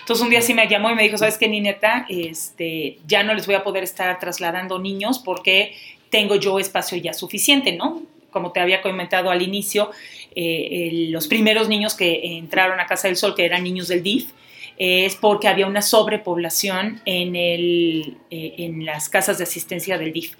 Entonces 0.00 0.24
un 0.24 0.30
día 0.30 0.40
sí 0.40 0.54
me 0.54 0.66
llamó 0.66 0.90
y 0.90 0.94
me 0.94 1.02
dijo, 1.02 1.18
¿sabes 1.18 1.36
qué, 1.36 1.46
Nineta? 1.46 2.06
Este, 2.08 2.96
ya 3.06 3.22
no 3.22 3.34
les 3.34 3.44
voy 3.44 3.56
a 3.56 3.62
poder 3.62 3.84
estar 3.84 4.18
trasladando 4.18 4.78
niños 4.78 5.18
porque 5.18 5.74
tengo 6.08 6.36
yo 6.36 6.58
espacio 6.58 6.96
ya 6.96 7.12
suficiente, 7.12 7.72
¿no? 7.72 8.00
Como 8.30 8.52
te 8.52 8.60
había 8.60 8.80
comentado 8.80 9.28
al 9.28 9.42
inicio, 9.42 9.90
los 10.34 11.28
primeros 11.28 11.68
niños 11.68 11.94
que 11.94 12.38
entraron 12.38 12.80
a 12.80 12.86
Casa 12.86 13.08
del 13.08 13.18
Sol, 13.18 13.34
que 13.34 13.44
eran 13.44 13.62
niños 13.62 13.88
del 13.88 14.02
DIF, 14.02 14.30
es 14.78 15.16
porque 15.16 15.48
había 15.48 15.66
una 15.66 15.82
sobrepoblación 15.82 17.02
en, 17.04 17.34
el, 17.34 18.16
eh, 18.30 18.54
en 18.58 18.86
las 18.86 19.08
casas 19.08 19.38
de 19.38 19.44
asistencia 19.44 19.98
del 19.98 20.12
DIF. 20.12 20.36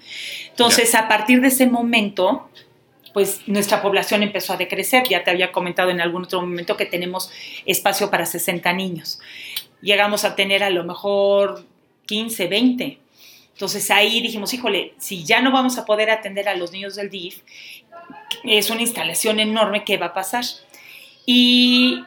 Entonces, 0.49 0.95
a 0.95 1.09
partir 1.09 1.41
de 1.41 1.49
ese 1.49 1.67
momento, 1.67 2.49
pues 3.13 3.41
nuestra 3.47 3.81
población 3.81 4.23
empezó 4.23 4.53
a 4.53 4.57
decrecer. 4.57 5.03
Ya 5.09 5.25
te 5.25 5.31
había 5.31 5.51
comentado 5.51 5.89
en 5.89 5.99
algún 5.99 6.23
otro 6.23 6.39
momento 6.39 6.77
que 6.77 6.85
tenemos 6.85 7.29
espacio 7.65 8.09
para 8.09 8.25
60 8.25 8.71
niños. 8.73 9.19
Llegamos 9.81 10.23
a 10.23 10.35
tener 10.35 10.63
a 10.63 10.69
lo 10.69 10.85
mejor 10.85 11.65
15, 12.05 12.47
20. 12.47 12.97
Entonces 13.51 13.91
ahí 13.91 14.21
dijimos, 14.21 14.53
híjole, 14.53 14.93
si 14.99 15.25
ya 15.25 15.41
no 15.41 15.51
vamos 15.51 15.77
a 15.77 15.85
poder 15.85 16.09
atender 16.11 16.47
a 16.47 16.55
los 16.55 16.71
niños 16.71 16.95
del 16.95 17.09
DIF, 17.09 17.41
es 18.45 18.69
una 18.69 18.81
instalación 18.81 19.41
enorme, 19.41 19.83
¿qué 19.83 19.97
va 19.97 20.07
a 20.07 20.13
pasar? 20.13 20.45
Y 21.25 22.03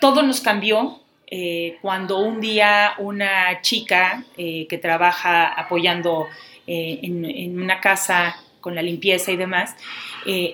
todo 0.00 0.22
nos 0.22 0.42
cambió 0.42 1.01
eh, 1.34 1.78
cuando 1.80 2.18
un 2.18 2.42
día 2.42 2.92
una 2.98 3.62
chica 3.62 4.22
eh, 4.36 4.66
que 4.68 4.76
trabaja 4.76 5.46
apoyando 5.46 6.28
eh, 6.66 6.98
en, 7.02 7.58
una 7.58 7.80
casa 7.80 8.36
con 8.60 8.74
la 8.74 8.82
limpieza 8.82 9.32
y 9.32 9.38
demás, 9.38 9.74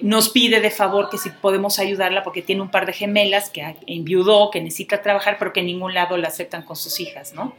nos 0.03 0.29
pide 0.29 0.61
de 0.61 0.70
favor 0.70 1.11
que 1.11 1.18
si 1.18 1.31
podemos 1.31 1.81
ayudarla 1.81 2.22
porque 2.22 2.43
tiene 2.43 2.62
un 2.62 2.70
par 2.70 2.87
de 2.87 2.93
gemelas 2.93 3.51
que 3.51 3.74
enviudó, 3.89 4.53
que 4.53 4.61
necesita 4.61 5.03
trabajar, 5.03 5.37
pero 5.37 5.53
que 5.53 5.61
en 5.61 5.66
ningún 5.66 5.95
lado 5.95 6.16
la 6.16 6.29
aceptan 6.29 6.62
con 6.62 6.76
sus 6.76 7.01
hijas, 7.01 7.35
¿no? 7.35 7.57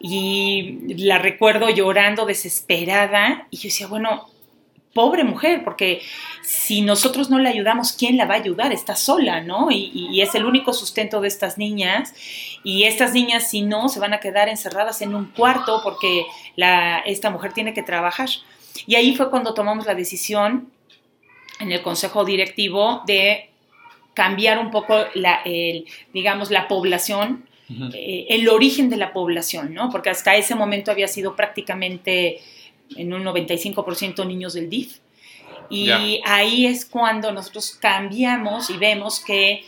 Y 0.00 0.96
la 1.04 1.18
recuerdo 1.18 1.70
llorando, 1.70 2.26
desesperada, 2.26 3.46
y 3.50 3.58
yo 3.58 3.68
decía, 3.68 3.86
bueno, 3.86 4.28
pobre 4.94 5.24
mujer, 5.24 5.62
porque 5.64 6.00
si 6.42 6.80
nosotros 6.80 7.28
no 7.28 7.38
la 7.38 7.50
ayudamos, 7.50 7.92
¿quién 7.92 8.16
la 8.16 8.26
va 8.26 8.34
a 8.34 8.38
ayudar? 8.38 8.72
Está 8.72 8.96
sola, 8.96 9.42
¿no? 9.42 9.70
Y, 9.70 10.20
es 10.22 10.34
el 10.34 10.46
único 10.46 10.72
sustento 10.72 11.20
de 11.20 11.28
estas 11.28 11.58
niñas. 11.58 12.14
Y 12.62 12.84
estas 12.84 13.12
niñas, 13.12 13.50
si 13.50 13.62
no, 13.62 13.88
se 13.88 14.00
van 14.00 14.14
a 14.14 14.20
quedar 14.20 14.48
encerradas 14.48 15.02
en 15.02 15.14
un 15.14 15.26
cuarto 15.26 15.80
porque 15.82 16.24
la, 16.56 17.00
esta 17.00 17.28
mujer 17.28 17.52
tiene 17.52 17.74
que 17.74 17.82
trabajar. 17.82 18.28
Y 18.86 18.94
ahí 18.94 19.14
fue 19.14 19.30
cuando 19.30 19.52
tomamos 19.52 19.84
la 19.84 19.94
decisión 19.94 20.70
en 21.60 21.72
el 21.72 21.82
consejo 21.82 22.24
directivo 22.24 23.02
de 23.06 23.50
cambiar 24.14 24.58
un 24.58 24.70
poco 24.70 24.96
la, 25.14 25.42
digamos, 26.12 26.50
la 26.50 26.68
población, 26.68 27.46
eh, 27.94 28.26
el 28.28 28.48
origen 28.48 28.90
de 28.90 28.96
la 28.96 29.12
población, 29.12 29.74
¿no? 29.74 29.90
Porque 29.90 30.10
hasta 30.10 30.36
ese 30.36 30.54
momento 30.54 30.92
había 30.92 31.08
sido 31.08 31.34
prácticamente 31.34 32.40
en 32.96 33.12
un 33.12 33.24
95% 33.24 34.26
niños 34.26 34.54
del 34.54 34.68
DIF. 34.70 34.98
Y 35.70 36.20
ahí 36.24 36.66
es 36.66 36.84
cuando 36.84 37.32
nosotros 37.32 37.78
cambiamos 37.80 38.70
y 38.70 38.76
vemos 38.76 39.20
que 39.20 39.64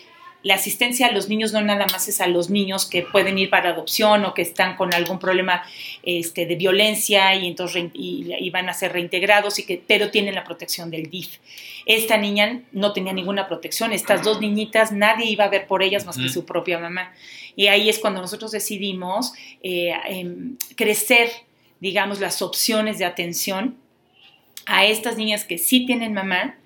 la 0.46 0.54
asistencia 0.54 1.08
a 1.08 1.12
los 1.12 1.28
niños 1.28 1.52
no 1.52 1.60
nada 1.60 1.86
más 1.90 2.06
es 2.06 2.20
a 2.20 2.28
los 2.28 2.50
niños 2.50 2.86
que 2.86 3.02
pueden 3.02 3.36
ir 3.36 3.50
para 3.50 3.70
adopción 3.70 4.24
o 4.24 4.32
que 4.32 4.42
están 4.42 4.76
con 4.76 4.94
algún 4.94 5.18
problema 5.18 5.64
este, 6.04 6.46
de 6.46 6.54
violencia 6.54 7.34
y 7.34 7.48
entonces 7.48 7.86
y, 7.94 8.48
van 8.50 8.68
a 8.68 8.72
ser 8.72 8.92
reintegrados, 8.92 9.58
y 9.58 9.66
que, 9.66 9.82
pero 9.84 10.12
tienen 10.12 10.36
la 10.36 10.44
protección 10.44 10.88
del 10.88 11.10
DIF. 11.10 11.38
Esta 11.84 12.16
niña 12.16 12.62
no 12.70 12.92
tenía 12.92 13.12
ninguna 13.12 13.48
protección, 13.48 13.92
estas 13.92 14.22
dos 14.22 14.40
niñitas 14.40 14.92
nadie 14.92 15.26
iba 15.26 15.42
a 15.42 15.48
ver 15.48 15.66
por 15.66 15.82
ellas 15.82 16.06
más 16.06 16.16
que 16.16 16.28
su 16.28 16.44
propia 16.44 16.78
mamá. 16.78 17.12
Y 17.56 17.66
ahí 17.66 17.88
es 17.88 17.98
cuando 17.98 18.20
nosotros 18.20 18.52
decidimos 18.52 19.32
eh, 19.64 19.92
em, 20.06 20.56
crecer 20.76 21.28
digamos, 21.80 22.20
las 22.20 22.42
opciones 22.42 22.98
de 22.98 23.04
atención 23.04 23.76
a 24.66 24.84
estas 24.84 25.16
niñas 25.16 25.44
que 25.44 25.58
sí 25.58 25.86
tienen 25.86 26.12
mamá, 26.12 26.56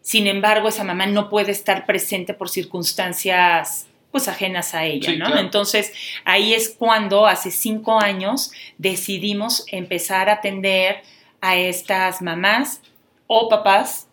sin 0.00 0.26
embargo, 0.26 0.68
esa 0.68 0.84
mamá 0.84 1.06
no 1.06 1.28
puede 1.28 1.52
estar 1.52 1.84
presente 1.84 2.34
por 2.34 2.48
circunstancias 2.48 3.86
pues 4.10 4.26
ajenas 4.26 4.74
a 4.74 4.84
ella, 4.86 5.14
¿no? 5.16 5.36
Entonces, 5.36 5.92
ahí 6.24 6.54
es 6.54 6.70
cuando 6.70 7.26
hace 7.26 7.50
cinco 7.50 8.00
años 8.00 8.50
decidimos 8.78 9.66
empezar 9.70 10.30
a 10.30 10.34
atender 10.34 11.02
a 11.42 11.56
estas 11.56 12.22
mamás 12.22 12.80
o 13.26 13.50
papás 13.50 14.07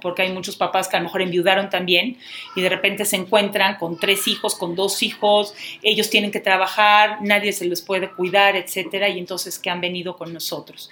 porque 0.00 0.22
hay 0.22 0.32
muchos 0.32 0.56
papás 0.56 0.88
que 0.88 0.96
a 0.96 1.00
lo 1.00 1.04
mejor 1.04 1.22
enviudaron 1.22 1.70
también 1.70 2.16
y 2.56 2.60
de 2.60 2.68
repente 2.68 3.04
se 3.04 3.16
encuentran 3.16 3.76
con 3.76 3.98
tres 3.98 4.26
hijos, 4.28 4.54
con 4.54 4.74
dos 4.74 5.02
hijos, 5.02 5.54
ellos 5.82 6.10
tienen 6.10 6.30
que 6.30 6.40
trabajar, 6.40 7.18
nadie 7.22 7.52
se 7.52 7.64
les 7.64 7.80
puede 7.80 8.10
cuidar, 8.10 8.56
etcétera, 8.56 9.08
y 9.08 9.18
entonces 9.18 9.58
que 9.58 9.70
han 9.70 9.80
venido 9.80 10.16
con 10.16 10.32
nosotros. 10.32 10.90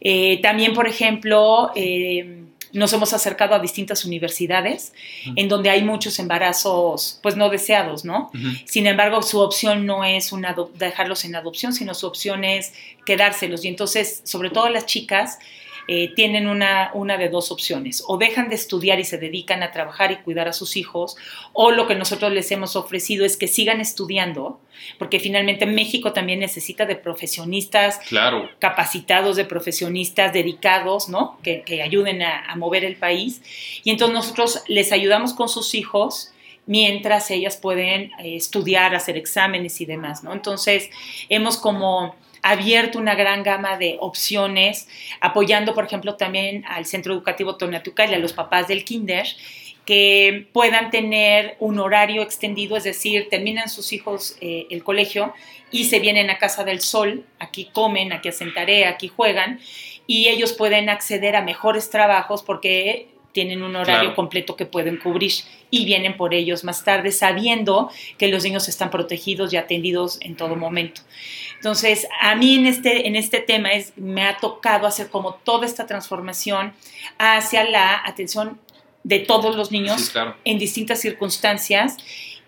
Eh, 0.00 0.40
también, 0.42 0.74
por 0.74 0.86
ejemplo, 0.86 1.70
eh, 1.74 2.44
nos 2.72 2.92
hemos 2.92 3.12
acercado 3.12 3.54
a 3.54 3.58
distintas 3.58 4.04
universidades 4.04 4.92
en 5.36 5.48
donde 5.48 5.70
hay 5.70 5.82
muchos 5.82 6.18
embarazos 6.18 7.18
pues 7.22 7.36
no 7.36 7.48
deseados, 7.48 8.04
¿no? 8.04 8.30
Sin 8.66 8.86
embargo, 8.86 9.22
su 9.22 9.40
opción 9.40 9.86
no 9.86 10.04
es 10.04 10.32
una 10.32 10.54
dejarlos 10.74 11.24
en 11.24 11.34
adopción, 11.34 11.72
sino 11.72 11.94
su 11.94 12.06
opción 12.06 12.44
es 12.44 12.74
quedárselos. 13.06 13.64
Y 13.64 13.68
entonces, 13.68 14.20
sobre 14.24 14.50
todo 14.50 14.68
las 14.68 14.86
chicas, 14.86 15.38
eh, 15.90 16.12
tienen 16.14 16.48
una, 16.48 16.90
una 16.92 17.16
de 17.16 17.30
dos 17.30 17.50
opciones, 17.50 18.04
o 18.06 18.18
dejan 18.18 18.50
de 18.50 18.56
estudiar 18.56 19.00
y 19.00 19.04
se 19.04 19.16
dedican 19.16 19.62
a 19.62 19.72
trabajar 19.72 20.12
y 20.12 20.16
cuidar 20.16 20.46
a 20.46 20.52
sus 20.52 20.76
hijos, 20.76 21.16
o 21.54 21.70
lo 21.70 21.86
que 21.86 21.94
nosotros 21.94 22.30
les 22.30 22.50
hemos 22.52 22.76
ofrecido 22.76 23.24
es 23.24 23.38
que 23.38 23.48
sigan 23.48 23.80
estudiando, 23.80 24.60
porque 24.98 25.18
finalmente 25.18 25.64
México 25.64 26.12
también 26.12 26.40
necesita 26.40 26.84
de 26.84 26.94
profesionistas 26.96 28.00
claro. 28.06 28.50
capacitados, 28.58 29.36
de 29.36 29.46
profesionistas 29.46 30.32
dedicados, 30.34 31.08
¿no? 31.08 31.38
Que, 31.42 31.64
ayuden 31.82 32.20
a, 32.22 32.54
mover 32.56 32.84
el 32.84 32.96
país. 32.96 33.40
Y 33.82 33.90
entonces 33.90 34.14
nosotros 34.14 34.62
les 34.68 34.92
ayudamos 34.92 35.32
con 35.32 35.48
sus 35.48 35.74
hijos 35.74 36.32
mientras 36.66 37.30
ellas 37.30 37.56
pueden 37.56 38.12
eh, 38.18 38.36
estudiar, 38.36 38.94
hacer 38.94 39.16
exámenes 39.16 39.80
y 39.80 39.86
demás, 39.86 40.22
¿no? 40.22 40.34
Entonces, 40.34 40.90
hemos 41.30 41.56
como 41.56 42.14
abierto 42.42 42.98
una 42.98 43.14
gran 43.14 43.42
gama 43.42 43.76
de 43.76 43.96
opciones, 44.00 44.88
apoyando, 45.20 45.74
por 45.74 45.84
ejemplo, 45.84 46.16
también 46.16 46.64
al 46.66 46.86
Centro 46.86 47.12
Educativo 47.12 47.56
Tonatuca 47.56 48.06
y 48.06 48.14
a 48.14 48.18
los 48.18 48.32
papás 48.32 48.68
del 48.68 48.84
kinder 48.84 49.26
que 49.88 50.46
puedan 50.52 50.90
tener 50.90 51.56
un 51.60 51.78
horario 51.78 52.20
extendido, 52.20 52.76
es 52.76 52.84
decir, 52.84 53.28
terminan 53.30 53.70
sus 53.70 53.94
hijos 53.94 54.36
eh, 54.42 54.66
el 54.68 54.84
colegio 54.84 55.32
y 55.70 55.84
se 55.84 55.98
vienen 55.98 56.28
a 56.28 56.36
Casa 56.36 56.62
del 56.62 56.82
Sol, 56.82 57.24
aquí 57.38 57.70
comen, 57.72 58.12
aquí 58.12 58.28
hacen 58.28 58.52
tarea, 58.52 58.90
aquí 58.90 59.08
juegan, 59.08 59.60
y 60.06 60.28
ellos 60.28 60.52
pueden 60.52 60.90
acceder 60.90 61.36
a 61.36 61.40
mejores 61.40 61.88
trabajos 61.88 62.42
porque 62.42 63.08
tienen 63.32 63.62
un 63.62 63.76
horario 63.76 64.14
completo 64.14 64.56
que 64.56 64.66
pueden 64.66 64.96
cubrir 64.96 65.32
y 65.70 65.84
vienen 65.84 66.16
por 66.16 66.34
ellos 66.34 66.64
más 66.64 66.84
tarde 66.84 67.12
sabiendo 67.12 67.90
que 68.16 68.28
los 68.28 68.44
niños 68.44 68.68
están 68.68 68.90
protegidos 68.90 69.52
y 69.52 69.56
atendidos 69.56 70.18
en 70.20 70.36
todo 70.36 70.56
momento. 70.56 71.02
Entonces, 71.56 72.06
a 72.20 72.34
mí 72.34 72.56
en 72.56 72.66
este, 72.66 73.06
en 73.06 73.16
este 73.16 73.40
tema 73.40 73.72
es, 73.72 73.92
me 73.96 74.24
ha 74.24 74.36
tocado 74.38 74.86
hacer 74.86 75.10
como 75.10 75.34
toda 75.34 75.66
esta 75.66 75.86
transformación 75.86 76.72
hacia 77.18 77.64
la 77.64 78.00
atención 78.04 78.58
de 79.04 79.20
todos 79.20 79.56
los 79.56 79.70
niños 79.70 80.12
en 80.44 80.58
distintas 80.58 81.00
circunstancias 81.00 81.96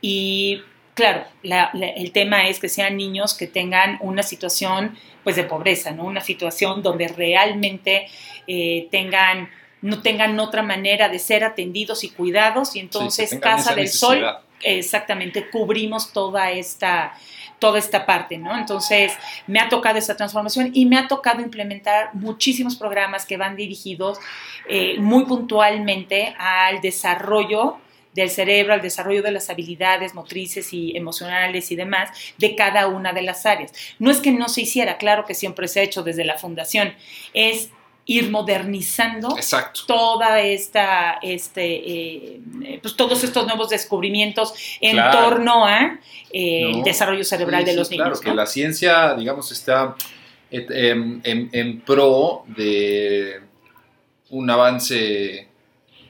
y 0.00 0.62
claro, 0.94 1.24
el 1.42 2.12
tema 2.12 2.48
es 2.48 2.58
que 2.58 2.68
sean 2.68 2.96
niños 2.96 3.34
que 3.34 3.46
tengan 3.46 3.98
una 4.00 4.22
situación 4.22 4.96
pues 5.24 5.36
de 5.36 5.44
pobreza, 5.44 5.92
¿no? 5.92 6.04
Una 6.04 6.20
situación 6.20 6.82
donde 6.82 7.08
realmente 7.08 8.06
eh, 8.46 8.88
tengan 8.90 9.50
no 9.82 10.02
tengan 10.02 10.38
otra 10.38 10.62
manera 10.62 11.08
de 11.08 11.18
ser 11.18 11.44
atendidos 11.44 12.04
y 12.04 12.10
cuidados 12.10 12.76
y 12.76 12.80
entonces 12.80 13.38
Casa 13.40 13.74
del 13.74 13.88
Sol 13.88 14.24
exactamente 14.62 15.48
cubrimos 15.48 16.12
toda 16.12 16.50
esta 16.50 17.14
toda 17.60 17.78
esta 17.78 18.06
parte, 18.06 18.38
¿no? 18.38 18.56
Entonces, 18.56 19.12
me 19.46 19.60
ha 19.60 19.68
tocado 19.68 19.98
esta 19.98 20.16
transformación 20.16 20.70
y 20.72 20.86
me 20.86 20.96
ha 20.96 21.06
tocado 21.06 21.42
implementar 21.42 22.08
muchísimos 22.14 22.74
programas 22.74 23.26
que 23.26 23.36
van 23.36 23.54
dirigidos 23.54 24.18
eh, 24.66 24.98
muy 24.98 25.26
puntualmente 25.26 26.34
al 26.38 26.80
desarrollo 26.80 27.76
del 28.14 28.30
cerebro, 28.30 28.72
al 28.72 28.80
desarrollo 28.80 29.22
de 29.22 29.30
las 29.30 29.50
habilidades 29.50 30.14
motrices 30.14 30.72
y 30.72 30.96
emocionales 30.96 31.70
y 31.70 31.76
demás 31.76 32.10
de 32.38 32.56
cada 32.56 32.88
una 32.88 33.12
de 33.12 33.22
las 33.22 33.46
áreas. 33.46 33.72
No 33.98 34.10
es 34.10 34.20
que 34.20 34.32
no 34.32 34.48
se 34.48 34.62
hiciera, 34.62 34.96
claro 34.96 35.26
que 35.26 35.34
siempre 35.34 35.68
se 35.68 35.80
ha 35.80 35.82
hecho 35.84 36.02
desde 36.02 36.24
la 36.24 36.38
fundación, 36.38 36.94
es 37.34 37.70
ir 38.12 38.28
modernizando 38.28 39.36
Exacto. 39.36 39.82
toda 39.86 40.40
esta, 40.40 41.18
este, 41.22 41.62
eh, 41.64 42.40
pues 42.82 42.96
todos 42.96 43.22
estos 43.22 43.46
nuevos 43.46 43.68
descubrimientos 43.68 44.52
en 44.80 44.92
Claro. 44.96 45.18
torno 45.20 45.64
a 45.64 45.98
eh, 46.32 46.62
No. 46.62 46.78
el 46.78 46.82
desarrollo 46.82 47.22
cerebral 47.24 47.60
Sí, 47.62 47.66
de 47.66 47.72
sí, 47.72 47.78
los 47.78 47.88
Claro, 47.88 48.04
niños. 48.04 48.20
que 48.20 48.28
¿no? 48.30 48.34
la 48.34 48.46
ciencia, 48.46 49.14
digamos, 49.14 49.52
está 49.52 49.94
et- 50.50 50.70
em, 50.72 51.20
en, 51.24 51.48
en 51.52 51.80
pro 51.82 52.42
de 52.48 53.40
un 54.30 54.50
avance 54.50 55.48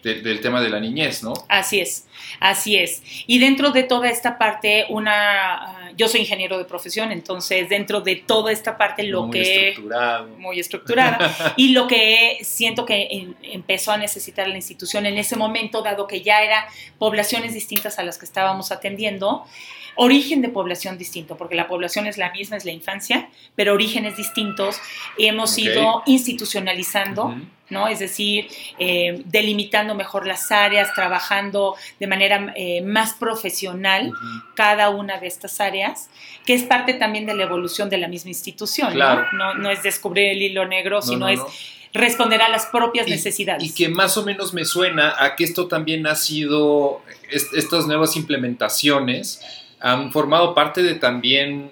de- 0.03 0.15
del 0.23 0.41
tema 0.41 0.63
de 0.63 0.71
la 0.71 0.81
niñez, 0.81 1.23
¿no? 1.23 1.35
Así 1.49 1.81
es, 1.81 2.07
así 2.41 2.77
es. 2.77 3.03
Y 3.27 3.39
dentro 3.39 3.71
de 3.73 3.83
toda 3.83 4.09
esta 4.09 4.39
parte, 4.39 4.87
una, 4.89 5.80
yo 6.01 6.09
soy 6.09 6.21
ingeniero 6.21 6.57
de 6.59 6.65
profesión, 6.65 7.13
entonces 7.13 7.69
dentro 7.69 8.01
de 8.01 8.17
toda 8.17 8.51
esta 8.53 8.77
parte 8.77 9.03
lo 9.05 9.25
Muy 9.25 9.31
que 9.33 9.69
estructurado. 9.69 10.29
muy 10.39 10.59
estructurada 10.59 11.19
y 11.57 11.73
lo 11.73 11.87
que 11.87 12.39
siento 12.43 12.85
que 12.87 13.07
en- 13.11 13.37
empezó 13.43 13.93
a 13.93 13.97
necesitar 13.99 14.49
la 14.49 14.57
institución 14.57 15.05
en 15.07 15.19
ese 15.19 15.37
momento, 15.37 15.83
dado 15.83 16.07
que 16.07 16.23
ya 16.23 16.43
eran 16.43 16.65
poblaciones 16.99 17.53
distintas 17.55 17.99
a 17.99 18.03
las 18.03 18.17
que 18.19 18.25
estábamos 18.25 18.73
atendiendo, 18.73 19.45
origen 19.97 20.41
de 20.41 20.49
población 20.49 20.97
distinto, 20.97 21.37
porque 21.37 21.55
la 21.55 21.67
población 21.69 22.07
es 22.07 22.17
la 22.17 22.31
misma, 22.33 22.57
es 22.57 22.65
la 22.65 22.73
infancia, 22.73 23.29
pero 23.55 23.75
orígenes 23.75 24.17
distintos, 24.17 24.81
hemos 25.19 25.59
ido 25.59 26.03
institucionalizando. 26.07 27.35
¿no? 27.71 27.87
Es 27.87 28.01
decir, 28.01 28.49
eh, 28.81 29.23
delimitando 29.27 29.95
mejor 29.95 30.27
las 30.27 30.51
áreas, 30.51 30.93
trabajando 30.93 31.77
de 32.01 32.07
manera 32.09 32.53
eh, 32.57 32.83
más 32.83 33.15
profesional 33.15 34.11
cada 34.57 34.91
una 34.91 35.19
de 35.19 35.29
estas 35.29 35.61
áreas, 35.61 35.90
que 36.47 36.55
es 36.55 36.63
parte 36.65 36.95
también 36.95 37.27
de 37.27 37.35
la 37.35 37.45
evolución 37.45 37.89
de 37.91 37.99
la 37.99 38.09
misma 38.09 38.31
institución, 38.31 38.89
¿no? 38.89 38.95
Claro. 38.95 39.27
¿no? 39.33 39.55
No 39.55 39.71
es 39.71 39.83
descubrir 39.83 40.31
el 40.31 40.43
hilo 40.43 40.67
negro, 40.67 40.97
No, 40.97 41.03
sino 41.03 41.19
no, 41.21 41.29
es 41.29 41.41
responder 41.93 42.41
a 42.43 42.49
las 42.49 42.67
propias 42.67 43.07
Y- 43.09 43.11
necesidades. 43.11 43.63
Y 43.65 43.75
que 43.75 43.89
más 43.89 44.17
o 44.17 44.25
menos 44.25 44.55
me 44.55 44.65
suena 44.65 45.15
a 45.19 45.35
que 45.37 45.45
esto 45.45 45.67
también 45.69 46.07
ha 46.07 46.15
sido, 46.15 47.03
est- 47.31 47.53
estas 47.55 47.87
nuevas 47.87 48.15
implementaciones 48.17 49.41
han 49.81 50.13
formado 50.13 50.55
parte 50.55 50.83
de 50.83 50.95
también 50.95 51.71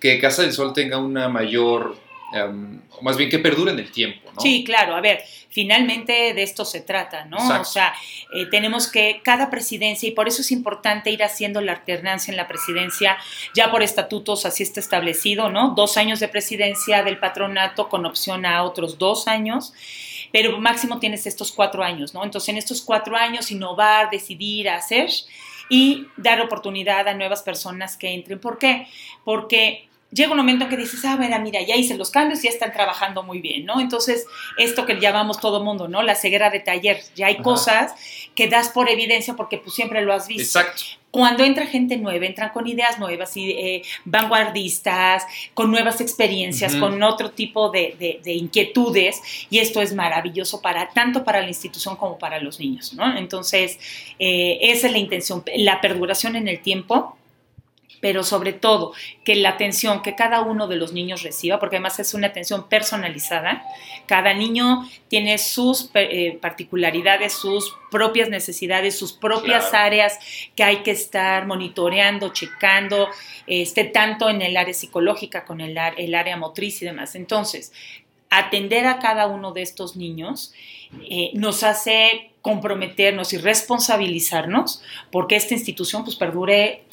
que 0.00 0.18
Casa 0.20 0.42
del 0.42 0.52
Sol 0.52 0.72
tenga 0.72 0.98
una 0.98 1.28
mayor, 1.28 1.96
em, 2.34 2.80
más 3.02 3.16
bien 3.16 3.30
que 3.30 3.38
perdure 3.38 3.72
en 3.72 3.78
el 3.78 3.90
tiempo, 3.90 4.30
¿no? 4.34 4.40
Sí, 4.40 4.62
claro, 4.64 4.94
a 4.94 5.00
ver, 5.00 5.22
finalmente 5.56 6.34
de 6.34 6.42
esto 6.42 6.66
se 6.66 6.82
trata, 6.82 7.24
¿no? 7.24 7.38
Exacto. 7.38 7.62
O 7.62 7.64
sea, 7.64 7.94
eh, 8.34 8.44
tenemos 8.50 8.88
que 8.88 9.22
cada 9.24 9.48
presidencia, 9.48 10.06
y 10.06 10.12
por 10.12 10.28
eso 10.28 10.42
es 10.42 10.52
importante 10.52 11.10
ir 11.10 11.22
haciendo 11.22 11.62
la 11.62 11.72
alternancia 11.72 12.30
en 12.30 12.36
la 12.36 12.46
presidencia, 12.46 13.16
ya 13.54 13.70
por 13.70 13.82
estatutos 13.82 14.44
así 14.44 14.62
está 14.62 14.80
establecido, 14.80 15.48
¿no? 15.48 15.70
Dos 15.74 15.96
años 15.96 16.20
de 16.20 16.28
presidencia 16.28 17.02
del 17.02 17.18
patronato 17.18 17.88
con 17.88 18.04
opción 18.04 18.44
a 18.44 18.64
otros 18.64 18.98
dos 18.98 19.28
años, 19.28 19.72
pero 20.30 20.60
máximo 20.60 20.98
tienes 20.98 21.26
estos 21.26 21.52
cuatro 21.52 21.82
años, 21.82 22.12
¿no? 22.12 22.22
Entonces, 22.22 22.50
en 22.50 22.58
estos 22.58 22.82
cuatro 22.82 23.16
años, 23.16 23.50
innovar, 23.50 24.10
decidir, 24.10 24.68
hacer 24.68 25.08
y 25.70 26.06
dar 26.18 26.42
oportunidad 26.42 27.08
a 27.08 27.14
nuevas 27.14 27.42
personas 27.42 27.96
que 27.96 28.12
entren. 28.12 28.38
¿Por 28.38 28.58
qué? 28.58 28.88
Porque 29.24 29.85
llega 30.10 30.30
un 30.30 30.36
momento 30.38 30.64
en 30.64 30.70
que 30.70 30.76
dices, 30.76 31.04
ah, 31.04 31.16
mira, 31.16 31.38
mira, 31.38 31.60
ya 31.62 31.76
hice 31.76 31.96
los 31.96 32.10
cambios, 32.10 32.42
ya 32.42 32.50
están 32.50 32.72
trabajando 32.72 33.22
muy 33.22 33.40
bien, 33.40 33.64
¿no? 33.66 33.80
Entonces, 33.80 34.26
esto 34.56 34.86
que 34.86 34.98
llamamos 35.00 35.40
todo 35.40 35.62
mundo, 35.62 35.88
¿no? 35.88 36.02
La 36.02 36.14
ceguera 36.14 36.48
de 36.50 36.60
taller. 36.60 37.00
Ya 37.14 37.26
hay 37.26 37.34
Ajá. 37.34 37.42
cosas 37.42 37.92
que 38.34 38.48
das 38.48 38.68
por 38.68 38.88
evidencia 38.88 39.34
porque 39.34 39.58
pues 39.58 39.74
siempre 39.74 40.02
lo 40.02 40.12
has 40.12 40.28
visto. 40.28 40.58
Exacto. 40.60 40.82
Cuando 41.10 41.44
entra 41.44 41.64
gente 41.66 41.96
nueva, 41.96 42.26
entran 42.26 42.50
con 42.50 42.66
ideas 42.66 42.98
nuevas 42.98 43.34
y 43.38 43.50
eh, 43.52 43.82
vanguardistas, 44.04 45.24
con 45.54 45.70
nuevas 45.70 46.00
experiencias, 46.02 46.76
con 46.76 47.02
otro 47.02 47.30
tipo 47.30 47.70
de, 47.70 47.96
de- 47.98 48.20
de 48.22 48.32
inquietudes, 48.34 49.22
y 49.48 49.58
esto 49.58 49.80
es 49.80 49.94
maravilloso 49.94 50.60
para 50.60 50.90
tanto 50.90 51.24
para 51.24 51.40
la 51.40 51.48
institución 51.48 51.96
como 51.96 52.18
para 52.18 52.38
los 52.40 52.60
niños, 52.60 52.92
¿no? 52.92 53.16
Entonces, 53.16 53.78
eh, 54.18 54.58
esa 54.60 54.88
es 54.88 54.92
la 54.92 54.98
intención, 54.98 55.42
la 55.56 55.80
perduración 55.80 56.36
en 56.36 56.48
el 56.48 56.60
tiempo, 56.60 57.15
pero 58.00 58.22
sobre 58.22 58.52
todo 58.52 58.92
que 59.24 59.34
la 59.36 59.50
atención 59.50 60.02
que 60.02 60.14
cada 60.14 60.42
uno 60.42 60.68
de 60.68 60.76
los 60.76 60.92
niños 60.92 61.22
reciba, 61.22 61.58
porque 61.58 61.76
además 61.76 61.98
es 61.98 62.14
una 62.14 62.28
atención 62.28 62.68
personalizada, 62.68 63.64
cada 64.06 64.34
niño 64.34 64.88
tiene 65.08 65.38
sus 65.38 65.90
eh, 65.94 66.38
particularidades, 66.40 67.32
sus 67.32 67.74
propias 67.90 68.28
necesidades, 68.28 68.98
sus 68.98 69.12
propias 69.12 69.70
Claro. 69.70 69.86
áreas 69.86 70.18
que 70.54 70.62
hay 70.62 70.78
que 70.78 70.90
estar 70.90 71.46
monitoreando, 71.46 72.32
checando, 72.32 73.08
este, 73.46 73.84
tanto 73.84 74.28
en 74.28 74.42
el 74.42 74.56
área 74.56 74.74
psicológica, 74.74 75.44
con 75.44 75.60
el, 75.60 75.76
el 75.96 76.14
área 76.14 76.36
motriz 76.36 76.82
y 76.82 76.84
demás. 76.84 77.14
Entonces, 77.14 77.72
atender 78.30 78.86
a 78.86 78.98
cada 78.98 79.26
uno 79.26 79.52
de 79.52 79.62
estos 79.62 79.96
niños 79.96 80.52
eh, 81.08 81.30
nos 81.34 81.62
hace 81.62 82.30
comprometernos 82.42 83.32
y 83.32 83.38
responsabilizarnos 83.38 84.82
porque 85.10 85.36
esta 85.36 85.54
institución 85.54 86.04
pues 86.04 86.16
perdure 86.16 86.84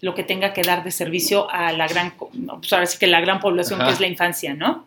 lo 0.00 0.14
que 0.14 0.22
tenga 0.22 0.52
que 0.52 0.62
dar 0.62 0.84
de 0.84 0.90
servicio 0.92 1.50
a 1.50 1.72
la 1.72 1.88
gran, 1.88 2.14
pues 2.16 2.72
ahora 2.72 2.86
sí 2.86 2.98
que 2.98 3.06
la 3.06 3.20
gran 3.20 3.40
población 3.40 3.80
Ajá. 3.80 3.88
que 3.88 3.94
es 3.94 4.00
la 4.00 4.06
infancia, 4.08 4.54
¿no? 4.54 4.86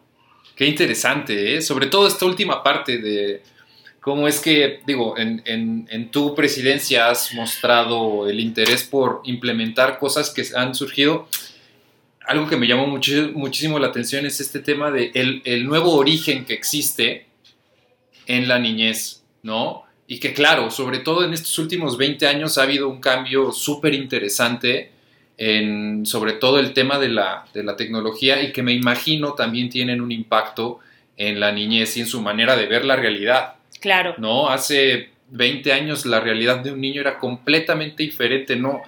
Qué 0.55 0.65
interesante, 0.65 1.55
¿eh? 1.57 1.61
Sobre 1.61 1.87
todo 1.87 2.07
esta 2.07 2.25
última 2.25 2.61
parte 2.63 2.97
de 2.99 3.41
cómo 3.99 4.27
es 4.27 4.39
que, 4.39 4.79
digo, 4.85 5.17
en, 5.17 5.41
en- 5.45 5.87
en 5.91 6.11
tu 6.11 6.33
presidencia 6.35 7.09
has 7.09 7.33
mostrado 7.33 8.27
el 8.29 8.39
interés 8.39 8.83
por 8.83 9.21
implementar 9.25 9.97
cosas 9.99 10.29
que 10.29 10.43
han 10.55 10.73
surgido. 10.75 11.27
Algo 12.25 12.47
que 12.47 12.55
me 12.57 12.67
llamó 12.67 12.87
muchísimo 12.87 13.79
la 13.79 13.87
atención 13.87 14.25
es 14.25 14.39
este 14.39 14.59
tema 14.59 14.91
de 14.91 15.11
el, 15.15 15.41
el 15.43 15.65
nuevo 15.65 15.93
origen 15.95 16.45
que 16.45 16.53
existe 16.53 17.25
en 18.27 18.47
la 18.47 18.59
niñez, 18.59 19.23
¿no? 19.43 19.83
Y 20.07 20.19
que 20.19 20.33
claro, 20.33 20.69
sobre 20.71 20.99
todo 20.99 21.23
en 21.25 21.33
estos 21.33 21.57
últimos 21.59 21.97
20 21.97 22.27
años 22.27 22.57
ha 22.57 22.63
habido 22.63 22.87
un 22.89 22.99
cambio 23.01 23.51
súper 23.51 23.93
interesante 23.93 24.91
en 25.43 26.05
sobre 26.05 26.33
todo 26.33 26.59
el 26.59 26.71
tema 26.73 26.99
de 26.99 27.09
la, 27.09 27.45
de 27.51 27.63
la 27.63 27.75
tecnología 27.75 28.43
y 28.43 28.51
que 28.51 28.61
me 28.61 28.73
imagino 28.73 29.33
también 29.33 29.71
tienen 29.71 29.99
un 29.99 30.11
impacto 30.11 30.79
en 31.17 31.39
la 31.39 31.51
niñez 31.51 31.97
y 31.97 32.01
en 32.01 32.05
su 32.05 32.21
manera 32.21 32.55
de 32.55 32.67
ver 32.67 32.85
la 32.85 32.95
realidad, 32.95 33.55
Claro. 33.79 34.13
¿no? 34.19 34.49
Hace 34.49 35.09
20 35.31 35.73
años 35.73 36.05
la 36.05 36.19
realidad 36.19 36.57
de 36.59 36.71
un 36.71 36.79
niño 36.79 37.01
era 37.01 37.17
completamente 37.17 38.03
diferente, 38.03 38.55
¿no? 38.55 38.83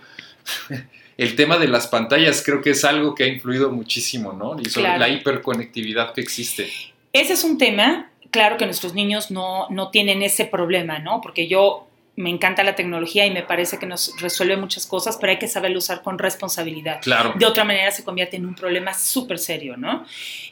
El 1.18 1.36
tema 1.36 1.58
de 1.58 1.68
las 1.68 1.88
pantallas 1.88 2.43
creo 2.45 2.62
que 2.62 2.72
es 2.72 2.84
algo 2.86 3.16
que 3.16 3.24
ha 3.24 3.28
influido 3.28 3.72
muchísimo, 3.72 4.34
¿no? 4.34 4.56
Y 4.62 4.66
sobre 4.66 4.86
Claro. 4.89 4.99
la 4.99 5.10
hiperconectividad 5.10 6.14
que 6.14 6.22
existe. 6.22 6.70
Ese 7.14 7.34
es 7.34 7.43
un 7.43 7.58
tema, 7.58 8.12
claro 8.30 8.58
que 8.58 8.66
nuestros 8.66 8.93
niños 8.93 9.32
no, 9.32 9.68
no 9.72 9.89
tienen 9.89 10.22
ese 10.22 10.45
problema, 10.45 10.99
¿no? 10.99 11.20
Porque 11.22 11.47
yo 11.47 11.88
me 12.16 12.30
encanta 12.30 12.64
la 12.64 12.76
tecnología 12.76 13.26
y 13.26 13.32
me 13.32 13.41
parece 13.41 13.80
que 13.80 13.88
nos 13.88 14.14
resuelve 14.22 14.55
muchas 14.55 14.86
cosas, 14.86 15.18
pero 15.20 15.32
hay 15.32 15.39
que 15.39 15.47
saberlo 15.47 15.80
usar 15.80 16.03
con 16.03 16.20
responsabilidad. 16.20 17.01
Claro. 17.01 17.34
De 17.36 17.45
otra 17.45 17.64
manera 17.64 17.89
se 17.91 18.03
convierte 18.03 18.38
en 18.38 18.45
un 18.45 18.53
problema 18.53 18.93
súper 18.93 19.39
serio, 19.39 19.78
¿no? 19.78 20.05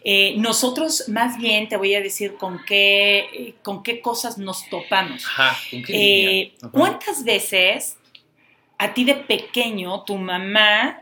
Eh, 0.03 0.33
nosotros 0.37 1.07
más 1.09 1.37
bien 1.37 1.69
te 1.69 1.77
voy 1.77 1.93
a 1.93 2.01
decir 2.01 2.35
con 2.35 2.63
qué, 2.65 3.19
eh, 3.33 3.55
con 3.61 3.83
qué 3.83 4.01
cosas 4.01 4.39
nos 4.39 4.67
topamos. 4.69 5.23
Ajá. 5.25 5.55
¿con 5.69 5.83
qué 5.83 5.93
Eh. 5.93 6.53
¿Cuántas 6.71 7.23
veces 7.23 7.97
a 8.79 8.93
ti 8.93 9.03
de 9.03 9.13
pequeño 9.13 10.03
tu 10.03 10.17
mamá 10.17 10.99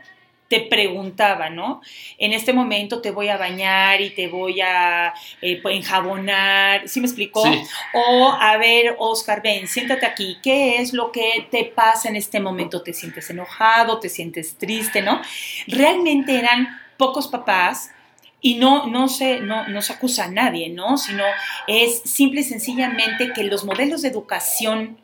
te 0.50 0.62
preguntaba, 0.62 1.48
¿no? 1.48 1.80
En 2.18 2.32
este 2.32 2.52
momento 2.52 3.00
te 3.00 3.12
voy 3.12 3.28
a 3.28 3.36
bañar 3.36 4.00
y 4.00 4.10
te 4.10 4.26
voy 4.26 4.60
a 4.60 5.14
eh, 5.40 5.62
pues, 5.62 5.76
enjabonar, 5.76 6.88
¿sí 6.88 7.00
me 7.00 7.06
explicó? 7.06 7.44
Sí. 7.44 7.62
O, 7.94 8.32
a 8.32 8.56
ver, 8.56 8.96
Oscar, 8.98 9.42
ven, 9.44 9.68
siéntate 9.68 10.04
aquí, 10.04 10.38
¿qué 10.42 10.78
es 10.78 10.92
lo 10.92 11.12
que 11.12 11.46
te 11.52 11.66
pasa 11.66 12.08
en 12.08 12.16
este 12.16 12.40
momento? 12.40 12.82
¿Te 12.82 12.92
sientes 12.92 13.30
enojado? 13.30 14.00
¿Te 14.00 14.08
sientes 14.08 14.58
triste? 14.58 15.02
¿No? 15.02 15.22
Realmente 15.68 16.36
eran 16.36 16.80
pocos 16.96 17.28
papás 17.28 17.92
y 18.40 18.56
no, 18.56 18.88
no, 18.88 19.06
se, 19.06 19.38
no, 19.38 19.68
no 19.68 19.82
se 19.82 19.92
acusa 19.92 20.24
a 20.24 20.30
nadie, 20.32 20.68
¿no? 20.68 20.98
Sino 20.98 21.22
es 21.68 22.02
simple 22.02 22.40
y 22.40 22.44
sencillamente 22.44 23.32
que 23.32 23.44
los 23.44 23.64
modelos 23.64 24.02
de 24.02 24.08
educación 24.08 24.98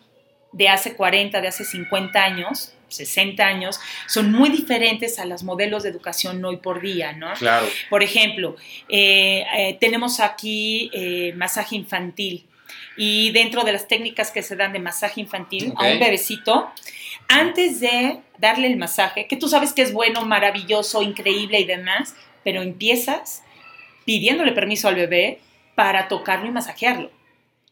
de 0.50 0.68
hace 0.70 0.96
40, 0.96 1.40
de 1.40 1.46
hace 1.46 1.64
50 1.64 2.20
años, 2.20 2.75
60 2.88 3.44
años, 3.44 3.80
son 4.06 4.32
muy 4.32 4.50
diferentes 4.50 5.18
a 5.18 5.24
los 5.24 5.42
modelos 5.42 5.82
de 5.82 5.90
educación 5.90 6.44
hoy 6.44 6.58
por 6.58 6.80
día, 6.80 7.12
¿no? 7.12 7.32
Claro. 7.34 7.66
Por 7.90 8.02
ejemplo, 8.02 8.56
eh, 8.88 9.44
eh, 9.56 9.76
tenemos 9.80 10.20
aquí 10.20 10.90
eh, 10.92 11.32
masaje 11.36 11.76
infantil 11.76 12.46
y 12.96 13.30
dentro 13.32 13.64
de 13.64 13.72
las 13.72 13.88
técnicas 13.88 14.30
que 14.30 14.42
se 14.42 14.56
dan 14.56 14.72
de 14.72 14.78
masaje 14.78 15.20
infantil 15.20 15.72
a 15.76 15.88
un 15.88 15.98
bebecito, 15.98 16.70
antes 17.28 17.80
de 17.80 18.20
darle 18.38 18.68
el 18.68 18.76
masaje, 18.76 19.26
que 19.26 19.36
tú 19.36 19.48
sabes 19.48 19.72
que 19.72 19.82
es 19.82 19.92
bueno, 19.92 20.24
maravilloso, 20.24 21.02
increíble 21.02 21.60
y 21.60 21.64
demás, 21.64 22.14
pero 22.44 22.62
empiezas 22.62 23.42
pidiéndole 24.04 24.52
permiso 24.52 24.88
al 24.88 24.94
bebé 24.94 25.40
para 25.74 26.08
tocarlo 26.08 26.46
y 26.46 26.52
masajearlo. 26.52 27.10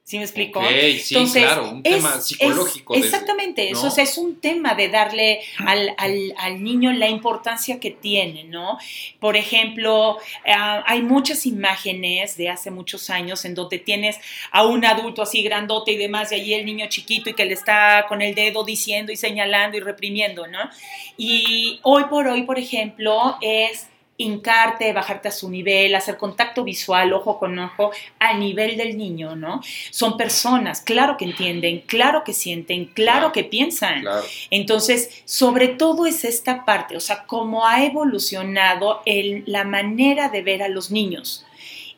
¿Sí 0.05 0.19
me 0.19 0.25
explico? 0.25 0.61
Okay, 0.61 0.99
sí, 0.99 1.17
claro, 1.33 1.71
un 1.71 1.83
tema 1.83 2.21
psicológico. 2.21 2.95
exactamente, 2.95 3.71
eso 3.71 3.89
es 3.97 4.19
un 4.19 4.39
tema 4.39 4.75
de 4.75 4.91
darle 4.91 5.41
al, 5.57 5.95
al, 5.97 6.35
al, 6.37 6.63
niño 6.63 6.93
la 6.93 7.09
importancia 7.09 7.81
que 7.81 7.91
tiene, 7.91 8.45
¿no? 8.45 8.77
Por 9.19 9.35
ejemplo, 9.35 10.19
ah, 10.47 10.85
hay 10.87 11.01
muchas 11.01 11.47
imágenes 11.47 12.37
de 12.37 12.51
hace 12.51 12.71
muchos 12.71 13.09
años 13.09 13.47
en 13.47 13.55
donde 13.55 13.79
tienes 13.79 14.19
a 14.51 14.67
un 14.67 14.85
adulto 14.85 15.23
así 15.23 15.43
grandote 15.43 15.93
y 15.93 15.97
demás, 15.97 16.33
y 16.33 16.35
allí 16.35 16.53
el 16.53 16.67
niño 16.67 16.87
chiquito 16.91 17.31
y 17.31 17.33
que 17.33 17.47
le 17.47 17.55
está 17.55 18.05
con 18.07 18.21
el 18.21 18.35
dedo 18.35 18.63
diciendo 18.63 19.11
y 19.11 19.17
señalando 19.17 19.79
y 19.79 19.81
reprimiendo, 19.81 20.47
¿no? 20.47 20.69
Y 21.17 21.81
hoy 21.83 22.05
por 22.11 22.27
hoy, 22.29 22.43
por 22.43 22.59
ejemplo, 22.59 23.39
es 23.41 23.89
hincarte, 24.17 24.93
bajarte 24.93 25.29
a 25.29 25.33
su 25.33 25.51
nivel, 25.51 25.95
hacer 25.95 26.17
contacto 26.17 26.62
visual, 26.62 27.12
ojo 27.12 27.39
con 27.39 27.59
ojo, 27.59 27.91
a 28.19 28.35
nivel 28.35 28.77
del 28.77 28.97
niño, 28.97 29.35
¿no? 29.35 29.61
Son 29.91 30.17
personas, 30.17 30.81
claro 30.81 31.17
que 31.17 31.25
entienden, 31.25 31.81
claro 31.81 32.23
que 32.25 32.33
sienten, 32.33 32.87
claro 32.87 33.33
que 33.33 33.45
piensan. 33.45 34.05
Entonces, 34.51 35.23
sobre 35.25 35.69
todo 35.69 36.07
es 36.07 36.25
esta 36.25 36.65
parte, 36.65 36.97
o 36.97 37.01
sea, 37.01 37.25
cómo 37.27 37.67
ha 37.67 37.85
evolucionado 37.85 39.03
el, 39.05 39.43
la 39.47 39.65
manera 39.65 40.29
de 40.29 40.43
ver 40.43 40.62
a 40.62 40.69
los 40.69 40.91
niños 40.91 41.45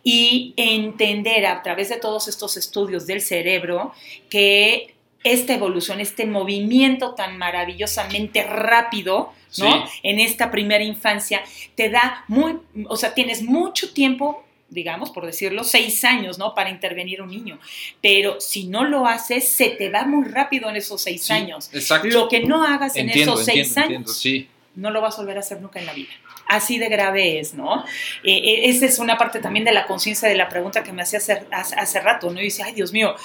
y 0.03 0.55
entender 0.57 1.45
a 1.47 1.63
través 1.63 1.89
de 1.89 1.97
todos 1.97 2.29
estos 2.29 2.57
estudios 2.57 3.07
del 3.07 3.21
cerebro 3.21 3.93
que 4.31 4.96
esta 5.33 5.55
evolución, 5.55 6.01
este 6.01 6.27
movimiento 6.27 7.15
tan 7.15 7.37
maravillosamente 7.39 8.43
rápido, 8.45 9.33
¿no? 9.59 9.85
En 10.03 10.21
esta 10.21 10.51
primera 10.51 10.85
infancia, 10.85 11.43
te 11.75 11.91
da 11.91 12.25
muy, 12.29 12.59
o 12.89 12.97
sea, 12.97 13.15
tienes 13.15 13.43
mucho 13.43 13.93
tiempo 13.93 14.43
digamos, 14.69 15.11
por 15.11 15.25
decirlo, 15.25 15.65
seis 15.65 16.05
años, 16.05 16.39
¿no? 16.39 16.55
Para 16.55 16.71
intervenir 16.71 17.23
un 17.23 17.31
niño. 17.31 17.59
Pero 18.03 18.41
si 18.41 18.67
no 18.67 18.85
lo 18.85 19.07
haces, 19.07 19.49
se 19.49 19.71
te 19.71 19.91
va 19.91 20.05
muy 20.05 20.27
rápido 20.27 20.69
en 20.69 20.77
esos 20.77 21.01
seis 21.01 21.31
años. 21.31 21.71
Exacto. 21.73 22.09
Lo 22.09 22.29
que 22.29 22.41
no 22.41 22.65
hagas 22.65 22.97
en 22.97 23.09
esos 23.09 23.45
seis 23.45 23.77
años, 23.79 24.19
sí. 24.19 24.49
no 24.75 24.91
lo 24.91 25.01
vas 25.01 25.15
a 25.15 25.19
volver 25.19 25.37
a 25.37 25.41
hacer 25.41 25.61
nunca 25.61 25.79
en 25.79 25.87
la 25.87 25.93
vida. 25.93 26.11
Así 26.49 26.79
de 26.79 26.89
grave 26.89 27.41
es, 27.41 27.55
¿no? 27.55 27.85
Eh, 28.23 28.37
eh, 28.37 28.61
esa 28.65 28.87
es 28.87 28.99
una 28.99 29.17
parte 29.17 29.41
también 29.41 29.65
de 29.65 29.73
la 29.73 29.87
conciencia 29.87 30.29
de 30.29 30.37
la 30.37 30.49
pregunta 30.49 30.83
que 30.83 30.93
me 30.93 31.03
hacía 31.03 31.19
hace, 31.19 31.45
hace 31.51 32.01
rato, 32.01 32.31
¿no? 32.31 32.41
Y 32.41 32.45
dice, 32.45 32.63
ay, 32.63 32.73
Dios 32.73 32.93
mío, 32.93 33.17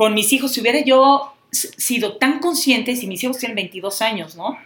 con 0.00 0.14
mis 0.14 0.32
hijos, 0.32 0.52
si 0.52 0.62
hubiera 0.62 0.80
yo 0.80 1.34
sido 1.50 2.16
tan 2.16 2.38
consciente, 2.38 2.96
si 2.96 3.06
mis 3.06 3.22
hijos 3.22 3.36
tienen 3.36 3.56
22 3.56 4.00
años, 4.00 4.34
¿no? 4.34 4.58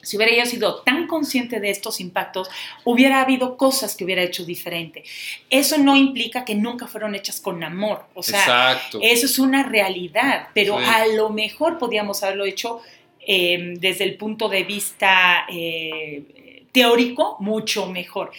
Si 0.00 0.16
hubiera 0.16 0.32
yo 0.32 0.48
sido 0.48 0.82
tan 0.82 1.08
consciente 1.08 1.58
de 1.58 1.70
estos 1.70 1.98
impactos, 1.98 2.48
hubiera 2.84 3.20
habido 3.20 3.56
cosas 3.56 3.96
que 3.96 4.04
hubiera 4.04 4.22
hecho 4.22 4.44
diferente. 4.44 5.02
Eso 5.50 5.76
no 5.78 5.96
implica 5.96 6.44
que 6.44 6.54
nunca 6.54 6.86
fueron 6.86 7.16
hechas 7.16 7.40
con 7.40 7.64
amor. 7.64 8.06
O 8.14 8.22
sea, 8.22 8.80
eso 9.02 9.26
es 9.26 9.40
una 9.40 9.64
realidad, 9.64 10.50
pero 10.54 10.78
a 10.78 11.04
lo 11.08 11.30
mejor 11.30 11.78
podíamos 11.80 12.22
haberlo 12.22 12.44
hecho 12.44 12.80
eh, 13.26 13.74
desde 13.80 14.04
el 14.04 14.16
punto 14.16 14.48
de 14.48 14.62
vista 14.62 15.46
eh, 15.52 16.66
teórico 16.70 17.38
mucho 17.40 17.86
mejor. 17.86 18.30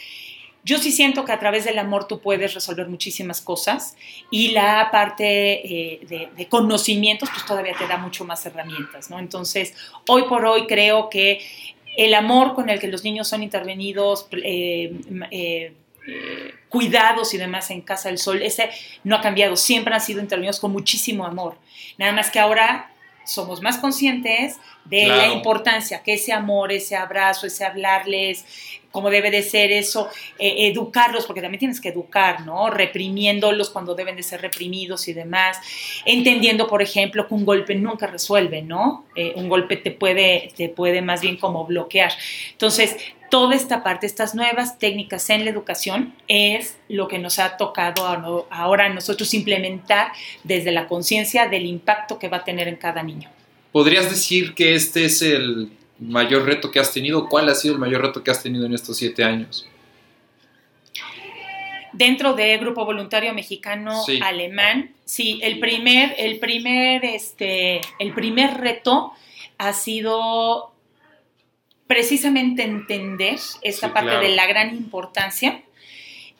Yo 0.65 0.79
sí 0.79 0.91
siento 0.91 1.25
que 1.25 1.31
a 1.31 1.37
través 1.37 1.63
del 1.63 1.77
amor 1.77 2.07
tú 2.07 2.19
puedes 2.19 2.55
resolver 2.55 2.87
muchísimas 2.87 3.39
cosas 3.39 3.95
y 4.31 4.49
la 4.49 4.89
parte 4.91 6.01
eh, 6.03 6.31
de, 6.35 6.47
conocimientos 6.47 7.29
pues 7.29 7.45
todavía 7.45 7.73
te 7.77 7.85
da 7.87 7.97
mucho 7.97 8.25
más 8.25 8.43
herramientas, 8.47 9.11
¿no? 9.11 9.19
Entonces, 9.19 9.75
hoy 10.07 10.23
por 10.23 10.43
hoy 10.43 10.65
creo 10.65 11.07
que 11.11 11.45
el 11.95 12.15
amor 12.15 12.55
con 12.55 12.71
el 12.71 12.79
que 12.79 12.87
los 12.87 13.03
niños 13.03 13.27
son 13.27 13.43
intervenidos, 13.43 14.27
eh, 14.31 14.99
eh, 15.29 15.73
cuidados 16.67 17.35
y 17.35 17.37
demás 17.37 17.69
en 17.69 17.81
Casa 17.81 18.09
del 18.09 18.17
Sol, 18.17 18.41
ese 18.41 18.71
no 19.03 19.17
ha 19.17 19.21
cambiado, 19.21 19.57
siempre 19.57 19.93
han 19.93 20.01
sido 20.01 20.19
intervenidos 20.19 20.59
con 20.59 20.71
muchísimo 20.71 21.27
amor. 21.27 21.59
Nada 21.99 22.11
más 22.11 22.31
que 22.31 22.39
ahora 22.39 22.91
somos 23.25 23.61
más 23.61 23.77
conscientes 23.77 24.57
de 24.85 25.07
la 25.07 25.27
importancia 25.27 26.03
que 26.03 26.13
ese 26.13 26.31
amor, 26.31 26.71
ese 26.71 26.95
abrazo, 26.95 27.47
ese 27.47 27.65
hablarles, 27.65 28.45
como 28.95 29.09
debe 29.09 29.29
de 29.29 29.43
ser 29.43 29.73
eso, 29.73 30.07
eh, 30.39 30.67
educarlos, 30.67 31.25
porque 31.25 31.41
también 31.41 31.59
tienes 31.59 31.81
que 31.81 31.89
educar, 31.89 32.45
¿no? 32.45 32.69
Reprimiéndolos 32.69 33.69
cuando 33.69 33.93
deben 33.93 34.15
de 34.15 34.23
ser 34.23 34.41
reprimidos 34.41 35.09
y 35.09 35.13
demás, 35.13 35.57
entendiendo, 36.05 36.65
por 36.65 36.81
ejemplo, 36.81 37.27
que 37.27 37.33
un 37.33 37.43
golpe 37.43 37.75
nunca 37.75 38.07
resuelve, 38.07 38.61
¿no? 38.61 39.03
Eh, 39.13 39.33
un 39.35 39.49
golpe 39.49 39.75
te 39.75 39.91
puede, 39.91 40.53
te 40.55 40.69
puede 40.69 41.01
más 41.01 41.19
bien 41.19 41.35
como 41.35 41.65
bloquear. 41.65 42.13
Entonces, 42.53 42.95
toda 43.29 43.53
esta 43.53 43.83
parte, 43.83 44.05
estas 44.07 44.33
nuevas 44.33 44.79
técnicas 44.79 45.29
en 45.29 45.43
la 45.43 45.51
educación 45.51 46.15
es 46.29 46.77
lo 46.87 47.09
que 47.09 47.19
nos 47.19 47.37
ha 47.37 47.57
tocado 47.57 48.47
ahora 48.49 48.85
a 48.85 48.89
nosotros 48.89 49.33
implementar 49.33 50.13
desde 50.45 50.71
la 50.71 50.87
conciencia 50.87 51.49
del 51.49 51.65
impacto 51.65 52.17
que 52.17 52.29
va 52.29 52.37
a 52.37 52.43
tener 52.45 52.69
en 52.69 52.77
cada 52.77 53.03
niño. 53.03 53.29
¿Podrías 53.73 54.09
decir 54.09 54.53
que 54.53 54.73
este 54.73 55.03
es 55.03 55.21
el 55.21 55.69
mayor 55.99 56.45
reto 56.45 56.71
que 56.71 56.79
has 56.79 56.91
tenido? 56.93 57.27
¿Cuál 57.27 57.49
ha 57.49 57.55
sido 57.55 57.73
el 57.73 57.79
mayor 57.79 58.01
reto 58.01 58.23
que 58.23 58.31
has 58.31 58.41
tenido 58.41 58.65
en 58.65 58.73
estos 58.73 58.97
siete 58.97 59.23
años? 59.23 59.67
Dentro 61.93 62.33
de 62.33 62.57
Grupo 62.57 62.83
Voluntario 62.83 63.33
Mexicano 63.33 64.03
Alemán, 64.21 64.93
sí, 65.05 65.39
el 65.41 65.59
primer, 65.59 66.13
el 66.17 66.39
primer, 66.39 67.05
este, 67.05 67.79
el 67.99 68.13
primer 68.13 68.57
reto 68.57 69.13
ha 69.57 69.71
sido 69.71 70.73
precisamente 71.87 72.63
entender 72.63 73.39
esta 73.61 73.93
parte 73.93 74.17
de 74.17 74.35
la 74.35 74.45
gran 74.47 74.75
importancia 74.75 75.63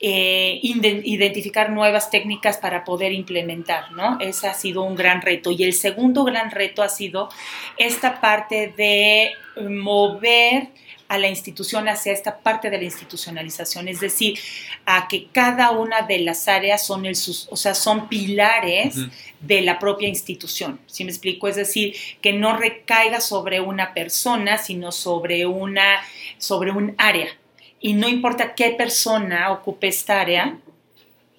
eh, 0.08 0.60
identificar 0.62 1.72
nuevas 1.72 2.12
técnicas 2.12 2.58
para 2.58 2.84
poder 2.84 3.12
implementar, 3.12 3.92
¿no? 3.92 4.20
Ese 4.20 4.48
ha 4.48 4.54
sido 4.54 4.84
un 4.84 4.96
gran 4.96 5.24
reto. 5.24 5.50
Y 5.50 5.64
el 5.64 5.74
segundo 5.74 6.24
gran 6.24 6.52
reto 6.52 6.84
ha 6.84 6.90
sido 6.90 7.30
esta 7.76 8.22
parte 8.22 8.72
de 8.78 9.32
mover 9.68 10.68
a 11.08 11.18
la 11.18 11.28
institución 11.28 11.90
hacia 11.90 12.14
esta 12.14 12.38
parte 12.38 12.70
de 12.70 12.78
la 12.78 12.84
institucionalización, 12.84 13.88
es 13.88 14.00
decir, 14.00 14.38
a 14.86 15.08
que 15.08 15.26
cada 15.32 15.72
una 15.72 16.04
de 16.04 16.20
las 16.20 16.48
áreas 16.48 16.86
son, 16.86 17.08
el, 17.08 17.18
o 17.50 17.56
sea, 17.58 17.74
son 17.74 18.08
pilares 18.08 18.98
de 19.40 19.62
la 19.64 19.80
propia 19.80 20.08
institución, 20.08 20.80
¿sí 20.86 21.04
me 21.04 21.10
explico? 21.10 21.48
Es 21.48 21.56
decir, 21.56 21.96
que 22.22 22.32
no 22.32 22.58
recaiga 22.58 23.22
sobre 23.22 23.60
una 23.60 23.96
persona, 23.96 24.60
sino 24.60 24.92
sobre, 24.92 25.48
una, 25.48 26.02
sobre 26.38 26.70
un 26.70 26.94
área, 27.00 27.28
y 27.86 27.94
no 27.94 28.10
importa 28.10 28.56
qué 28.56 28.72
persona 28.72 29.52
ocupe 29.52 29.88
esta 29.88 30.20
área, 30.20 30.58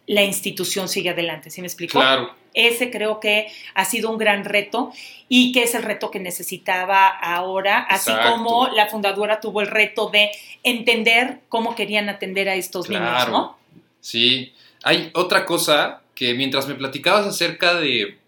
la 0.06 0.22
institución 0.22 0.88
sigue 0.88 1.10
adelante. 1.10 1.50
¿Sí 1.50 1.60
me 1.60 1.66
explico? 1.66 1.98
Claro. 1.98 2.32
Ese 2.54 2.92
creo 2.92 3.18
que 3.18 3.48
ha 3.74 3.84
sido 3.84 4.12
un 4.12 4.16
gran 4.16 4.44
reto 4.44 4.92
y 5.28 5.50
que 5.50 5.64
es 5.64 5.74
el 5.74 5.82
reto 5.82 6.12
que 6.12 6.20
necesitaba 6.20 7.08
ahora, 7.08 7.80
así 7.80 8.12
como 8.30 8.68
la 8.68 8.86
fundadora 8.86 9.40
tuvo 9.40 9.60
el 9.60 9.66
reto 9.66 10.08
de 10.08 10.30
entender 10.62 11.40
cómo 11.48 11.74
querían 11.74 12.08
atender 12.08 12.48
a 12.48 12.54
estos 12.54 12.88
niños, 12.88 13.28
¿no? 13.28 13.58
Sí. 14.00 14.54
Hay 14.84 15.10
otra 15.14 15.46
cosa 15.46 16.02
que 16.14 16.34
mientras 16.34 16.68
me 16.68 16.76
platicabas 16.76 17.26
acerca 17.26 17.74
de 17.74 18.20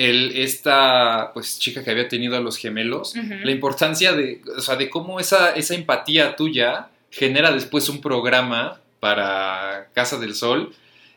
el, 0.00 0.32
esta 0.34 1.30
pues, 1.34 1.58
chica 1.58 1.84
que 1.84 1.90
había 1.90 2.08
tenido 2.08 2.34
a 2.34 2.40
los 2.40 2.56
gemelos, 2.56 3.14
la 3.14 3.50
importancia 3.50 4.14
de, 4.14 4.40
o 4.56 4.60
sea, 4.62 4.76
de 4.76 4.88
cómo 4.88 5.20
esa, 5.20 5.50
esa 5.50 5.74
empatía 5.74 6.36
tuya 6.36 6.88
genera 7.10 7.52
después 7.52 7.86
un 7.90 8.00
programa 8.00 8.80
para 8.98 9.90
Casa 9.92 10.18
del 10.18 10.34
Sol 10.34 10.72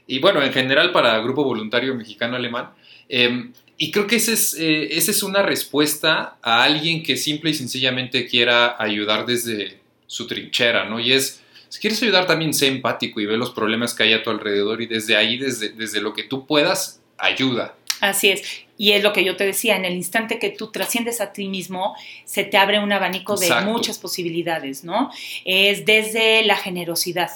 y 0.05 0.19
bueno, 0.19 0.43
en 0.43 0.51
general 0.51 0.91
para 0.91 1.17
Grupo 1.19 1.45
Voluntario 1.45 1.95
Mexicano 1.95 2.35
Alemán. 2.35 2.71
Em, 3.07 3.53
y 3.77 3.89
creo 3.89 4.05
que 4.05 4.17
esa 4.17 4.33
es, 4.33 4.53
eh, 4.55 4.97
esa 4.97 5.11
es 5.11 5.23
una 5.23 5.43
respuesta 5.43 6.35
a 6.41 6.63
alguien 6.63 7.03
que 7.03 7.15
simple 7.15 7.51
y 7.51 7.53
sencillamente 7.53 8.27
quiera 8.27 8.75
ayudar 8.77 9.25
desde 9.25 9.79
su 10.07 10.27
trinchera, 10.27 10.89
¿no? 10.89 10.99
Y 10.99 11.13
es, 11.13 11.41
si 11.69 11.79
quieres 11.79 12.03
ayudar 12.03 12.27
también 12.27 12.53
sé 12.53 12.67
empático 12.67 13.21
y 13.21 13.25
ve 13.27 13.37
los 13.37 13.51
problemas 13.51 13.93
que 13.93 14.03
hay 14.03 14.11
a 14.11 14.23
tu 14.23 14.29
alrededor 14.29 14.81
y 14.81 14.87
desde 14.87 15.15
ahí, 15.15 15.37
desde, 15.37 15.69
desde 15.69 16.01
lo 16.01 16.13
que 16.13 16.23
tú 16.23 16.45
puedas, 16.45 17.01
ayuda. 17.17 17.75
Así 18.01 18.29
es. 18.29 18.65
Y 18.77 18.93
es 18.93 19.03
lo 19.03 19.13
que 19.13 19.23
yo 19.23 19.35
te 19.35 19.45
decía, 19.45 19.75
en 19.75 19.85
el 19.85 19.93
instante 19.93 20.39
que 20.39 20.49
tú 20.49 20.71
trasciendes 20.71 21.21
a 21.21 21.31
ti 21.31 21.47
mismo, 21.47 21.95
se 22.25 22.43
te 22.43 22.57
abre 22.57 22.79
un 22.79 22.91
abanico 22.91 23.37
de 23.37 23.49
muchas 23.61 23.99
posibilidades, 23.99 24.83
¿no? 24.83 25.11
Es 25.45 25.85
desde 25.85 26.43
la 26.43 26.55
generosidad, 26.55 27.29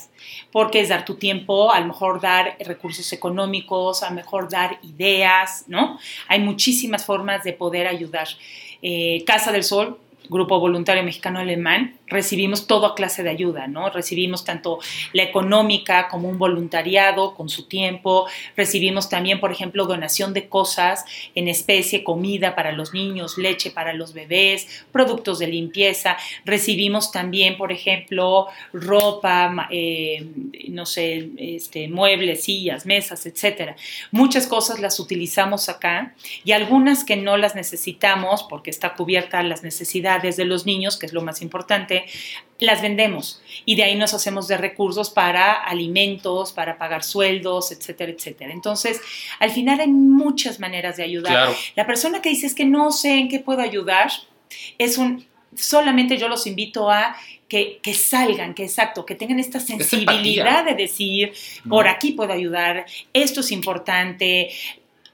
porque 0.51 0.82
es 0.82 0.89
dar 0.89 1.05
tu 1.05 1.16
tiempo, 1.16 1.72
a 1.72 1.80
lo 1.80 1.88
mejor 1.88 2.20
dar 2.20 2.58
recursos 2.60 3.14
económicos, 3.14 4.01
a 4.01 4.10
lo 4.10 4.16
mejor 4.16 4.49
dar 4.49 4.80
ideas, 4.82 5.66
¿no? 5.68 5.99
Hay 6.28 6.39
muchísimas 6.39 7.05
formas 7.05 7.43
de 7.43 7.53
poder 7.53 7.88
ayudar. 7.88 8.28
Eh, 8.82 9.24
Casa 9.26 9.51
del 9.51 9.64
Sol, 9.64 9.99
Grupo 10.30 10.60
Voluntario 10.60 11.03
Mexicano 11.03 11.39
Alemán, 11.39 11.97
recibimos 12.08 12.68
toda 12.68 12.95
clase 12.95 13.24
de 13.24 13.30
ayuda, 13.30 13.68
¿no? 13.68 13.89
Recibimos 13.89 14.45
tanto 14.45 14.80
la 15.14 15.24
económica 15.24 16.08
como 16.08 16.30
un 16.30 16.38
voluntariado 16.38 17.36
con 17.36 17.49
su 17.49 17.68
tiempo, 17.68 18.28
recibimos 18.55 19.10
también, 19.10 19.39
por 19.39 19.51
ejemplo, 19.51 19.86
donación 19.86 20.34
de 20.34 20.47
cosas 20.47 21.05
en 21.36 21.47
especie, 21.47 22.03
comida 22.03 22.55
para 22.55 22.72
los 22.72 22.93
niños, 22.93 23.38
leche 23.38 23.72
para 23.72 23.93
los 23.93 24.14
bebés, 24.14 24.86
productos 24.91 25.39
de 25.39 25.47
limpieza, 25.47 26.18
recibimos 26.45 27.12
también, 27.12 27.58
por 27.58 27.72
ejemplo, 27.72 28.47
ropa, 28.74 29.68
eh, 29.70 30.26
no 30.70 30.86
sé, 30.86 31.30
este, 31.38 31.88
muebles, 31.88 32.43
sillas, 32.43 32.86
mesas, 32.86 33.26
etcétera. 33.26 33.76
Muchas 34.12 34.47
cosas 34.47 34.80
las 34.80 34.99
utilizamos 34.99 35.70
acá 35.70 36.16
y 36.43 36.53
algunas 36.53 37.03
que 37.03 37.18
no 37.18 37.38
las 37.38 37.55
necesitamos 37.55 38.43
porque 38.43 38.70
está 38.70 38.95
cubierta 38.95 39.43
las 39.43 39.64
necesidades 39.64 40.38
de 40.38 40.45
los 40.45 40.66
niños, 40.66 40.97
que 40.97 41.05
es 41.05 41.14
lo 41.14 41.22
más 41.22 41.41
importante, 41.41 41.97
las 42.60 42.82
vendemos 42.82 43.41
y 43.66 43.76
de 43.76 43.84
ahí 43.84 43.95
nos 43.95 44.14
hacemos 44.14 44.48
de 44.48 44.58
recursos 44.58 45.10
para 45.10 45.54
alimentos, 45.54 46.52
para 46.54 46.78
pagar 46.78 47.04
sueldos, 47.04 47.72
etcétera, 47.72 48.12
etcétera. 48.12 48.52
Entonces, 48.52 49.00
al 49.39 49.52
final 49.52 49.80
hay 49.80 49.88
muchas 49.88 50.60
maneras 50.60 50.98
de 50.98 51.04
ayudar. 51.04 51.54
La 51.76 51.86
persona 51.86 52.22
que 52.22 52.30
dice 52.30 52.48
es 52.48 52.56
que 52.56 52.66
no 52.66 52.91
sé 52.91 53.14
en 53.14 53.30
qué 53.30 53.39
puedo 53.39 53.62
ayudar, 53.62 54.10
es 54.78 54.98
un, 54.98 55.26
solamente 55.56 56.18
yo 56.18 56.28
los 56.28 56.48
invito 56.48 56.89
a 56.89 57.16
que, 57.48 57.80
que, 57.82 57.93
salgan, 57.93 58.54
que 58.54 58.64
exacto, 58.64 59.06
que 59.06 59.16
tengan 59.16 59.39
esta 59.39 59.60
sensibilidad 59.60 60.66
de 60.66 60.74
decir, 60.74 61.34
por 61.70 61.88
aquí 61.88 62.12
puedo 62.12 62.34
ayudar, 62.34 62.86
esto 63.14 63.39
es 63.39 63.52
importante, 63.52 64.50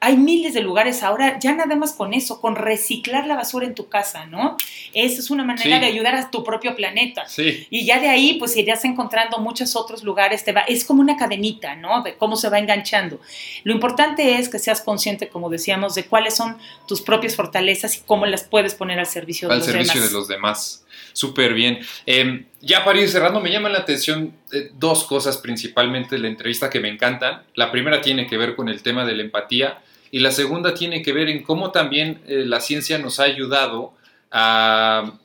hay 0.04 0.18
miles 0.18 0.54
de 0.54 0.60
lugares 0.60 1.02
ahora, 1.02 1.40
ya 1.40 1.54
nada 1.56 1.78
más 1.78 1.94
con 1.94 2.14
eso, 2.14 2.42
con 2.42 2.58
reciclar 2.58 3.26
la 3.26 3.38
basura 3.38 3.66
en 3.66 3.74
tu 3.74 3.88
casa, 3.88 4.26
¿no? 4.26 4.58
Esa 4.92 5.22
es 5.22 5.30
una 5.30 5.46
manera 5.46 5.80
de 5.80 5.86
ayudar 5.86 6.14
a 6.16 6.30
tu 6.30 6.44
propio 6.44 6.76
planeta. 6.76 7.26
Sí. 7.30 7.66
Y 7.70 7.86
ya 7.86 8.02
de 8.02 8.10
ahí, 8.10 8.34
pues 8.38 8.58
irás 8.58 8.84
encontrando 8.84 9.40
muchos 9.40 9.78
otros 9.78 10.04
lugares, 10.04 10.44
te 10.44 10.52
va, 10.52 10.60
es 10.68 10.84
como 10.84 11.00
una 11.00 11.16
cadenita, 11.16 11.78
¿no? 11.78 12.04
De 12.04 12.16
cómo 12.16 12.36
se 12.36 12.50
va 12.50 12.60
enganchando. 12.60 13.22
Lo 13.64 13.72
importante 13.72 14.40
es 14.40 14.50
que 14.50 14.60
seas 14.60 14.82
consciente, 14.82 15.30
como 15.30 15.50
decíamos, 15.50 15.96
de 15.96 16.04
cuáles 16.04 16.36
son 16.36 16.58
tus 16.86 17.02
propias 17.02 17.38
fortalezas 17.38 17.96
y 17.96 18.02
cómo 18.02 18.26
las 18.26 18.44
puedes 18.44 18.76
poner 18.76 19.00
al 19.00 19.08
servicio 19.08 19.48
de 19.48 19.54
al 19.54 19.60
los 19.62 19.68
servicio 19.68 20.02
demás. 20.02 20.12
de 20.12 20.18
los 20.18 20.28
demás. 20.28 20.86
Súper 21.14 21.54
bien. 21.54 21.80
Eh, 22.06 22.44
ya 22.60 22.84
para 22.84 23.00
ir 23.00 23.08
cerrando, 23.08 23.40
me 23.40 23.52
llaman 23.52 23.72
la 23.72 23.80
atención 23.80 24.34
eh, 24.52 24.70
dos 24.74 25.06
cosas 25.06 25.38
principalmente 25.38 26.16
de 26.16 26.24
la 26.24 26.28
entrevista 26.28 26.70
que 26.70 26.82
me 26.82 26.90
encantan. 26.90 27.44
La 27.56 27.72
primera 27.72 28.02
tiene 28.02 28.28
que 28.28 28.36
ver 28.36 28.58
con 28.58 28.68
el 28.68 28.84
tema 28.84 29.06
de 29.06 29.16
la 29.16 29.24
empatía 29.24 29.80
y 30.14 30.20
la 30.20 30.32
segunda 30.32 30.76
tiene 30.76 31.02
que 31.02 31.12
ver 31.12 31.28
en 31.28 31.42
cómo 31.42 31.72
también 31.72 32.22
eh, 32.28 32.44
la 32.46 32.60
ciencia 32.62 33.00
nos 33.00 33.20
ha 33.20 33.24
ayudado 33.24 33.96
a, 34.30 35.20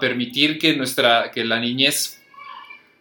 permitir 0.00 0.58
que, 0.58 0.76
nuestra, 0.76 1.30
que 1.30 1.46
la 1.46 1.58
niñez 1.58 2.20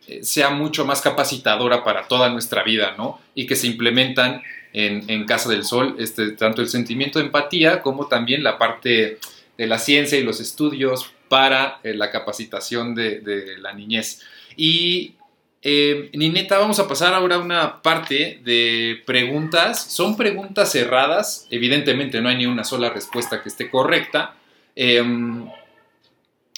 eh, 0.08 0.24
sea 0.24 0.52
mucho 0.52 0.86
más 0.86 1.02
capacitadora 1.02 1.84
para 1.84 2.08
toda 2.08 2.30
nuestra 2.30 2.64
vida, 2.64 2.96
¿no? 2.98 3.20
Y 3.36 3.46
que 3.46 3.58
se 3.58 3.68
implementan 3.68 4.42
en, 4.72 5.04
en 5.10 5.26
Casa 5.26 5.50
del 5.50 5.66
Sol, 5.66 5.98
este, 6.00 6.32
tanto 6.32 6.62
el 6.62 6.70
sentimiento 6.70 7.20
de 7.20 7.26
empatía 7.26 7.82
como 7.82 8.08
también 8.08 8.42
la 8.42 8.58
parte 8.58 9.20
de 9.58 9.68
la 9.68 9.80
ciencia 9.80 10.18
y 10.18 10.24
los 10.24 10.40
estudios 10.40 11.12
para 11.28 11.82
eh, 11.84 11.94
la 11.94 12.10
capacitación 12.10 12.96
de, 12.96 13.20
de, 13.20 13.58
la 13.58 13.74
niñez. 13.74 14.22
Y 14.56 15.16
eh, 15.62 16.10
Nineta, 16.14 16.58
vamos 16.58 16.80
a 16.80 16.88
pasar 16.88 17.14
ahora 17.14 17.36
a 17.36 17.40
una 17.40 17.82
parte 17.82 18.40
de 18.44 19.02
preguntas. 19.06 19.84
Son 19.84 20.18
preguntas 20.18 20.72
cerradas, 20.72 21.48
evidentemente 21.50 22.22
no 22.22 22.30
hay 22.30 22.38
ni 22.38 22.46
una 22.46 22.64
sola 22.64 22.90
respuesta 22.90 23.42
que 23.42 23.50
esté 23.50 23.70
correcta. 23.70 24.36
Eh, 24.76 25.04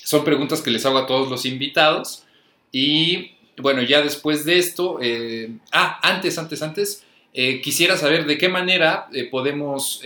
son 0.04 0.24
preguntas 0.24 0.62
que 0.62 0.72
les 0.72 0.86
hago 0.86 0.98
a 0.98 1.08
todos 1.08 1.30
los 1.30 1.46
invitados. 1.46 2.24
Y 2.72 3.32
bueno, 3.58 3.82
ya 3.82 4.02
después 4.02 4.46
de 4.46 4.60
esto, 4.60 5.00
eh, 5.02 5.52
ah, 5.72 6.00
antes, 6.02 6.38
antes, 6.38 6.62
antes, 6.62 7.04
eh, 7.34 7.62
quisiera 7.62 7.98
saber 7.98 8.26
de 8.26 8.38
qué 8.38 8.50
manera 8.50 9.08
eh, 9.14 9.26
podemos 9.26 10.02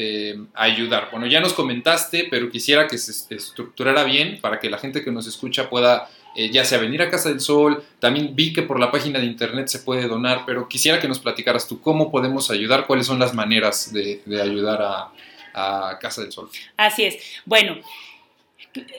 ayudar. 0.53 1.09
Bueno, 1.11 1.27
ya 1.27 1.41
nos 1.41 1.53
comentaste, 1.53 2.27
pero 2.29 2.49
quisiera 2.49 2.87
que 2.87 2.97
se 2.97 3.35
estructurara 3.35 4.03
bien 4.03 4.39
para 4.41 4.59
que 4.59 4.69
la 4.69 4.77
gente 4.77 5.03
que 5.03 5.11
nos 5.11 5.27
escucha 5.27 5.69
pueda, 5.69 6.09
eh, 6.37 6.49
ya 6.51 6.63
sea 6.63 6.77
venir 6.77 7.01
a 7.01 7.09
Casa 7.09 7.29
del 7.29 7.41
Sol. 7.41 7.83
También 7.99 8.35
vi 8.35 8.53
que 8.53 8.61
por 8.61 8.79
la 8.79 8.91
página 8.91 9.17
de 9.17 9.25
internet 9.25 9.69
se 9.69 9.79
puede 9.79 10.07
donar, 10.07 10.43
pero 10.45 10.69
quisiera 10.69 10.99
que 10.99 11.07
nos 11.07 11.17
platicaras 11.17 11.67
tú 11.67 11.81
cómo 11.81 12.11
podemos 12.11 12.51
ayudar, 12.51 12.85
cuáles 12.85 13.07
son 13.07 13.17
las 13.17 13.33
maneras 13.33 13.91
de, 13.91 14.21
ayudar 14.39 14.83
a, 14.83 15.09
a 15.89 15.97
Casa 15.97 16.21
del 16.21 16.31
Sol. 16.31 16.47
Así 16.77 17.05
es. 17.05 17.17
Bueno, 17.43 17.77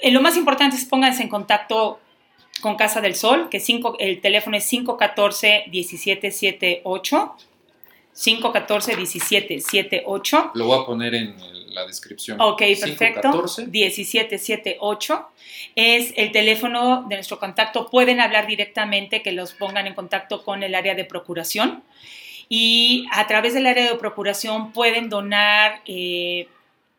eh, 0.03 0.11
lo 0.11 0.21
más 0.21 0.37
importante 0.37 0.75
es 0.75 0.85
pónganse 0.85 1.23
en 1.23 1.29
contacto 1.29 2.01
con 2.61 2.75
Casa 2.75 3.01
del 3.01 3.15
Sol, 3.15 3.49
que 3.49 3.61
cinco, 3.61 3.95
el 4.01 4.21
teléfono 4.21 4.57
es 4.57 4.69
514-1778. 4.73 7.33
514-1778. 8.19 10.51
Lo 10.55 10.67
voy 10.67 10.83
a 10.83 10.85
poner 10.85 11.15
en 11.15 11.37
la 11.73 11.87
descripción. 11.87 12.41
Ok, 12.41 12.63
perfecto. 12.81 13.31
1778 13.31 15.29
es 15.77 16.13
el 16.17 16.33
teléfono 16.33 17.07
de 17.09 17.15
nuestro 17.15 17.39
contacto. 17.39 17.89
Pueden 17.89 18.19
hablar 18.21 18.49
directamente, 18.49 19.23
que 19.23 19.31
los 19.33 19.53
pongan 19.53 19.87
en 19.87 19.95
contacto 19.95 20.43
con 20.43 20.65
el 20.65 20.75
área 20.75 20.97
de 20.97 21.05
procuración. 21.05 21.85
Y 22.49 23.07
a 23.13 23.27
través 23.27 23.53
del 23.55 23.67
área 23.67 23.89
de 23.89 23.95
procuración 23.97 24.73
pueden 24.73 25.09
donar. 25.09 25.81
Eh, 25.87 26.49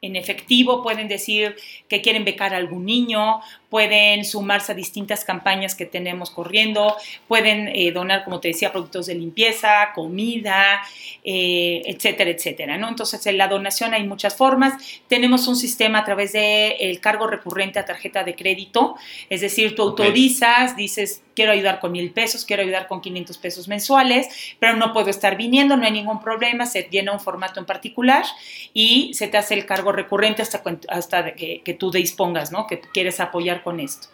en 0.02 0.16
efectivo, 0.16 0.82
pueden 0.82 1.10
decir 1.10 1.58
que 1.90 2.02
quieren 2.02 2.24
becar 2.24 2.54
a 2.54 2.58
algún 2.58 2.86
niño, 2.86 3.42
pueden 3.70 4.26
sumarse 4.26 4.72
a 4.72 4.76
distintas 4.76 5.24
campañas 5.24 5.76
que 5.76 5.86
tenemos 5.86 6.32
corriendo, 6.32 6.96
pueden 7.28 7.70
eh, 7.70 7.92
donar, 7.92 8.24
como 8.24 8.40
te 8.40 8.50
decía, 8.50 8.72
productos 8.72 9.06
de 9.06 9.16
limpieza, 9.16 9.92
comida, 9.94 10.82
eh, 11.24 11.84
etcétera, 11.86 12.32
etcétera. 12.32 12.78
¿no? 12.78 12.90
Entonces, 12.90 13.26
en 13.28 13.38
la 13.38 13.48
donación 13.48 13.94
hay 13.94 14.08
muchas 14.08 14.36
formas. 14.36 14.74
Tenemos 15.08 15.48
un 15.48 15.56
sistema 15.56 16.00
a 16.00 16.06
través 16.06 16.34
del 16.34 16.74
el 16.80 17.00
cargo 17.00 17.28
recurrente 17.28 17.80
a 17.80 17.86
tarjeta 17.86 18.24
de 18.24 18.36
crédito, 18.36 18.96
es 19.30 19.42
decir, 19.42 19.76
tú 19.76 19.84
autorizas, 19.84 20.72
okay. 20.72 20.84
dices, 20.84 21.22
quiero 21.36 21.52
ayudar 21.54 21.80
con 21.80 21.92
mil 21.92 22.12
pesos, 22.12 22.44
quiero 22.44 22.64
ayudar 22.64 22.88
con 22.88 23.00
500 23.00 23.38
pesos 23.38 23.68
mensuales, 23.68 24.28
pero 24.60 24.76
no 24.76 24.92
puedo 24.92 25.10
estar 25.10 25.38
viniendo, 25.38 25.78
no 25.78 25.86
hay 25.86 25.92
ningún 25.92 26.22
problema, 26.22 26.66
se 26.66 26.90
llena 26.92 27.14
un 27.14 27.22
formato 27.22 27.62
en 27.62 27.66
particular 27.66 28.26
y 28.74 29.14
se 29.14 29.30
te 29.30 29.38
hace 29.38 29.54
el 29.54 29.66
cargo 29.66 29.94
recurrente 29.94 30.42
hasta, 30.42 30.62
hasta 30.90 31.36
que, 31.36 31.62
que 31.64 31.74
tú 31.74 31.92
dispongas, 31.92 32.52
¿no? 32.52 32.68
que 32.68 32.82
quieres 32.82 33.22
apoyar 33.22 33.59
con 33.64 33.80
esto. 33.80 34.08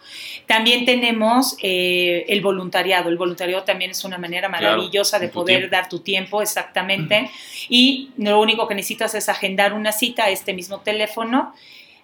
También 0.46 0.84
tenemos 0.84 1.56
eh, 1.62 2.24
el 2.28 2.40
voluntariado. 2.40 3.08
El 3.08 3.16
voluntariado 3.16 3.64
también 3.64 3.90
es 3.90 4.04
una 4.04 4.18
manera 4.18 4.48
maravillosa 4.48 5.18
claro, 5.18 5.26
de 5.26 5.32
poder 5.32 5.58
tiempo. 5.58 5.76
dar 5.76 5.88
tu 5.88 6.00
tiempo, 6.00 6.42
exactamente. 6.42 7.20
Uh 7.20 7.24
-huh. 7.24 7.66
Y 7.68 8.10
lo 8.18 8.40
único 8.40 8.66
que 8.68 8.74
necesitas 8.74 9.14
es 9.14 9.28
agendar 9.28 9.72
una 9.72 9.92
cita 9.92 10.24
a 10.24 10.30
este 10.30 10.52
mismo 10.52 10.80
teléfono 10.80 11.54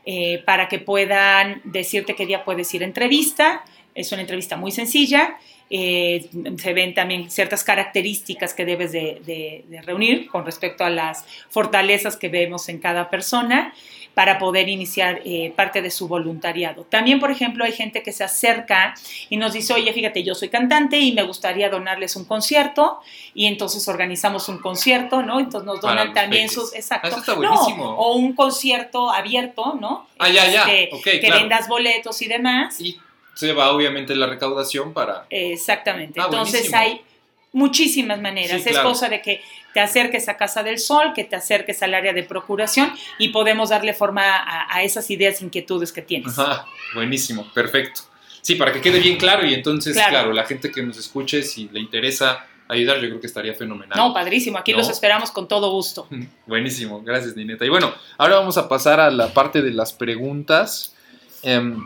eh, 0.05 0.43
para 0.45 0.69
que 0.69 0.81
puedan 0.81 1.61
decirte 1.65 2.17
qué 2.17 2.27
día 2.27 2.45
puedes 2.45 2.73
ir 2.75 2.83
a 2.83 2.87
entrevista. 2.87 3.65
Es 3.95 4.11
una 4.11 4.23
entrevista 4.23 4.57
muy 4.57 4.73
sencilla. 4.73 5.37
Eh, 5.71 6.29
se 6.59 6.75
ven 6.75 6.93
también 6.93 7.31
ciertas 7.31 7.65
características 7.65 8.53
que 8.53 8.67
debes 8.67 8.93
de, 8.93 9.23
de, 9.25 9.65
de, 9.69 9.81
reunir 9.81 10.27
con 10.27 10.45
respecto 10.45 10.85
a 10.85 10.91
las 10.91 11.25
fortalezas 11.49 12.17
que 12.17 12.29
vemos 12.29 12.69
en 12.69 12.79
cada 12.79 13.09
persona 13.09 13.73
para 14.15 14.39
poder 14.39 14.69
iniciar 14.69 15.23
eh, 15.25 15.53
parte 15.57 15.81
de 15.81 15.91
su 15.91 16.09
voluntariado. 16.09 16.85
También, 16.85 17.19
por 17.19 17.31
ejemplo, 17.31 17.65
hay 17.65 17.73
gente 17.73 18.03
que 18.03 18.13
se 18.13 18.25
acerca 18.25 18.95
y 19.31 19.37
nos 19.37 19.53
dice, 19.53 19.73
oye, 19.73 19.93
fíjate, 19.93 20.23
yo 20.23 20.35
soy 20.35 20.49
cantante 20.49 20.99
y 20.99 21.13
me 21.13 21.23
gustaría 21.23 21.71
donarles 21.71 22.17
un 22.17 22.25
concierto 22.25 23.01
y 23.35 23.47
entonces 23.47 23.87
organizamos 23.89 24.49
un 24.49 24.59
concierto, 24.59 25.23
¿no? 25.23 25.41
Entonces 25.41 25.67
nos 25.67 25.81
donan 25.81 26.13
también 26.13 26.49
peques. 26.49 26.55
sus... 26.55 26.75
Exacto. 26.75 27.09
Eso 27.09 27.19
está 27.19 27.35
buenísimo. 27.35 27.85
No, 27.85 27.97
o 27.97 28.17
un 28.17 28.35
concierto 28.35 29.11
abierto, 29.11 29.79
¿no? 29.81 30.07
Ah, 30.19 30.29
ya, 30.29 30.51
ya. 30.51 30.63
Este, 30.63 30.95
okay, 30.95 31.21
que 31.21 31.27
claro. 31.27 31.41
vendas 31.41 31.69
boletos 31.69 32.21
y 32.23 32.29
demás. 32.29 32.81
Y 32.81 32.99
se 33.35 33.53
va 33.55 33.73
obviamente 33.73 34.15
la 34.15 34.27
recaudación 34.27 34.93
para... 34.93 35.27
Exactamente. 35.31 36.21
Ah, 36.21 36.25
Entonces 36.27 36.71
buenísimo. 36.71 36.79
hay 36.79 37.12
muchísimas 37.53 38.21
maneras. 38.21 38.63
Sí, 38.63 38.71
claro. 38.71 38.89
Es 38.89 38.95
cosa 38.95 39.09
de 39.09 39.23
que 39.23 39.43
te 39.73 39.81
acerques 39.81 40.29
a 40.29 40.37
Casa 40.37 40.63
del 40.63 40.79
Sol, 40.79 41.13
que 41.15 41.25
te 41.25 41.37
acerques 41.37 41.83
al 41.83 41.95
área 41.95 42.13
de 42.13 42.23
procuración 42.23 42.93
y 43.19 43.29
podemos 43.29 43.71
darle 43.71 43.95
forma 43.95 44.23
a, 44.23 44.75
a 44.75 44.83
esas 44.83 45.11
ideas, 45.11 45.41
inquietudes 45.43 45.93
que 45.93 46.03
tienes. 46.03 46.39
Ajá, 46.39 46.67
buenísimo, 46.95 47.47
perfecto. 47.55 48.03
Sí, 48.43 48.57
para 48.57 48.73
que 48.73 48.81
quede 48.81 48.99
bien 48.99 49.17
claro 49.17 49.47
y 49.47 49.55
entonces, 49.55 49.95
claro, 49.95 50.11
claro 50.11 50.33
la 50.33 50.45
gente 50.45 50.71
que 50.71 50.83
nos 50.83 50.99
escuche, 50.99 51.43
si 51.43 51.69
le 51.69 51.79
interesa 51.79 52.47
ayudar, 52.69 52.97
yo 52.97 53.09
creo 53.09 53.21
que 53.21 53.27
estaría 53.27 53.55
fenomenal. 53.55 53.97
No, 53.97 54.13
padrísimo, 54.13 54.59
aquí 54.59 54.73
¿No? 54.73 54.79
los 54.79 54.89
esperamos 54.89 55.31
con 55.31 55.47
todo 55.47 55.71
gusto. 55.71 56.09
Buenísimo, 56.47 57.03
gracias 57.03 57.37
Nineta. 57.37 57.65
Y 57.65 57.69
bueno, 57.69 57.95
ahora 58.19 58.37
vamos 58.37 58.59
a 58.59 58.69
pasar 58.69 58.99
a 59.01 59.11
la 59.11 59.33
parte 59.33 59.63
de 59.63 59.71
las 59.71 59.93
preguntas. 59.93 60.95
Eh, 61.43 61.77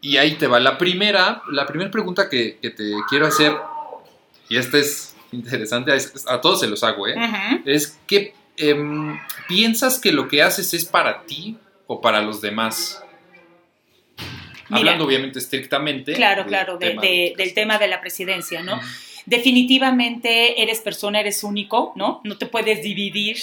y 0.00 0.18
ahí 0.18 0.34
te 0.34 0.46
va. 0.46 0.60
La 0.60 0.76
primera, 0.76 1.42
la 1.50 1.66
primera 1.66 1.90
pregunta 1.90 2.28
que, 2.28 2.58
que 2.60 2.70
te 2.70 2.92
quiero 3.08 3.26
hacer, 3.26 3.56
y 4.48 4.56
esta 4.56 4.78
es 4.78 5.14
interesante, 5.32 5.92
a 6.26 6.40
todos 6.40 6.60
se 6.60 6.66
los 6.66 6.82
hago, 6.84 7.08
¿eh? 7.08 7.14
Uh 7.16 7.20
-huh. 7.20 7.62
Es 7.64 7.98
que 8.06 8.34
eh, 8.56 8.76
piensas 9.48 9.98
que 9.98 10.12
lo 10.12 10.28
que 10.28 10.42
haces 10.42 10.74
es 10.74 10.84
para 10.84 11.22
ti 11.22 11.56
o 11.86 12.00
para 12.00 12.22
los 12.22 12.40
demás. 12.40 13.02
Hablando 14.70 15.04
obviamente 15.04 15.38
estrictamente. 15.38 16.14
Claro, 16.14 16.46
claro, 16.46 16.78
del 16.78 17.54
tema 17.54 17.78
de 17.78 17.88
la 17.88 18.00
presidencia, 18.00 18.62
¿no? 18.62 18.80
Definitivamente 19.26 20.62
eres 20.62 20.80
persona, 20.80 21.20
eres 21.20 21.44
único, 21.44 21.92
¿no? 21.96 22.20
No 22.24 22.36
te 22.38 22.46
puedes 22.46 22.82
dividir 22.82 23.36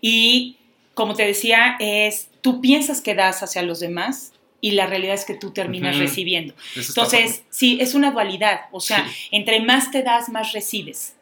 y 0.00 0.56
como 0.94 1.14
te 1.14 1.24
decía, 1.24 1.76
es 1.78 2.28
tú 2.42 2.60
piensas 2.60 3.00
que 3.00 3.14
das 3.14 3.42
hacia 3.42 3.62
los 3.62 3.80
demás 3.80 4.32
y 4.62 4.70
la 4.70 4.86
realidad 4.86 5.14
es 5.14 5.26
que 5.26 5.34
tú 5.34 5.50
terminas 5.50 5.98
recibiendo. 5.98 6.54
Entonces, 6.74 7.42
sí, 7.50 7.78
es 7.80 7.94
una 7.94 8.12
dualidad, 8.12 8.62
o 8.70 8.80
sea, 8.80 9.06
entre 9.30 9.60
más 9.60 9.90
te 9.90 10.02
das, 10.02 10.30
más 10.30 10.52
recibes 10.52 11.16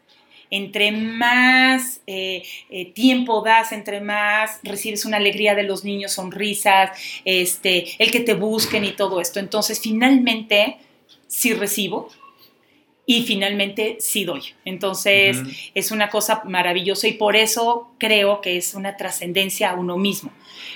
entre 0.53 0.91
más 0.91 2.01
eh, 2.09 2.43
eh, 2.71 2.87
tiempo 2.87 3.41
das, 3.41 3.71
entre 3.71 4.01
más 4.01 4.59
recibes 4.65 5.05
una 5.05 5.19
alegría 5.19 5.55
de 5.55 5.63
los 5.63 5.85
niños, 5.85 6.15
sonrisas, 6.15 6.91
este, 7.25 7.87
el 7.99 8.11
que 8.11 8.19
te 8.19 8.35
busquen 8.35 8.85
y 8.85 8.91
todo 8.91 9.21
esto. 9.21 9.39
Entonces, 9.39 9.81
finalmente, 9.81 10.79
sí 11.29 11.55
recibo 11.55 12.11
y 13.11 13.25
finalmente 13.25 13.97
sí 13.99 14.25
doy. 14.25 14.41
Entonces, 14.65 15.43
es 15.75 15.91
una 15.91 16.11
cosa 16.11 16.43
maravillosa 16.45 17.09
y 17.09 17.15
por 17.15 17.35
eso 17.35 17.91
creo 17.99 18.41
que 18.41 18.57
es 18.57 18.75
una 18.75 18.97
trascendencia 18.97 19.73
a 19.73 19.75
uno 19.75 19.99
mismo, 19.99 20.31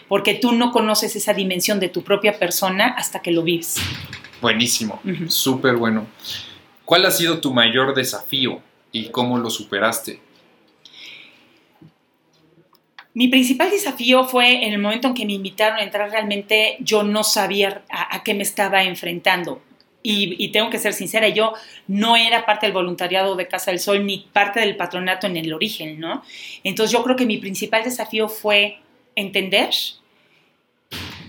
porque 0.09 0.35
tú 0.35 0.51
no 0.51 0.73
conoces 0.73 1.15
esa 1.15 1.33
dimensión 1.33 1.79
de 1.79 1.91
tu 1.91 2.03
propia 2.03 2.37
persona 2.37 2.89
hasta 2.89 3.23
que 3.23 3.31
lo 3.31 3.45
vives. 3.45 3.77
Buenísimo, 4.41 5.01
súper 5.29 5.77
bueno. 5.77 6.09
¿Cuál 6.85 7.07
ha 7.07 7.13
sido 7.13 7.39
tu 7.41 7.55
mayor 7.55 7.95
desafío 7.95 8.61
y 8.91 9.11
cómo 9.11 9.39
lo 9.39 9.49
superaste? 9.49 10.19
Mi 13.13 13.29
principal 13.29 13.71
desafío 13.71 14.25
fue 14.25 14.67
en 14.67 14.73
el 14.73 14.81
momento 14.81 15.07
en 15.07 15.15
que 15.15 15.25
me 15.25 15.35
invitaron 15.35 15.79
a 15.79 15.85
entrar, 15.85 16.11
realmente 16.11 16.79
yo 16.81 17.05
no 17.05 17.23
sabía 17.23 17.85
a, 17.89 18.25
qué 18.25 18.35
me 18.35 18.43
estaba 18.43 18.83
enfrentando. 18.83 19.63
Y, 20.07 20.49
tengo 20.49 20.69
que 20.69 20.79
ser 20.79 20.93
sincera, 20.93 21.29
yo 21.31 21.55
no 21.89 22.15
era 22.15 22.45
parte 22.45 22.67
del 22.67 22.75
voluntariado 22.75 23.37
de 23.37 23.49
Casa 23.49 23.71
del 23.71 23.81
Sol 23.81 24.05
ni 24.05 24.29
parte 24.35 24.61
del 24.61 24.77
patronato 24.77 25.27
en 25.27 25.39
el 25.39 25.51
origen, 25.55 25.99
¿no? 25.99 26.23
Entonces 26.63 26.93
yo 26.93 27.03
creo 27.03 27.17
que 27.17 27.25
mi 27.25 27.39
principal 27.39 27.85
desafío 27.85 28.29
fue 28.29 28.81
entender 29.17 29.71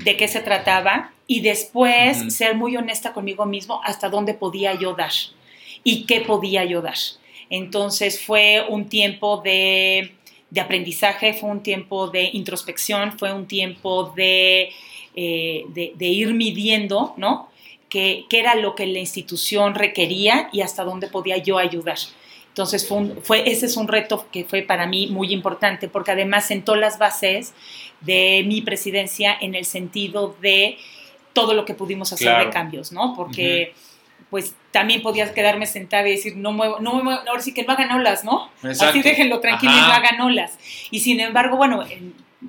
de 0.03 0.17
qué 0.17 0.27
se 0.27 0.41
trataba 0.41 1.13
y 1.25 1.39
después 1.39 2.33
ser 2.35 2.55
muy 2.55 2.75
honesta 2.75 3.13
conmigo 3.13 3.45
mismo 3.45 3.79
hasta 3.85 4.09
dónde 4.09 4.33
podía 4.33 4.73
yo 4.73 4.93
dar 4.93 5.13
y 5.85 6.05
qué 6.05 6.19
podía 6.19 6.65
yo 6.65 6.81
dar. 6.81 6.97
Entonces 7.49 8.21
fue 8.21 8.65
un 8.67 8.89
tiempo 8.89 9.37
de, 9.37 10.15
aprendizaje, 10.59 11.33
fue 11.33 11.49
un 11.49 11.63
tiempo 11.63 12.09
de 12.09 12.29
introspección, 12.33 13.17
fue 13.17 13.31
un 13.31 13.45
tiempo 13.45 14.13
de, 14.17 14.69
eh, 15.15 15.65
ir 15.97 16.33
midiendo, 16.33 17.13
¿no? 17.15 17.54
Qué, 17.89 18.25
era 18.31 18.55
lo 18.55 18.75
que 18.75 18.87
la 18.87 18.99
institución 18.99 19.75
requería 19.75 20.49
y 20.51 20.61
hasta 20.61 20.83
dónde 20.83 21.07
podía 21.07 21.37
yo 21.37 21.57
ayudar. 21.57 21.97
Entonces, 22.49 22.87
fue, 23.23 23.49
ese 23.49 23.65
es 23.65 23.77
un 23.77 23.87
reto 23.87 24.27
que 24.31 24.45
fue 24.45 24.61
para 24.61 24.87
mí 24.87 25.07
muy 25.07 25.33
importante, 25.33 25.87
porque 25.87 26.11
además 26.11 26.47
sentó 26.47 26.75
las 26.75 26.97
bases 26.97 27.53
de 28.01 28.43
mi 28.47 28.61
presidencia 28.61 29.35
en 29.39 29.55
el 29.55 29.65
sentido 29.65 30.35
de 30.41 30.77
todo 31.33 31.53
lo 31.53 31.65
que 31.65 31.73
pudimos 31.73 32.13
hacer 32.13 32.45
de 32.45 32.49
cambios, 32.49 32.91
¿no? 32.91 33.13
Porque 33.15 33.73
pues 34.29 34.55
también 34.71 35.01
podías 35.01 35.31
quedarme 35.31 35.65
sentada 35.65 36.07
y 36.07 36.11
decir, 36.11 36.35
no 36.35 36.51
muevo, 36.51 36.79
no 36.79 36.93
muevo, 36.93 37.21
ahora 37.27 37.41
sí 37.41 37.53
que 37.53 37.63
no 37.63 37.73
hagan 37.73 37.91
olas, 37.91 38.23
¿no? 38.23 38.49
Así 38.63 39.01
déjenlo 39.01 39.39
tranquilo 39.39 39.73
y 39.73 39.79
no 39.79 39.93
hagan 39.93 40.19
olas. 40.21 40.57
Y 40.91 41.01
sin 41.01 41.19
embargo, 41.19 41.57
bueno, 41.57 41.83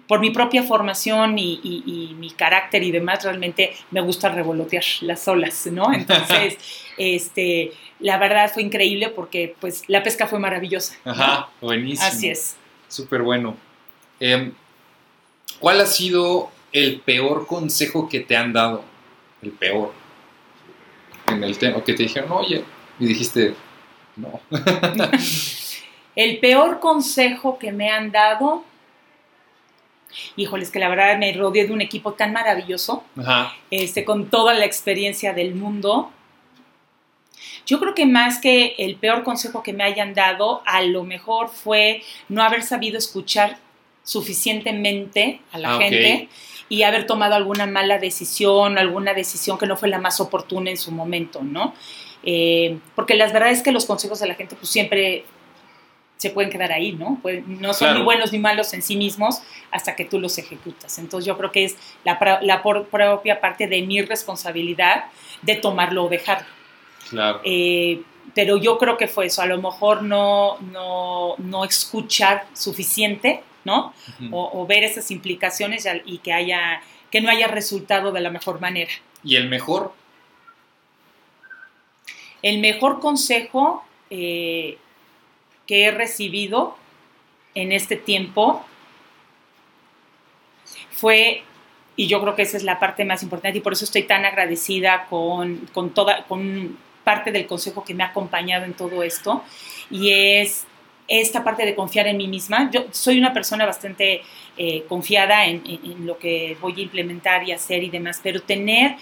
por 0.06 0.20
mi 0.20 0.30
propia 0.30 0.62
formación 0.62 1.38
y, 1.38 2.14
mi 2.18 2.30
carácter 2.30 2.82
y 2.82 2.90
demás, 2.90 3.24
realmente 3.24 3.74
me 3.90 4.00
gusta 4.00 4.28
revolotear 4.28 4.84
las 5.02 5.26
olas, 5.28 5.66
¿no? 5.66 5.92
Entonces, 5.92 6.58
este, 6.96 7.72
la 8.00 8.18
verdad 8.18 8.50
fue 8.52 8.62
increíble 8.62 9.08
porque 9.08 9.54
pues 9.60 9.84
la 9.88 10.02
pesca 10.02 10.26
fue 10.26 10.38
maravillosa. 10.38 10.96
Ajá, 11.04 11.48
buenísimo. 11.60 12.08
Así 12.08 12.28
es. 12.28 12.56
Súper 12.88 13.22
bueno. 13.22 13.56
Em, 14.20 14.52
¿Cuál 15.58 15.80
ha 15.80 15.86
sido 15.86 16.50
el 16.72 17.00
peor 17.00 17.46
consejo 17.46 18.08
que 18.08 18.20
te 18.20 18.36
han 18.36 18.52
dado? 18.52 18.84
El 19.42 19.52
peor 19.52 19.92
en 21.28 21.44
el 21.44 21.58
tema, 21.58 21.82
que 21.82 21.94
te 21.94 22.04
dijeron, 22.04 22.30
oye, 22.32 22.64
y 22.98 23.06
dijiste, 23.06 23.54
no. 24.16 24.40
el 26.16 26.38
peor 26.38 26.80
consejo 26.80 27.58
que 27.58 27.72
me 27.72 27.90
han 27.90 28.10
dado, 28.12 28.64
híjoles, 30.36 30.70
que 30.70 30.78
la 30.78 30.88
verdad 30.88 31.18
me 31.18 31.32
rodeé 31.32 31.66
de 31.66 31.72
un 31.72 31.80
equipo 31.80 32.12
tan 32.12 32.32
maravilloso, 32.32 33.04
Este, 33.70 34.04
con 34.04 34.30
toda 34.30 34.54
la 34.54 34.64
experiencia 34.64 35.32
del 35.32 35.54
mundo. 35.54 36.10
Yo 37.66 37.80
creo 37.80 37.94
que 37.94 38.06
más 38.06 38.38
que 38.40 38.74
el 38.78 38.96
peor 38.96 39.24
consejo 39.24 39.62
que 39.62 39.72
me 39.72 39.84
hayan 39.84 40.14
dado, 40.14 40.62
a 40.66 40.82
lo 40.82 41.02
mejor 41.02 41.48
fue 41.48 42.02
no 42.28 42.42
haber 42.42 42.62
sabido 42.62 42.96
escuchar 42.96 43.58
suficientemente 44.04 45.40
a 45.50 45.58
la 45.58 45.74
ah, 45.74 45.78
gente 45.78 46.28
y 46.68 46.84
haber 46.84 47.06
tomado 47.06 47.34
alguna 47.34 47.66
mala 47.66 47.98
decisión, 47.98 48.78
alguna 48.78 49.14
decisión 49.14 49.58
que 49.58 49.66
no 49.66 49.76
fue 49.76 49.88
la 49.88 49.98
más 49.98 50.20
oportuna 50.20 50.70
en 50.70 50.76
su 50.76 50.92
momento, 50.92 51.42
¿no? 51.42 51.74
Eh, 52.22 52.78
porque 52.94 53.14
la 53.14 53.26
verdad 53.26 53.50
es 53.50 53.62
que 53.62 53.72
los 53.72 53.84
consejos 53.84 54.18
de 54.20 54.28
la 54.28 54.34
gente 54.34 54.56
pues 54.56 54.68
siempre 54.68 55.24
se 56.16 56.30
pueden 56.30 56.50
quedar 56.50 56.72
ahí, 56.72 56.92
¿no? 56.92 57.18
Pues, 57.22 57.46
no 57.46 57.74
son 57.74 57.94
ni 57.94 58.02
buenos 58.02 58.32
ni 58.32 58.38
malos 58.38 58.72
en 58.72 58.82
sí 58.82 58.96
mismos 58.96 59.42
hasta 59.70 59.94
que 59.94 60.04
tú 60.04 60.18
los 60.18 60.38
ejecutas. 60.38 60.98
Entonces 60.98 61.26
yo 61.26 61.36
creo 61.36 61.52
que 61.52 61.64
es 61.64 61.76
la, 62.04 62.40
la 62.42 62.62
propia 62.62 63.40
parte 63.40 63.66
de 63.66 63.82
mi 63.82 64.00
responsabilidad 64.02 65.04
de 65.42 65.56
tomarlo 65.56 66.04
o 66.04 66.08
dejarlo. 66.08 66.46
Claro. 67.10 67.40
Eh, 67.44 68.02
pero 68.34 68.56
yo 68.56 68.78
creo 68.78 68.96
que 68.96 69.08
fue 69.08 69.26
eso, 69.26 69.42
a 69.42 69.46
lo 69.46 69.60
mejor 69.60 70.02
no, 70.02 70.58
no, 70.72 71.36
no 71.38 71.64
escuchar 71.64 72.46
suficiente 72.54 73.42
¿no? 73.64 73.94
o, 74.30 74.66
ver 74.66 74.84
esas 74.84 75.10
implicaciones 75.10 75.88
y 76.04 76.18
que, 76.18 76.32
haya, 76.32 76.82
que 77.10 77.20
no 77.20 77.30
haya 77.30 77.48
resultado 77.48 78.12
de 78.12 78.20
la 78.20 78.30
mejor 78.30 78.60
manera. 78.60 78.90
¿Y 79.24 79.36
el 79.36 79.48
mejor? 79.48 79.92
El 82.42 82.60
mejor 82.60 83.00
consejo 83.00 83.84
eh, 84.10 84.78
que 85.66 85.84
he 85.84 85.90
recibido 85.90 86.76
en 87.54 87.72
este 87.72 87.96
tiempo 87.96 88.64
fue, 90.90 91.42
y 91.96 92.06
yo 92.06 92.20
creo 92.20 92.34
que 92.34 92.42
esa 92.42 92.56
es 92.56 92.62
la 92.62 92.78
parte 92.78 93.04
más 93.04 93.22
importante 93.22 93.58
y 93.58 93.60
por 93.60 93.72
eso 93.72 93.84
estoy 93.84 94.04
tan 94.04 94.24
agradecida 94.24 95.06
con, 95.08 95.68
con 95.72 95.90
toda, 95.90 96.24
con 96.24 96.78
parte 97.04 97.32
del 97.32 97.46
consejo 97.46 97.84
que 97.84 97.94
me 97.94 98.02
ha 98.02 98.08
acompañado 98.08 98.64
en 98.64 98.74
todo 98.74 99.02
esto, 99.02 99.44
y 99.90 100.10
es 100.10 100.66
esta 101.08 101.44
parte 101.44 101.64
de 101.64 101.74
confiar 101.74 102.08
en 102.08 102.16
mí 102.16 102.26
misma. 102.28 102.70
Yo 102.72 102.86
soy 102.90 103.18
una 103.18 103.32
persona 103.32 103.64
bastante 103.64 104.22
eh, 104.56 104.84
confiada 104.88 105.46
en, 105.46 105.62
lo 106.04 106.18
que 106.18 106.56
voy 106.60 106.74
a 106.78 106.80
implementar 106.80 107.46
y 107.48 107.52
hacer 107.52 107.84
y 107.84 107.90
demás, 107.90 108.20
pero 108.22 108.42
tener, 108.42 108.96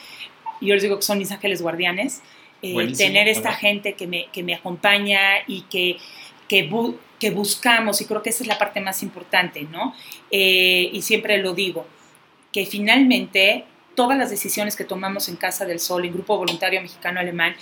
yo 0.60 0.74
les 0.74 0.82
digo 0.82 0.96
que 0.96 1.02
son 1.02 1.18
mis 1.18 1.30
ángeles 1.32 1.62
guardianes, 1.62 2.22
eh, 2.62 2.92
tener 2.96 3.28
esta 3.28 3.52
gente 3.52 3.94
que 3.94 4.06
me, 4.06 4.26
que 4.32 4.42
me, 4.42 4.54
acompaña 4.54 5.20
y 5.46 5.62
que, 5.62 5.98
que, 6.48 7.30
buscamos, 7.30 8.00
y 8.00 8.04
creo 8.04 8.22
que 8.22 8.30
esa 8.30 8.42
es 8.42 8.48
la 8.48 8.58
parte 8.58 8.80
más 8.80 9.02
importante, 9.02 9.62
¿no? 9.62 9.94
Eh, 10.30 10.90
y 10.92 11.02
siempre 11.02 11.38
lo 11.38 11.54
digo, 11.54 11.86
que 12.52 12.66
finalmente 12.66 13.64
todas 13.94 14.18
las 14.18 14.30
decisiones 14.30 14.76
que 14.76 14.84
tomamos 14.84 15.28
en 15.28 15.36
Casa 15.36 15.64
del 15.64 15.80
Sol, 15.80 16.04
en 16.04 16.12
Grupo 16.12 16.36
Voluntario 16.36 16.80
Mexicano 16.82 17.20
Alemán, 17.20 17.56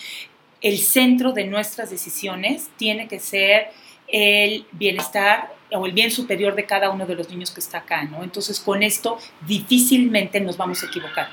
el 0.60 0.78
centro 0.78 1.32
de 1.32 1.44
nuestras 1.44 1.90
decisiones 1.90 2.70
tiene 2.76 3.08
que 3.08 3.18
ser 3.18 3.70
el 4.08 4.66
bienestar 4.72 5.54
o 5.72 5.86
el 5.86 5.92
bien 5.92 6.10
superior 6.10 6.54
de 6.54 6.66
cada 6.66 6.90
uno 6.90 7.06
de 7.06 7.14
los 7.14 7.30
niños 7.30 7.50
que 7.50 7.60
está 7.60 7.78
acá, 7.78 8.04
¿no? 8.04 8.22
Entonces, 8.22 8.60
con 8.60 8.82
esto 8.82 9.18
difícilmente 9.46 10.40
nos 10.40 10.56
vamos 10.56 10.82
a 10.82 10.86
equivocar. 10.86 11.28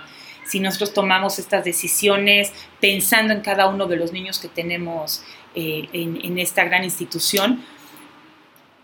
Si 0.46 0.60
nosotros 0.60 0.94
tomamos 0.94 1.38
estas 1.38 1.64
decisiones 1.64 2.52
pensando 2.80 3.34
en 3.34 3.42
cada 3.42 3.68
uno 3.68 3.86
de 3.86 3.98
los 3.98 4.12
niños 4.12 4.40
que 4.40 4.48
tenemos 4.48 5.24
eh, 5.56 5.88
en, 5.94 6.38
esta 6.40 6.64
gran 6.64 6.84
institución, 6.84 7.64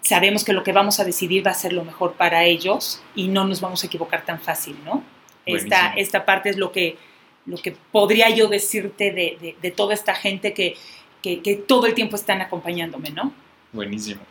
sabemos 0.02 0.44
que 0.44 0.54
lo 0.54 0.64
que 0.64 0.72
vamos 0.72 1.00
a 1.00 1.04
decidir 1.04 1.46
va 1.46 1.52
a 1.52 1.56
ser 1.56 1.74
lo 1.74 1.84
mejor 1.84 2.14
para 2.14 2.46
ellos 2.46 3.02
y 3.16 3.28
no 3.28 3.46
nos 3.46 3.62
vamos 3.62 3.84
a 3.84 3.88
equivocar 3.88 4.26
tan 4.26 4.40
fácil, 4.40 4.76
¿no? 4.84 5.04
Esta, 5.46 5.94
esta, 5.94 6.26
parte 6.26 6.50
es 6.50 6.58
lo 6.58 6.72
que, 6.72 6.98
lo 7.46 7.58
que 7.58 7.76
podría 7.92 8.30
yo 8.30 8.48
decirte 8.48 9.12
de, 9.12 9.72
toda 9.72 9.94
esta 9.94 10.16
gente 10.16 10.54
que, 10.54 10.76
que 11.22 11.64
todo 11.68 11.86
el 11.86 11.94
tiempo 11.94 12.16
están 12.16 12.42
acompañándome, 12.42 13.12
¿no? 13.12 13.32
Buenísimo. 13.72 14.22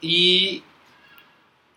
Y 0.00 0.62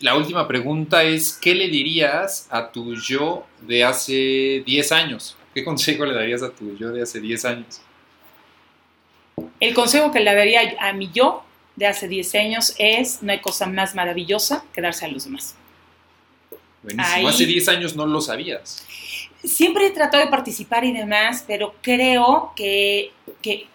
la 0.01 0.15
última 0.15 0.47
pregunta 0.47 1.03
es, 1.03 1.37
¿qué 1.39 1.53
le 1.53 1.67
dirías 1.67 2.47
a 2.49 2.71
tu 2.71 2.95
yo 2.95 3.45
de 3.61 3.83
hace 3.83 4.63
10 4.65 4.91
años? 4.91 5.37
¿Qué 5.53 5.63
consejo 5.63 6.05
le 6.05 6.13
darías 6.13 6.41
a 6.41 6.49
tu 6.49 6.75
yo 6.75 6.89
de 6.91 7.03
hace 7.03 7.19
10 7.19 7.45
años? 7.45 7.81
El 9.61 9.75
consejo 9.75 10.11
que 10.11 10.19
le 10.19 10.33
daría 10.33 10.75
a 10.79 10.91
mi 10.91 11.11
yo 11.13 11.43
de 11.75 11.85
hace 11.85 12.07
10 12.07 12.35
años 12.35 12.75
es, 12.79 13.21
no 13.21 13.31
hay 13.31 13.39
cosa 13.39 13.67
más 13.67 13.93
maravillosa 13.93 14.65
que 14.73 14.81
darse 14.81 15.05
a 15.05 15.07
los 15.07 15.23
demás. 15.25 15.55
Buenísimo. 16.81 17.27
Hace 17.27 17.45
10 17.45 17.67
años 17.69 17.95
no 17.95 18.07
lo 18.07 18.19
sabías. 18.21 18.83
siempre 19.43 19.85
he 19.85 19.91
tratado 19.91 20.25
de 20.25 20.31
participar 20.31 20.83
y 20.83 20.91
demás, 20.91 21.45
pero 21.47 21.75
creo 21.81 22.53
que, 22.55 23.11
que, 23.43 23.67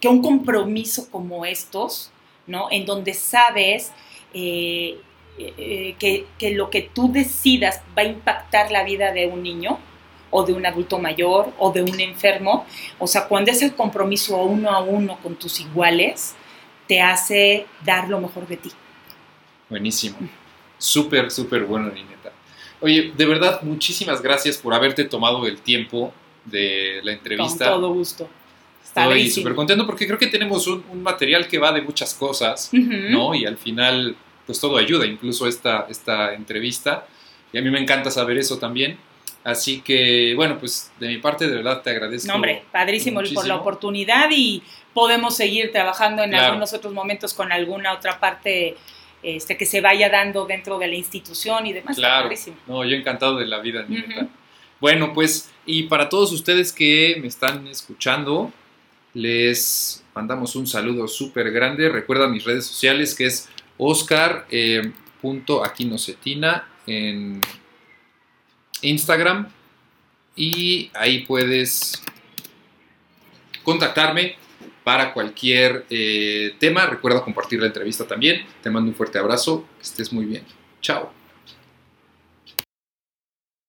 que 0.00 0.08
un 0.08 0.20
compromiso 0.20 1.10
como 1.10 1.46
estos, 1.46 2.10
¿no? 2.46 2.68
En 2.70 2.84
donde 2.84 3.14
sabes 3.14 3.92
eh, 4.34 4.98
eh, 5.38 5.94
que, 5.98 6.26
que, 6.38 6.50
lo 6.50 6.68
que 6.68 6.82
tú 6.82 7.10
decidas 7.10 7.80
va 7.96 8.02
a 8.02 8.04
impactar 8.04 8.70
la 8.70 8.84
vida 8.84 9.12
de 9.12 9.26
un 9.28 9.42
niño 9.42 9.78
o 10.30 10.44
de 10.44 10.52
un 10.52 10.64
adulto 10.64 10.98
mayor 10.98 11.52
o 11.58 11.72
de 11.72 11.82
un 11.82 12.00
enfermo. 12.00 12.66
O 12.98 13.06
sea, 13.06 13.26
cuando 13.26 13.50
es 13.50 13.62
el 13.62 13.74
compromiso 13.74 14.36
uno 14.42 14.70
a 14.70 14.80
uno 14.80 15.18
con 15.22 15.34
tus 15.34 15.60
iguales, 15.60 16.34
te 16.86 17.00
hace 17.00 17.66
dar 17.84 18.08
lo 18.08 18.20
mejor 18.20 18.46
de 18.46 18.56
ti. 18.56 18.70
Buenísimo. 19.68 20.16
Súper, 20.78 21.30
súper 21.30 21.64
bueno, 21.64 21.88
Nineta. 21.90 22.32
Oye, 22.80 23.12
de 23.16 23.26
verdad, 23.26 23.62
muchísimas 23.62 24.22
gracias 24.22 24.56
por 24.56 24.72
haberte 24.72 25.04
tomado 25.04 25.46
el 25.46 25.60
tiempo 25.60 26.12
de 26.44 27.00
la 27.02 27.12
entrevista. 27.12 27.70
Con 27.70 27.80
todo 27.80 27.92
gusto. 27.94 28.28
Estoy 28.82 29.30
súper 29.30 29.54
contento 29.54 29.86
porque 29.86 30.06
creo 30.06 30.18
que 30.18 30.26
tenemos 30.26 30.66
un, 30.66 30.84
un, 30.90 31.02
material 31.02 31.46
que 31.46 31.58
va 31.58 31.70
de 31.70 31.82
muchas 31.82 32.12
cosas, 32.14 32.70
uh 32.72 32.76
-huh. 32.76 33.10
¿no? 33.10 33.34
Y 33.34 33.44
al 33.44 33.56
final, 33.56 34.16
pues 34.46 34.58
todo 34.58 34.78
ayuda, 34.78 35.06
incluso 35.06 35.46
esta, 35.46 35.86
esta 35.88 36.34
entrevista. 36.34 37.06
Y 37.52 37.58
a 37.58 37.62
mí 37.62 37.70
me 37.70 37.78
encanta 37.78 38.10
saber 38.10 38.38
eso 38.38 38.58
también. 38.58 38.98
Así 39.42 39.80
que, 39.80 40.34
bueno, 40.36 40.58
pues 40.58 40.92
de 41.00 41.08
mi 41.08 41.18
parte, 41.18 41.48
de 41.48 41.56
verdad 41.56 41.82
te 41.82 41.90
agradezco. 41.90 42.28
No, 42.28 42.34
hombre, 42.34 42.62
padrísimo 42.70 43.20
muchísimo. 43.20 43.40
por 43.40 43.48
la 43.48 43.56
oportunidad 43.56 44.28
y 44.30 44.62
podemos 44.92 45.36
seguir 45.36 45.72
trabajando 45.72 46.22
en 46.22 46.30
claro. 46.30 46.46
algunos 46.46 46.74
otros 46.74 46.92
momentos 46.92 47.32
con 47.32 47.50
alguna 47.50 47.94
otra 47.94 48.20
parte 48.20 48.76
este, 49.22 49.56
que 49.56 49.64
se 49.64 49.80
vaya 49.80 50.10
dando 50.10 50.46
dentro 50.46 50.78
de 50.78 50.88
la 50.88 50.94
institución 50.94 51.66
y 51.66 51.72
demás. 51.72 51.96
Claro, 51.96 52.28
no, 52.66 52.84
yo 52.84 52.96
encantado 52.96 53.36
de 53.36 53.46
la 53.46 53.60
vida, 53.60 53.86
uh 53.88 53.92
-huh. 53.92 54.28
Bueno, 54.80 55.12
pues, 55.12 55.52
y 55.66 55.82
para 55.84 56.08
todos 56.08 56.32
ustedes 56.32 56.72
que 56.72 57.18
me 57.20 57.28
están 57.28 57.66
escuchando, 57.66 58.50
les 59.12 60.02
mandamos 60.14 60.56
un 60.56 60.66
saludo 60.66 61.06
súper 61.06 61.50
grande. 61.50 61.90
Recuerda 61.90 62.26
mis 62.28 62.44
redes 62.44 62.64
sociales 62.66 63.14
que 63.14 63.26
es 63.26 63.50
oscar.aquinocetina 63.76 66.66
eh, 66.86 67.10
en 67.10 67.42
Instagram 68.82 69.48
y 70.36 70.90
ahí 70.94 71.24
puedes 71.24 72.02
contactarme 73.62 74.36
para 74.84 75.12
cualquier 75.12 75.86
eh, 75.90 76.54
tema. 76.58 76.86
Recuerda 76.86 77.22
compartir 77.22 77.60
la 77.60 77.66
entrevista 77.66 78.06
también. 78.06 78.44
Te 78.62 78.70
mando 78.70 78.90
un 78.90 78.94
fuerte 78.94 79.18
abrazo. 79.18 79.66
Que 79.76 79.82
estés 79.82 80.12
muy 80.12 80.24
bien. 80.24 80.44
Chao. 80.80 81.19